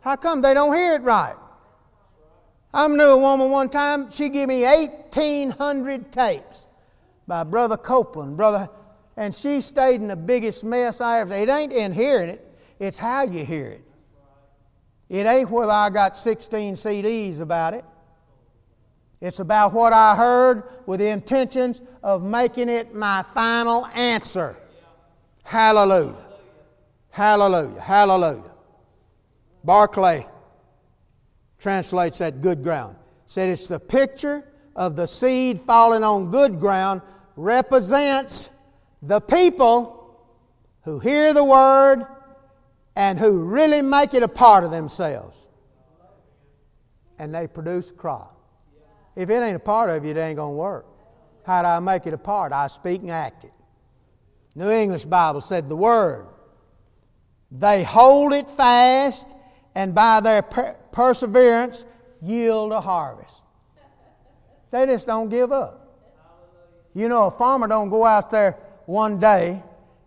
How 0.00 0.16
come 0.16 0.42
they 0.42 0.54
don't 0.54 0.74
hear 0.74 0.94
it 0.94 1.02
right? 1.02 1.36
I 2.72 2.86
knew 2.88 3.02
a 3.02 3.18
woman 3.18 3.50
one 3.50 3.68
time, 3.68 4.10
she 4.10 4.28
gave 4.28 4.48
me 4.48 4.62
1,800 4.62 6.12
tapes 6.12 6.66
by 7.26 7.44
Brother 7.44 7.76
Copeland, 7.76 8.36
Brother 8.36 8.68
and 9.18 9.34
she 9.34 9.60
stayed 9.60 10.00
in 10.00 10.06
the 10.06 10.16
biggest 10.16 10.62
mess 10.62 11.00
I 11.00 11.20
ever. 11.20 11.34
It 11.34 11.48
ain't 11.48 11.72
in 11.72 11.92
hearing 11.92 12.28
it; 12.30 12.56
it's 12.78 12.96
how 12.96 13.24
you 13.24 13.44
hear 13.44 13.66
it. 13.66 13.84
It 15.08 15.26
ain't 15.26 15.50
whether 15.50 15.72
I 15.72 15.90
got 15.90 16.16
16 16.16 16.74
CDs 16.74 17.40
about 17.40 17.74
it. 17.74 17.84
It's 19.20 19.40
about 19.40 19.72
what 19.72 19.92
I 19.92 20.14
heard 20.14 20.62
with 20.86 21.00
the 21.00 21.08
intentions 21.08 21.82
of 22.04 22.22
making 22.22 22.68
it 22.68 22.94
my 22.94 23.24
final 23.34 23.86
answer. 23.86 24.56
Hallelujah. 25.42 26.14
Hallelujah. 27.10 27.80
Hallelujah. 27.80 28.52
Barclay 29.64 30.26
translates 31.58 32.18
that 32.18 32.40
good 32.40 32.62
ground. 32.62 32.96
Said 33.26 33.48
it's 33.48 33.68
the 33.68 33.80
picture 33.80 34.44
of 34.74 34.96
the 34.96 35.06
seed 35.06 35.60
falling 35.60 36.04
on 36.04 36.30
good 36.30 36.60
ground 36.60 37.02
represents 37.36 38.50
the 39.02 39.20
people 39.20 40.16
who 40.82 40.98
hear 40.98 41.34
the 41.34 41.44
word 41.44 42.04
and 42.96 43.18
who 43.18 43.44
really 43.44 43.82
make 43.82 44.14
it 44.14 44.22
a 44.22 44.28
part 44.28 44.64
of 44.64 44.70
themselves. 44.70 45.46
And 47.18 47.34
they 47.34 47.46
produce 47.46 47.90
crop. 47.90 48.34
If 49.14 49.30
it 49.30 49.42
ain't 49.42 49.56
a 49.56 49.60
part 49.60 49.90
of 49.90 50.04
you, 50.04 50.12
it 50.12 50.16
ain't 50.16 50.36
going 50.36 50.54
to 50.54 50.56
work. 50.56 50.86
How 51.44 51.62
do 51.62 51.68
I 51.68 51.80
make 51.80 52.06
it 52.06 52.14
a 52.14 52.18
part? 52.18 52.52
I 52.52 52.68
speak 52.68 53.02
and 53.02 53.10
act 53.10 53.44
it. 53.44 53.52
New 54.54 54.70
English 54.70 55.04
Bible 55.04 55.40
said 55.40 55.68
the 55.68 55.76
word. 55.76 56.26
They 57.50 57.82
hold 57.82 58.32
it 58.32 58.48
fast 58.50 59.26
and 59.74 59.94
by 59.94 60.20
their 60.20 60.42
per- 60.42 60.76
perseverance 60.92 61.84
yield 62.20 62.72
a 62.72 62.80
harvest. 62.80 63.42
They 64.70 64.86
just 64.86 65.06
don't 65.06 65.28
give 65.28 65.52
up. 65.52 65.84
You 66.94 67.08
know, 67.08 67.26
a 67.26 67.30
farmer 67.30 67.68
don't 67.68 67.90
go 67.90 68.04
out 68.04 68.30
there 68.30 68.58
one 68.86 69.20
day 69.20 69.62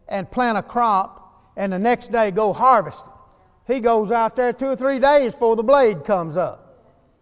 and 0.07 0.29
plant 0.29 0.57
a 0.57 0.63
crop 0.63 1.51
and 1.55 1.71
the 1.71 1.79
next 1.79 2.11
day 2.11 2.31
go 2.31 2.53
harvest 2.53 3.05
it. 3.05 3.73
He 3.73 3.79
goes 3.79 4.11
out 4.11 4.35
there 4.35 4.51
two 4.51 4.65
or 4.65 4.75
three 4.75 4.99
days 4.99 5.33
before 5.33 5.55
the 5.55 5.63
blade 5.63 6.03
comes 6.03 6.35
up. 6.35 6.61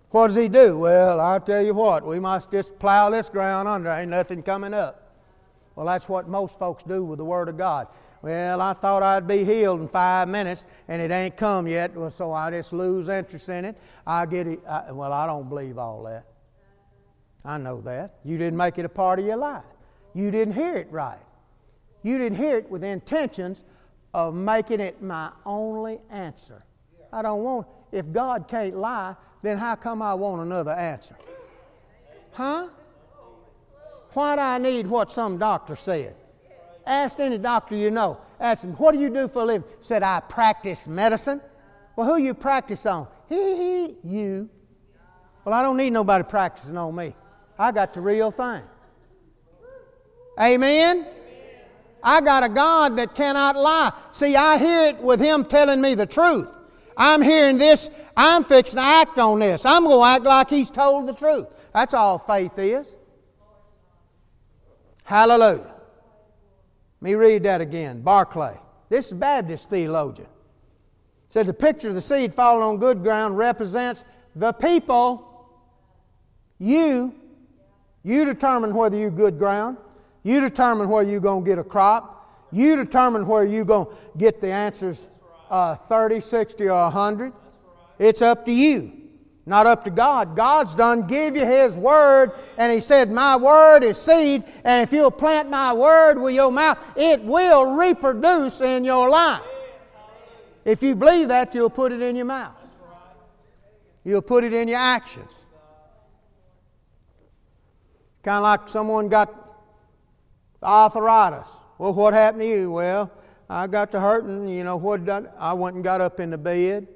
What 0.10 0.28
does 0.28 0.36
he 0.36 0.50
do? 0.50 0.80
Well, 0.80 1.20
I'll 1.20 1.40
tell 1.40 1.64
you 1.64 1.74
what, 1.74 2.06
we 2.06 2.20
must 2.20 2.52
just 2.52 2.80
plow 2.80 3.10
this 3.10 3.30
ground 3.30 3.68
under. 3.68 3.90
Ain't 3.90 4.10
nothing 4.10 4.42
coming 4.42 4.74
up. 4.74 5.14
Well, 5.76 5.86
that's 5.86 6.10
what 6.10 6.28
most 6.28 6.58
folks 6.58 6.82
do 6.84 7.06
with 7.06 7.20
the 7.20 7.26
Word 7.26 7.48
of 7.48 7.58
God. 7.58 7.88
Well, 8.22 8.62
I 8.62 8.74
thought 8.74 9.02
I'd 9.02 9.28
be 9.28 9.46
healed 9.46 9.80
in 9.80 9.88
five 9.88 10.28
minutes, 10.28 10.66
and 10.88 11.02
it 11.02 11.10
ain't 11.10 11.38
come 11.38 11.68
yet, 11.68 11.96
well, 11.96 12.10
so 12.10 12.34
I 12.34 12.52
just 12.52 12.74
lose 12.74 13.08
interest 13.08 13.48
in 13.48 13.66
it. 13.66 13.78
I 14.06 14.26
get 14.26 14.48
it. 14.48 14.60
I, 14.68 14.92
well, 14.92 15.14
I 15.14 15.26
don't 15.26 15.48
believe 15.48 15.78
all 15.78 16.04
that. 16.04 16.26
I 17.46 17.58
know 17.58 17.80
that. 17.82 18.16
You 18.26 18.38
didn't 18.38 18.58
make 18.58 18.78
it 18.78 18.84
a 18.84 18.90
part 18.90 19.20
of 19.20 19.26
your 19.26 19.38
life. 19.38 19.64
You 20.14 20.32
didn't 20.32 20.54
hear 20.54 20.76
it 20.76 20.88
right. 20.92 21.20
You 22.04 22.18
didn't 22.18 22.38
hear 22.38 22.58
it 22.58 22.70
with 22.70 22.84
intentions 22.84 23.64
of 24.14 24.34
making 24.36 24.82
it 24.82 25.02
my 25.02 25.32
only 25.46 26.00
answer. 26.10 26.64
I 27.14 27.22
don't 27.22 27.44
want, 27.44 27.68
if 27.92 28.12
God 28.12 28.48
can't 28.48 28.76
lie, 28.76 29.16
then 29.42 29.58
how 29.58 29.76
come 29.76 30.02
I 30.02 30.14
want 30.14 30.42
another 30.42 30.72
answer? 30.72 31.16
Huh? 32.32 32.68
Why 34.14 34.36
do 34.36 34.42
I 34.42 34.58
need 34.58 34.88
what 34.88 35.10
some 35.12 35.38
doctor 35.38 35.76
said? 35.76 36.16
Ask 36.86 37.20
any 37.20 37.38
doctor 37.38 37.76
you 37.76 37.92
know. 37.92 38.20
Ask 38.40 38.64
him, 38.64 38.74
what 38.74 38.94
do 38.94 39.00
you 39.00 39.10
do 39.10 39.28
for 39.28 39.42
a 39.42 39.46
living? 39.46 39.68
Said, 39.82 40.04
I 40.04 40.22
practice 40.22 40.88
medicine. 40.88 41.42
Well, 41.96 42.08
who 42.08 42.22
you 42.22 42.34
practice 42.34 42.86
on? 42.86 43.08
He, 43.28 43.36
he, 43.36 43.96
you. 44.04 44.50
Well, 45.44 45.54
I 45.54 45.62
don't 45.62 45.78
need 45.78 45.92
nobody 45.92 46.24
practicing 46.24 46.78
on 46.78 46.96
me. 46.96 47.14
I 47.58 47.72
got 47.72 47.94
the 47.94 48.02
real 48.02 48.32
thing. 48.32 48.62
Amen? 50.40 51.06
I 52.02 52.22
got 52.22 52.44
a 52.44 52.50
God 52.50 52.96
that 52.98 53.14
cannot 53.14 53.58
lie. 53.58 53.92
See, 54.12 54.36
I 54.36 54.58
hear 54.58 54.90
it 54.90 55.00
with 55.00 55.20
Him 55.20 55.44
telling 55.44 55.82
me 55.82 55.96
the 55.96 56.06
truth. 56.06 56.48
I'm 56.96 57.22
hearing 57.22 57.58
this, 57.58 57.90
I'm 58.16 58.44
fixing 58.44 58.78
to 58.78 58.84
act 58.84 59.20
on 59.20 59.40
this. 59.40 59.66
I'm 59.66 59.84
going 59.84 60.00
to 60.00 60.06
act 60.06 60.24
like 60.24 60.50
He's 60.50 60.72
told 60.72 61.08
the 61.08 61.14
truth. 61.14 61.48
That's 61.74 61.94
all 61.94 62.18
faith 62.18 62.58
is. 62.58 62.96
Hallelujah. 65.04 65.74
Let 67.02 67.10
me 67.10 67.16
read 67.16 67.44
that 67.44 67.62
again. 67.62 68.02
Barclay. 68.02 68.58
This 68.90 69.08
is 69.08 69.14
Baptist 69.14 69.70
theologian. 69.70 70.28
Said 71.30 71.46
the 71.46 71.54
picture 71.54 71.90
of 71.90 71.96
the 71.96 72.02
seed 72.02 72.34
falling 72.34 72.64
on 72.64 72.78
good 72.78 73.04
ground 73.04 73.38
represents 73.38 74.04
the 74.36 74.52
people, 74.52 75.26
you. 76.58 77.16
You 78.04 78.26
determine 78.26 78.74
whether 78.74 78.98
you're 78.98 79.12
good 79.12 79.38
ground. 79.38 79.78
You 80.24 80.42
determine 80.42 80.90
where 80.90 81.04
you're 81.04 81.20
going 81.20 81.44
to 81.44 81.50
get 81.50 81.60
a 81.60 81.64
crop. 81.64 82.48
You 82.52 82.76
determine 82.76 83.28
where 83.28 83.44
you're 83.44 83.66
going 83.66 83.88
to 83.88 83.94
get 84.18 84.42
the 84.42 84.52
answers 84.52 85.08
uh, 85.50 85.76
30, 85.76 86.20
60, 86.20 86.70
or 86.70 86.84
100. 86.84 87.34
It's 88.00 88.22
up 88.22 88.46
to 88.46 88.52
you, 88.52 88.92
not 89.50 89.66
up 89.66 89.84
to 89.86 89.90
God. 89.90 90.36
God's 90.36 90.76
done 90.76 91.08
give 91.08 91.36
you 91.36 91.46
His 91.46 91.76
Word, 91.76 92.32
and 92.58 92.72
He 92.72 92.80
said, 92.80 93.12
My 93.12 93.36
Word 93.36 93.84
is 93.84 94.00
seed, 94.00 94.44
and 94.64 94.84
if 94.84 94.94
you'll 94.94 95.12
plant 95.12 95.50
my 95.50 95.74
Word 95.74 96.22
with 96.22 96.36
your 96.36 96.52
mouth, 96.52 96.78
it 96.96 97.22
will 97.24 97.74
reproduce 97.74 98.62
in 98.62 98.86
your 98.86 99.10
life. 99.10 99.42
If 100.64 100.84
you 100.84 100.96
believe 100.96 101.30
that, 101.30 101.54
you'll 101.56 101.72
put 101.72 101.92
it 101.92 102.02
in 102.02 102.16
your 102.16 102.26
mouth. 102.26 102.56
You'll 104.04 104.22
put 104.22 104.44
it 104.44 104.54
in 104.54 104.68
your 104.68 104.78
actions. 104.78 105.46
Kind 108.22 108.38
of 108.38 108.44
like 108.44 108.70
someone 108.70 109.10
got 109.10 109.34
arthritis. 110.62 111.58
Well, 111.80 111.94
what 111.94 112.14
happened 112.14 112.44
to 112.44 112.48
you? 112.48 112.72
Well, 112.72 113.12
I 113.50 113.66
got 113.66 113.92
to 113.94 114.00
hurting. 114.00 114.48
You 114.48 114.64
know 114.64 114.78
what? 114.78 115.10
I 115.40 115.54
went 115.54 115.76
and 115.76 115.84
got 115.84 116.02
up 116.02 116.20
in 116.20 116.30
the 116.30 116.38
bed. 116.38 116.88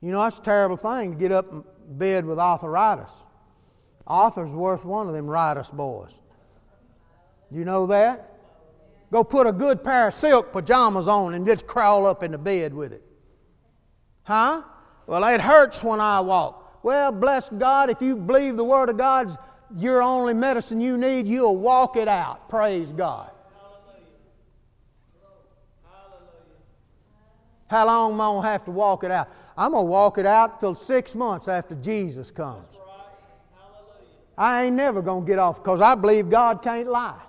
You 0.00 0.12
know 0.12 0.22
that's 0.22 0.38
a 0.38 0.42
terrible 0.42 0.76
thing 0.76 1.12
to 1.12 1.18
get 1.18 1.32
up 1.32 1.50
in 1.52 1.64
bed 1.88 2.24
with 2.24 2.38
arthritis. 2.38 3.12
Arthur's 4.06 4.52
worth 4.52 4.84
one 4.84 5.08
of 5.08 5.14
them 5.14 5.28
riotous 5.28 5.70
boys. 5.70 6.14
You 7.50 7.64
know 7.64 7.86
that? 7.86 8.32
Go 9.12 9.24
put 9.24 9.46
a 9.46 9.52
good 9.52 9.82
pair 9.82 10.08
of 10.08 10.14
silk 10.14 10.52
pajamas 10.52 11.08
on 11.08 11.34
and 11.34 11.46
just 11.46 11.66
crawl 11.66 12.06
up 12.06 12.22
in 12.22 12.32
the 12.32 12.38
bed 12.38 12.74
with 12.74 12.92
it. 12.92 13.02
Huh? 14.24 14.62
Well, 15.06 15.24
it 15.24 15.40
hurts 15.40 15.82
when 15.84 16.00
I 16.00 16.20
walk. 16.20 16.80
Well, 16.82 17.12
bless 17.12 17.48
God, 17.48 17.90
if 17.90 18.00
you 18.00 18.16
believe 18.16 18.56
the 18.56 18.64
Word 18.64 18.88
of 18.88 18.96
God's 18.96 19.36
your 19.74 20.02
only 20.02 20.34
medicine 20.34 20.80
you 20.80 20.96
need, 20.96 21.26
you'll 21.26 21.56
walk 21.56 21.96
it 21.96 22.08
out. 22.08 22.48
Praise 22.48 22.92
God. 22.92 23.30
How 27.68 27.86
long 27.86 28.12
am 28.12 28.20
I 28.20 28.24
going 28.26 28.42
to 28.42 28.48
have 28.48 28.64
to 28.66 28.70
walk 28.70 29.02
it 29.02 29.10
out? 29.10 29.28
I'm 29.56 29.72
going 29.72 29.86
to 29.86 29.90
walk 29.90 30.18
it 30.18 30.26
out 30.26 30.60
till 30.60 30.74
six 30.74 31.14
months 31.14 31.48
after 31.48 31.74
Jesus 31.76 32.30
comes. 32.30 32.78
I 34.36 34.64
ain't 34.64 34.76
never 34.76 35.00
going 35.00 35.24
to 35.24 35.26
get 35.26 35.38
off 35.38 35.62
because 35.62 35.80
I 35.80 35.94
believe 35.94 36.28
God 36.28 36.62
can't 36.62 36.88
lie. 36.88 37.20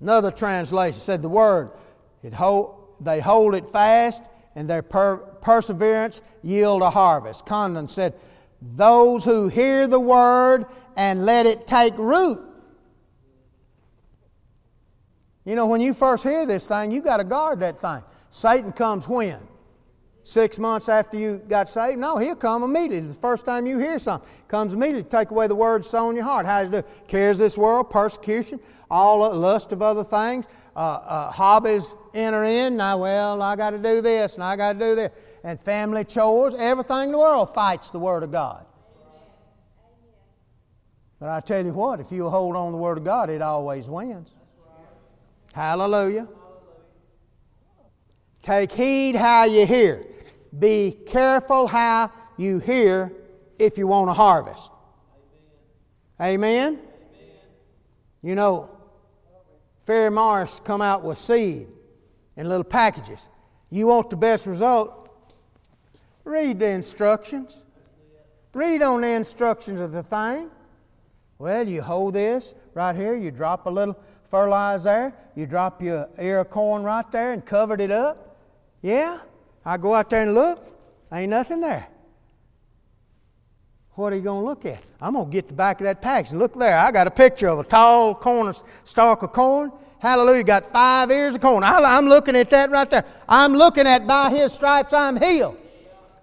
Another 0.00 0.32
translation 0.32 0.98
said 0.98 1.22
the 1.22 1.28
word, 1.28 1.70
it 2.24 2.32
hold, 2.32 2.96
they 3.00 3.20
hold 3.20 3.54
it 3.54 3.68
fast 3.68 4.24
and 4.56 4.68
their 4.68 4.82
per- 4.82 5.18
perseverance 5.18 6.20
yield 6.42 6.82
a 6.82 6.90
harvest. 6.90 7.46
Condon 7.46 7.86
said, 7.86 8.14
Those 8.60 9.24
who 9.24 9.46
hear 9.46 9.86
the 9.86 10.00
word 10.00 10.66
and 10.96 11.24
let 11.24 11.46
it 11.46 11.68
take 11.68 11.96
root. 11.96 12.40
You 15.44 15.56
know, 15.56 15.66
when 15.66 15.80
you 15.80 15.92
first 15.92 16.22
hear 16.22 16.46
this 16.46 16.68
thing, 16.68 16.92
you 16.92 17.02
got 17.02 17.16
to 17.16 17.24
guard 17.24 17.60
that 17.60 17.80
thing. 17.80 18.02
Satan 18.30 18.72
comes 18.72 19.08
when? 19.08 19.38
Six 20.24 20.58
months 20.60 20.88
after 20.88 21.16
you 21.16 21.38
got 21.48 21.68
saved? 21.68 21.98
No, 21.98 22.16
he'll 22.16 22.36
come 22.36 22.62
immediately. 22.62 23.08
The 23.08 23.14
first 23.14 23.44
time 23.44 23.66
you 23.66 23.80
hear 23.80 23.98
something, 23.98 24.28
comes 24.46 24.72
immediately. 24.72 25.02
Take 25.02 25.32
away 25.32 25.48
the 25.48 25.56
word 25.56 25.84
sown 25.84 26.10
in 26.10 26.16
your 26.16 26.24
heart. 26.24 26.46
How 26.46 26.62
does 26.62 26.68
it 26.68 26.86
do? 26.86 27.04
Cares 27.08 27.40
of 27.40 27.44
this 27.44 27.58
world, 27.58 27.90
persecution, 27.90 28.60
all 28.88 29.18
lust 29.36 29.72
of 29.72 29.82
other 29.82 30.04
things, 30.04 30.46
uh, 30.76 30.78
uh, 30.78 31.30
hobbies 31.32 31.96
enter 32.14 32.44
in. 32.44 32.76
Now, 32.76 32.98
well, 32.98 33.42
I 33.42 33.56
got 33.56 33.70
to 33.70 33.78
do 33.78 34.00
this 34.00 34.36
and 34.36 34.44
I 34.44 34.54
got 34.54 34.74
to 34.74 34.78
do 34.78 34.94
this. 34.94 35.10
And 35.42 35.58
family 35.60 36.04
chores, 36.04 36.54
everything 36.56 37.06
in 37.06 37.12
the 37.12 37.18
world 37.18 37.52
fights 37.52 37.90
the 37.90 37.98
Word 37.98 38.22
of 38.22 38.30
God. 38.30 38.64
But 41.18 41.30
I 41.30 41.40
tell 41.40 41.64
you 41.64 41.72
what, 41.72 41.98
if 41.98 42.12
you 42.12 42.28
hold 42.28 42.54
on 42.54 42.66
to 42.66 42.72
the 42.72 42.82
Word 42.82 42.98
of 42.98 43.04
God, 43.04 43.28
it 43.28 43.42
always 43.42 43.88
wins. 43.88 44.32
Hallelujah. 45.52 46.28
Take 48.40 48.72
heed 48.72 49.14
how 49.14 49.44
you 49.44 49.66
hear. 49.66 50.06
Be 50.58 50.96
careful 51.06 51.66
how 51.66 52.10
you 52.36 52.58
hear 52.58 53.12
if 53.58 53.78
you 53.78 53.86
want 53.86 54.08
to 54.08 54.14
harvest. 54.14 54.70
Amen? 56.20 56.74
Amen? 56.74 56.80
You 58.22 58.34
know, 58.34 58.70
Ferry-Morse 59.84 60.60
come 60.60 60.80
out 60.80 61.02
with 61.02 61.18
seed 61.18 61.68
in 62.36 62.48
little 62.48 62.64
packages. 62.64 63.28
You 63.70 63.86
want 63.88 64.10
the 64.10 64.16
best 64.16 64.46
result? 64.46 65.10
Read 66.24 66.58
the 66.58 66.68
instructions. 66.68 67.62
Read 68.54 68.82
on 68.82 69.00
the 69.00 69.08
instructions 69.08 69.80
of 69.80 69.92
the 69.92 70.02
thing. 70.02 70.50
Well, 71.38 71.66
you 71.66 71.82
hold 71.82 72.14
this 72.14 72.54
right 72.74 72.94
here, 72.94 73.14
you 73.14 73.30
drop 73.30 73.66
a 73.66 73.70
little 73.70 73.98
fertilizer 74.32 74.84
there, 74.84 75.14
you 75.36 75.44
drop 75.44 75.82
your 75.82 76.08
ear 76.18 76.40
of 76.40 76.48
corn 76.48 76.82
right 76.82 77.12
there 77.12 77.32
and 77.32 77.44
covered 77.44 77.82
it 77.82 77.90
up. 77.90 78.38
Yeah? 78.80 79.18
I 79.62 79.76
go 79.76 79.92
out 79.92 80.08
there 80.08 80.22
and 80.22 80.32
look, 80.32 80.66
ain't 81.12 81.28
nothing 81.28 81.60
there. 81.60 81.86
What 83.90 84.14
are 84.14 84.16
you 84.16 84.22
going 84.22 84.40
to 84.40 84.48
look 84.48 84.64
at? 84.64 84.82
I'm 85.02 85.12
going 85.12 85.26
to 85.26 85.30
get 85.30 85.48
the 85.48 85.54
back 85.54 85.82
of 85.82 85.84
that 85.84 86.00
package 86.00 86.30
and 86.30 86.38
look 86.38 86.54
there. 86.54 86.78
I 86.78 86.90
got 86.90 87.06
a 87.06 87.10
picture 87.10 87.48
of 87.48 87.58
a 87.58 87.64
tall 87.64 88.14
corn 88.14 88.54
stalk 88.84 89.22
of 89.22 89.32
corn. 89.32 89.70
Hallelujah. 89.98 90.44
Got 90.44 90.66
five 90.72 91.10
ears 91.10 91.34
of 91.34 91.42
corn. 91.42 91.62
I'm 91.62 92.06
looking 92.06 92.34
at 92.34 92.48
that 92.50 92.70
right 92.70 92.88
there. 92.88 93.04
I'm 93.28 93.52
looking 93.52 93.86
at 93.86 94.06
by 94.06 94.30
his 94.30 94.54
stripes 94.54 94.94
I'm 94.94 95.20
healed. 95.20 95.58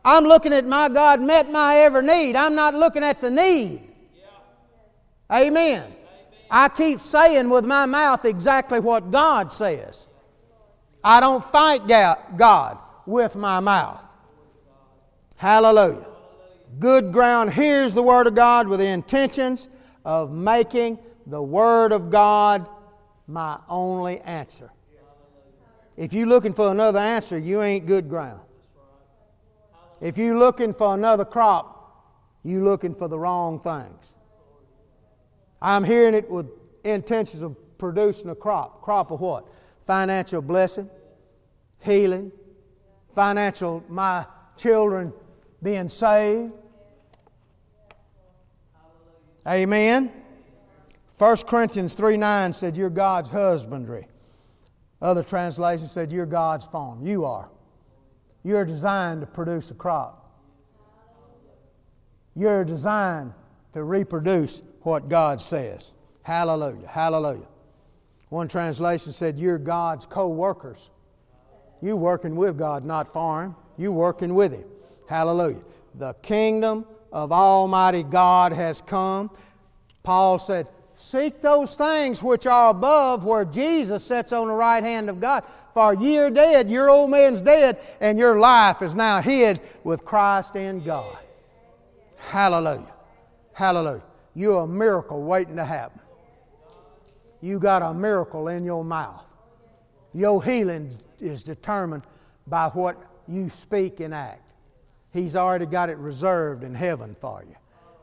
I'm 0.04 0.24
looking 0.24 0.52
at 0.52 0.66
my 0.66 0.90
God 0.90 1.22
met 1.22 1.52
my 1.52 1.76
every 1.76 2.02
need. 2.02 2.36
I'm 2.36 2.56
not 2.56 2.74
looking 2.74 3.04
at 3.04 3.22
the 3.22 3.30
need. 3.30 3.82
Amen. 5.32 5.94
I 6.52 6.70
keep 6.70 7.00
saying 7.00 7.50
with 7.50 7.66
my 7.66 7.86
mouth 7.86 8.26
exactly 8.26 8.80
what 8.80 9.12
God 9.12 9.52
says. 9.52 10.08
I 11.04 11.20
don't 11.20 11.44
fight 11.44 11.88
God 11.88 12.78
with 13.06 13.36
my 13.36 13.60
mouth. 13.60 14.06
Hallelujah 15.36 16.10
good 16.78 17.12
ground 17.12 17.54
hears 17.54 17.94
the 17.94 18.04
Word 18.04 18.28
of 18.28 18.36
God 18.36 18.68
with 18.68 18.80
the 18.80 18.88
intentions 18.88 19.70
of 20.06 20.32
making 20.32 21.00
the 21.26 21.42
Word 21.42 21.92
of 21.92 22.12
God 22.12 22.68
my 23.28 23.58
only 23.68 24.20
answer. 24.22 24.72
If 25.98 26.14
you're 26.14 26.28
looking 26.28 26.54
for 26.54 26.72
another 26.72 27.00
answer, 27.00 27.38
you 27.38 27.62
ain't 27.62 27.86
good 27.86 28.08
ground. 28.08 28.42
If 30.00 30.18
you're 30.18 30.38
looking 30.38 30.74
for 30.74 30.94
another 30.94 31.26
crop, 31.26 31.76
you're 32.44 32.64
looking 32.64 32.94
for 32.94 33.08
the 33.08 33.20
wrong 33.20 33.60
things. 33.60 34.16
I'm 35.62 35.84
hearing 35.84 36.14
it 36.14 36.30
with 36.30 36.48
intentions 36.84 37.44
of 37.44 37.56
producing 37.78 38.30
a 38.30 38.36
crop. 38.36 38.82
Crop 38.82 39.12
of 39.12 39.20
what? 39.20 39.48
Financial 39.86 40.42
blessing, 40.42 40.90
healing, 41.80 42.32
financial, 43.14 43.84
my 43.90 44.26
children 44.58 45.14
being 45.62 45.90
saved, 45.90 46.54
Amen. 49.48 50.12
1 51.18 51.38
Corinthians 51.48 51.96
3 51.96 52.18
9 52.18 52.54
said, 52.54 52.78
You're 52.78 52.90
God's 52.90 53.32
husbandry. 53.32 54.08
Other 55.02 55.24
translations 55.24 55.92
said, 55.92 56.12
You're 56.12 56.26
God's 56.26 56.66
farm. 56.66 57.04
You 57.04 57.26
are. 57.26 57.50
You're 58.44 58.66
designed 58.66 59.22
to 59.22 59.28
produce 59.28 59.72
a 59.72 59.74
crop. 59.74 60.16
You're 62.36 62.64
designed 62.64 63.34
to 63.74 63.84
reproduce 63.84 64.62
what 64.82 65.10
God 65.10 65.42
says. 65.42 65.94
Hallelujah. 66.24 66.88
Hallelujah. 66.88 67.48
One 68.30 68.48
translation 68.48 69.14
said, 69.14 69.38
You're 69.40 69.58
God's 69.58 70.06
co 70.06 70.30
workers. 70.30 70.90
You 71.82 71.96
working 71.96 72.36
with 72.36 72.58
God, 72.58 72.86
not 72.86 73.12
for 73.12 73.44
Him. 73.44 73.56
You 73.78 73.92
working 73.92 74.36
with 74.36 74.54
Him. 74.54 74.66
Hallelujah. 75.08 75.62
The 75.96 76.14
kingdom 76.22 76.86
of 77.12 77.32
Almighty 77.32 78.04
God 78.04 78.52
has 78.52 78.82
come. 78.82 79.32
Paul 80.04 80.40
said, 80.40 80.68
Seek 80.94 81.40
those 81.40 81.76
things 81.76 82.22
which 82.22 82.46
are 82.46 82.72
above 82.72 83.24
where 83.24 83.46
Jesus 83.46 84.04
sits 84.04 84.34
on 84.34 84.48
the 84.48 84.54
right 84.54 84.84
hand 84.84 85.10
of 85.10 85.22
God. 85.22 85.46
For 85.74 85.94
ye 85.94 86.18
are 86.18 86.30
dead, 86.30 86.70
your 86.70 86.90
old 86.90 87.10
man's 87.10 87.42
dead, 87.42 87.80
and 88.02 88.20
your 88.20 88.38
life 88.38 88.82
is 88.82 88.94
now 88.94 89.22
hid 89.22 89.62
with 89.86 90.04
Christ 90.04 90.58
in 90.58 90.84
God. 90.84 91.18
Hallelujah. 92.18 92.94
Hallelujah. 93.54 94.04
You're 94.36 94.62
a 94.62 94.68
miracle 94.68 95.24
waiting 95.24 95.56
to 95.56 95.66
happen. 95.66 96.00
You 97.42 97.60
got 97.60 97.82
a 97.82 97.94
miracle 97.94 98.48
in 98.48 98.64
your 98.64 98.84
mouth. 98.84 99.24
Your 100.14 100.44
healing 100.44 100.98
is 101.20 101.44
determined 101.44 102.04
by 102.48 102.68
what 102.70 102.98
you 103.28 103.50
speak 103.50 104.00
and 104.00 104.14
act. 104.14 104.42
He's 105.12 105.36
already 105.36 105.66
got 105.66 105.90
it 105.90 105.98
reserved 105.98 106.64
in 106.64 106.76
heaven 106.76 107.16
for 107.20 107.44
you. 107.48 107.56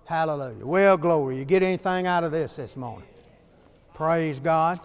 Hallelujah. 0.06 0.64
Well, 0.64 0.96
glory. 0.96 1.38
You 1.38 1.44
get 1.44 1.62
anything 1.62 2.06
out 2.06 2.24
of 2.24 2.32
this 2.32 2.56
this 2.56 2.76
morning? 2.76 3.08
Praise 3.94 4.40
God. 4.40 4.78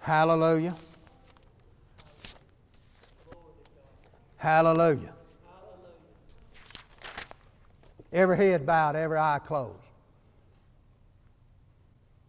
Hallelujah. 0.00 0.74
Hallelujah. 4.36 5.12
Every 8.12 8.36
head 8.36 8.66
bowed, 8.66 8.94
every 8.96 9.18
eye 9.18 9.40
closed. 9.42 9.78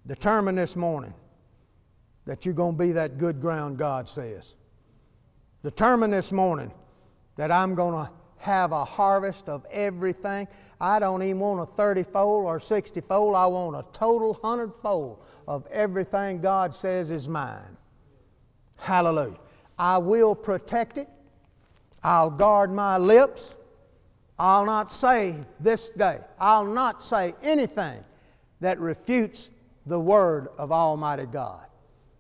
Determine 0.08 0.56
this 0.56 0.76
morning 0.76 1.14
that 2.26 2.46
you're 2.46 2.54
going 2.54 2.78
to 2.78 2.84
be 2.84 2.92
that 2.94 3.18
good 3.18 3.42
ground 3.42 3.78
God 3.78 4.08
says. 4.08 4.56
Determine 5.64 6.12
this 6.12 6.32
morning 6.32 6.72
that 7.36 7.52
I'm 7.52 7.76
going 7.76 8.06
to 8.06 8.12
have 8.38 8.72
a 8.72 8.84
harvest 8.84 9.48
of 9.48 9.66
everything. 9.72 10.48
I 10.80 11.00
don't 11.00 11.24
even 11.24 11.40
want 11.40 11.62
a 11.62 11.66
30 11.66 12.04
fold 12.04 12.46
or 12.46 12.60
60 12.60 13.00
fold. 13.02 13.36
I 13.36 13.46
want 13.48 13.76
a 13.76 13.86
total 13.94 14.34
100 14.34 14.74
fold 14.82 15.24
of 15.48 15.66
everything 15.68 16.42
God 16.42 16.76
says 16.76 17.10
is 17.10 17.30
mine. 17.30 17.78
Hallelujah. 18.78 19.38
I 19.80 19.98
will 19.98 20.36
protect 20.36 20.98
it. 20.98 21.08
I'll 22.04 22.30
guard 22.30 22.72
my 22.72 22.98
lips. 22.98 23.56
I'll 24.44 24.66
not 24.66 24.92
say 24.92 25.38
this 25.62 25.88
day, 25.92 26.20
I'll 26.38 26.66
not 26.66 27.02
say 27.02 27.34
anything 27.42 28.04
that 28.60 28.78
refutes 28.78 29.50
the 29.86 29.98
word 29.98 30.50
of 30.58 30.70
Almighty 30.70 31.28
God. 31.28 31.66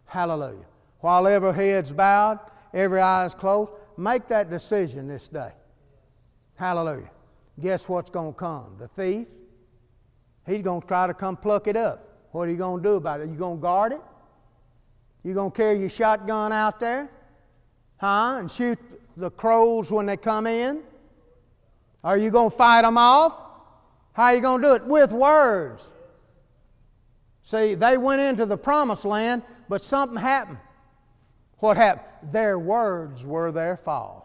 Hallelujah. 0.06 0.66
While 1.02 1.28
every 1.28 1.54
head's 1.54 1.92
bowed, 1.92 2.40
every 2.74 3.02
eye 3.02 3.26
is 3.26 3.34
closed, 3.34 3.74
make 3.98 4.30
that 4.30 4.50
decision 4.50 5.06
this 5.06 5.28
day. 5.28 5.52
Hallelujah. 6.56 7.12
Guess 7.60 7.90
what's 7.90 8.10
going 8.10 8.32
to 8.32 8.40
come? 8.40 8.78
The 8.80 8.88
thief? 8.88 9.28
He's 10.46 10.62
going 10.62 10.80
to 10.80 10.88
try 10.88 11.08
to 11.08 11.14
come 11.14 11.36
pluck 11.36 11.68
it 11.68 11.76
up. 11.76 12.08
What 12.32 12.48
are 12.48 12.52
you 12.52 12.58
going 12.58 12.82
to 12.82 12.90
do 12.90 12.96
about 12.96 13.20
it? 13.20 13.28
You 13.28 13.36
going 13.36 13.58
to 13.58 13.62
guard 13.62 13.92
it? 13.92 14.02
You 15.26 15.34
going 15.34 15.52
to 15.52 15.58
carry 15.58 15.78
your 15.78 15.90
shotgun 15.90 16.54
out 16.54 16.80
there? 16.80 17.12
Huh? 17.98 18.38
And 18.40 18.50
shoot 18.50 18.80
the 19.18 19.30
crows 19.30 19.92
when 19.92 20.06
they 20.06 20.16
come 20.16 20.48
in? 20.48 20.84
Are 22.04 22.18
you 22.18 22.30
going 22.30 22.50
to 22.50 22.56
fight 22.56 22.82
them 22.82 22.98
off? 22.98 23.34
How 24.14 24.26
are 24.26 24.36
you 24.36 24.42
going 24.42 24.62
to 24.62 24.68
do 24.68 24.74
it? 24.76 24.86
With 24.86 25.12
words. 25.12 25.94
See, 27.44 27.74
they 27.76 27.98
went 27.98 28.22
into 28.22 28.46
the 28.46 28.58
promised 28.58 29.06
land, 29.06 29.44
but 29.70 29.82
something 29.82 30.18
happened. 30.18 30.60
What 31.60 31.78
happened? 31.78 32.32
Their 32.32 32.60
words 32.60 33.26
were 33.26 33.52
their 33.52 33.78
fall. 33.78 34.23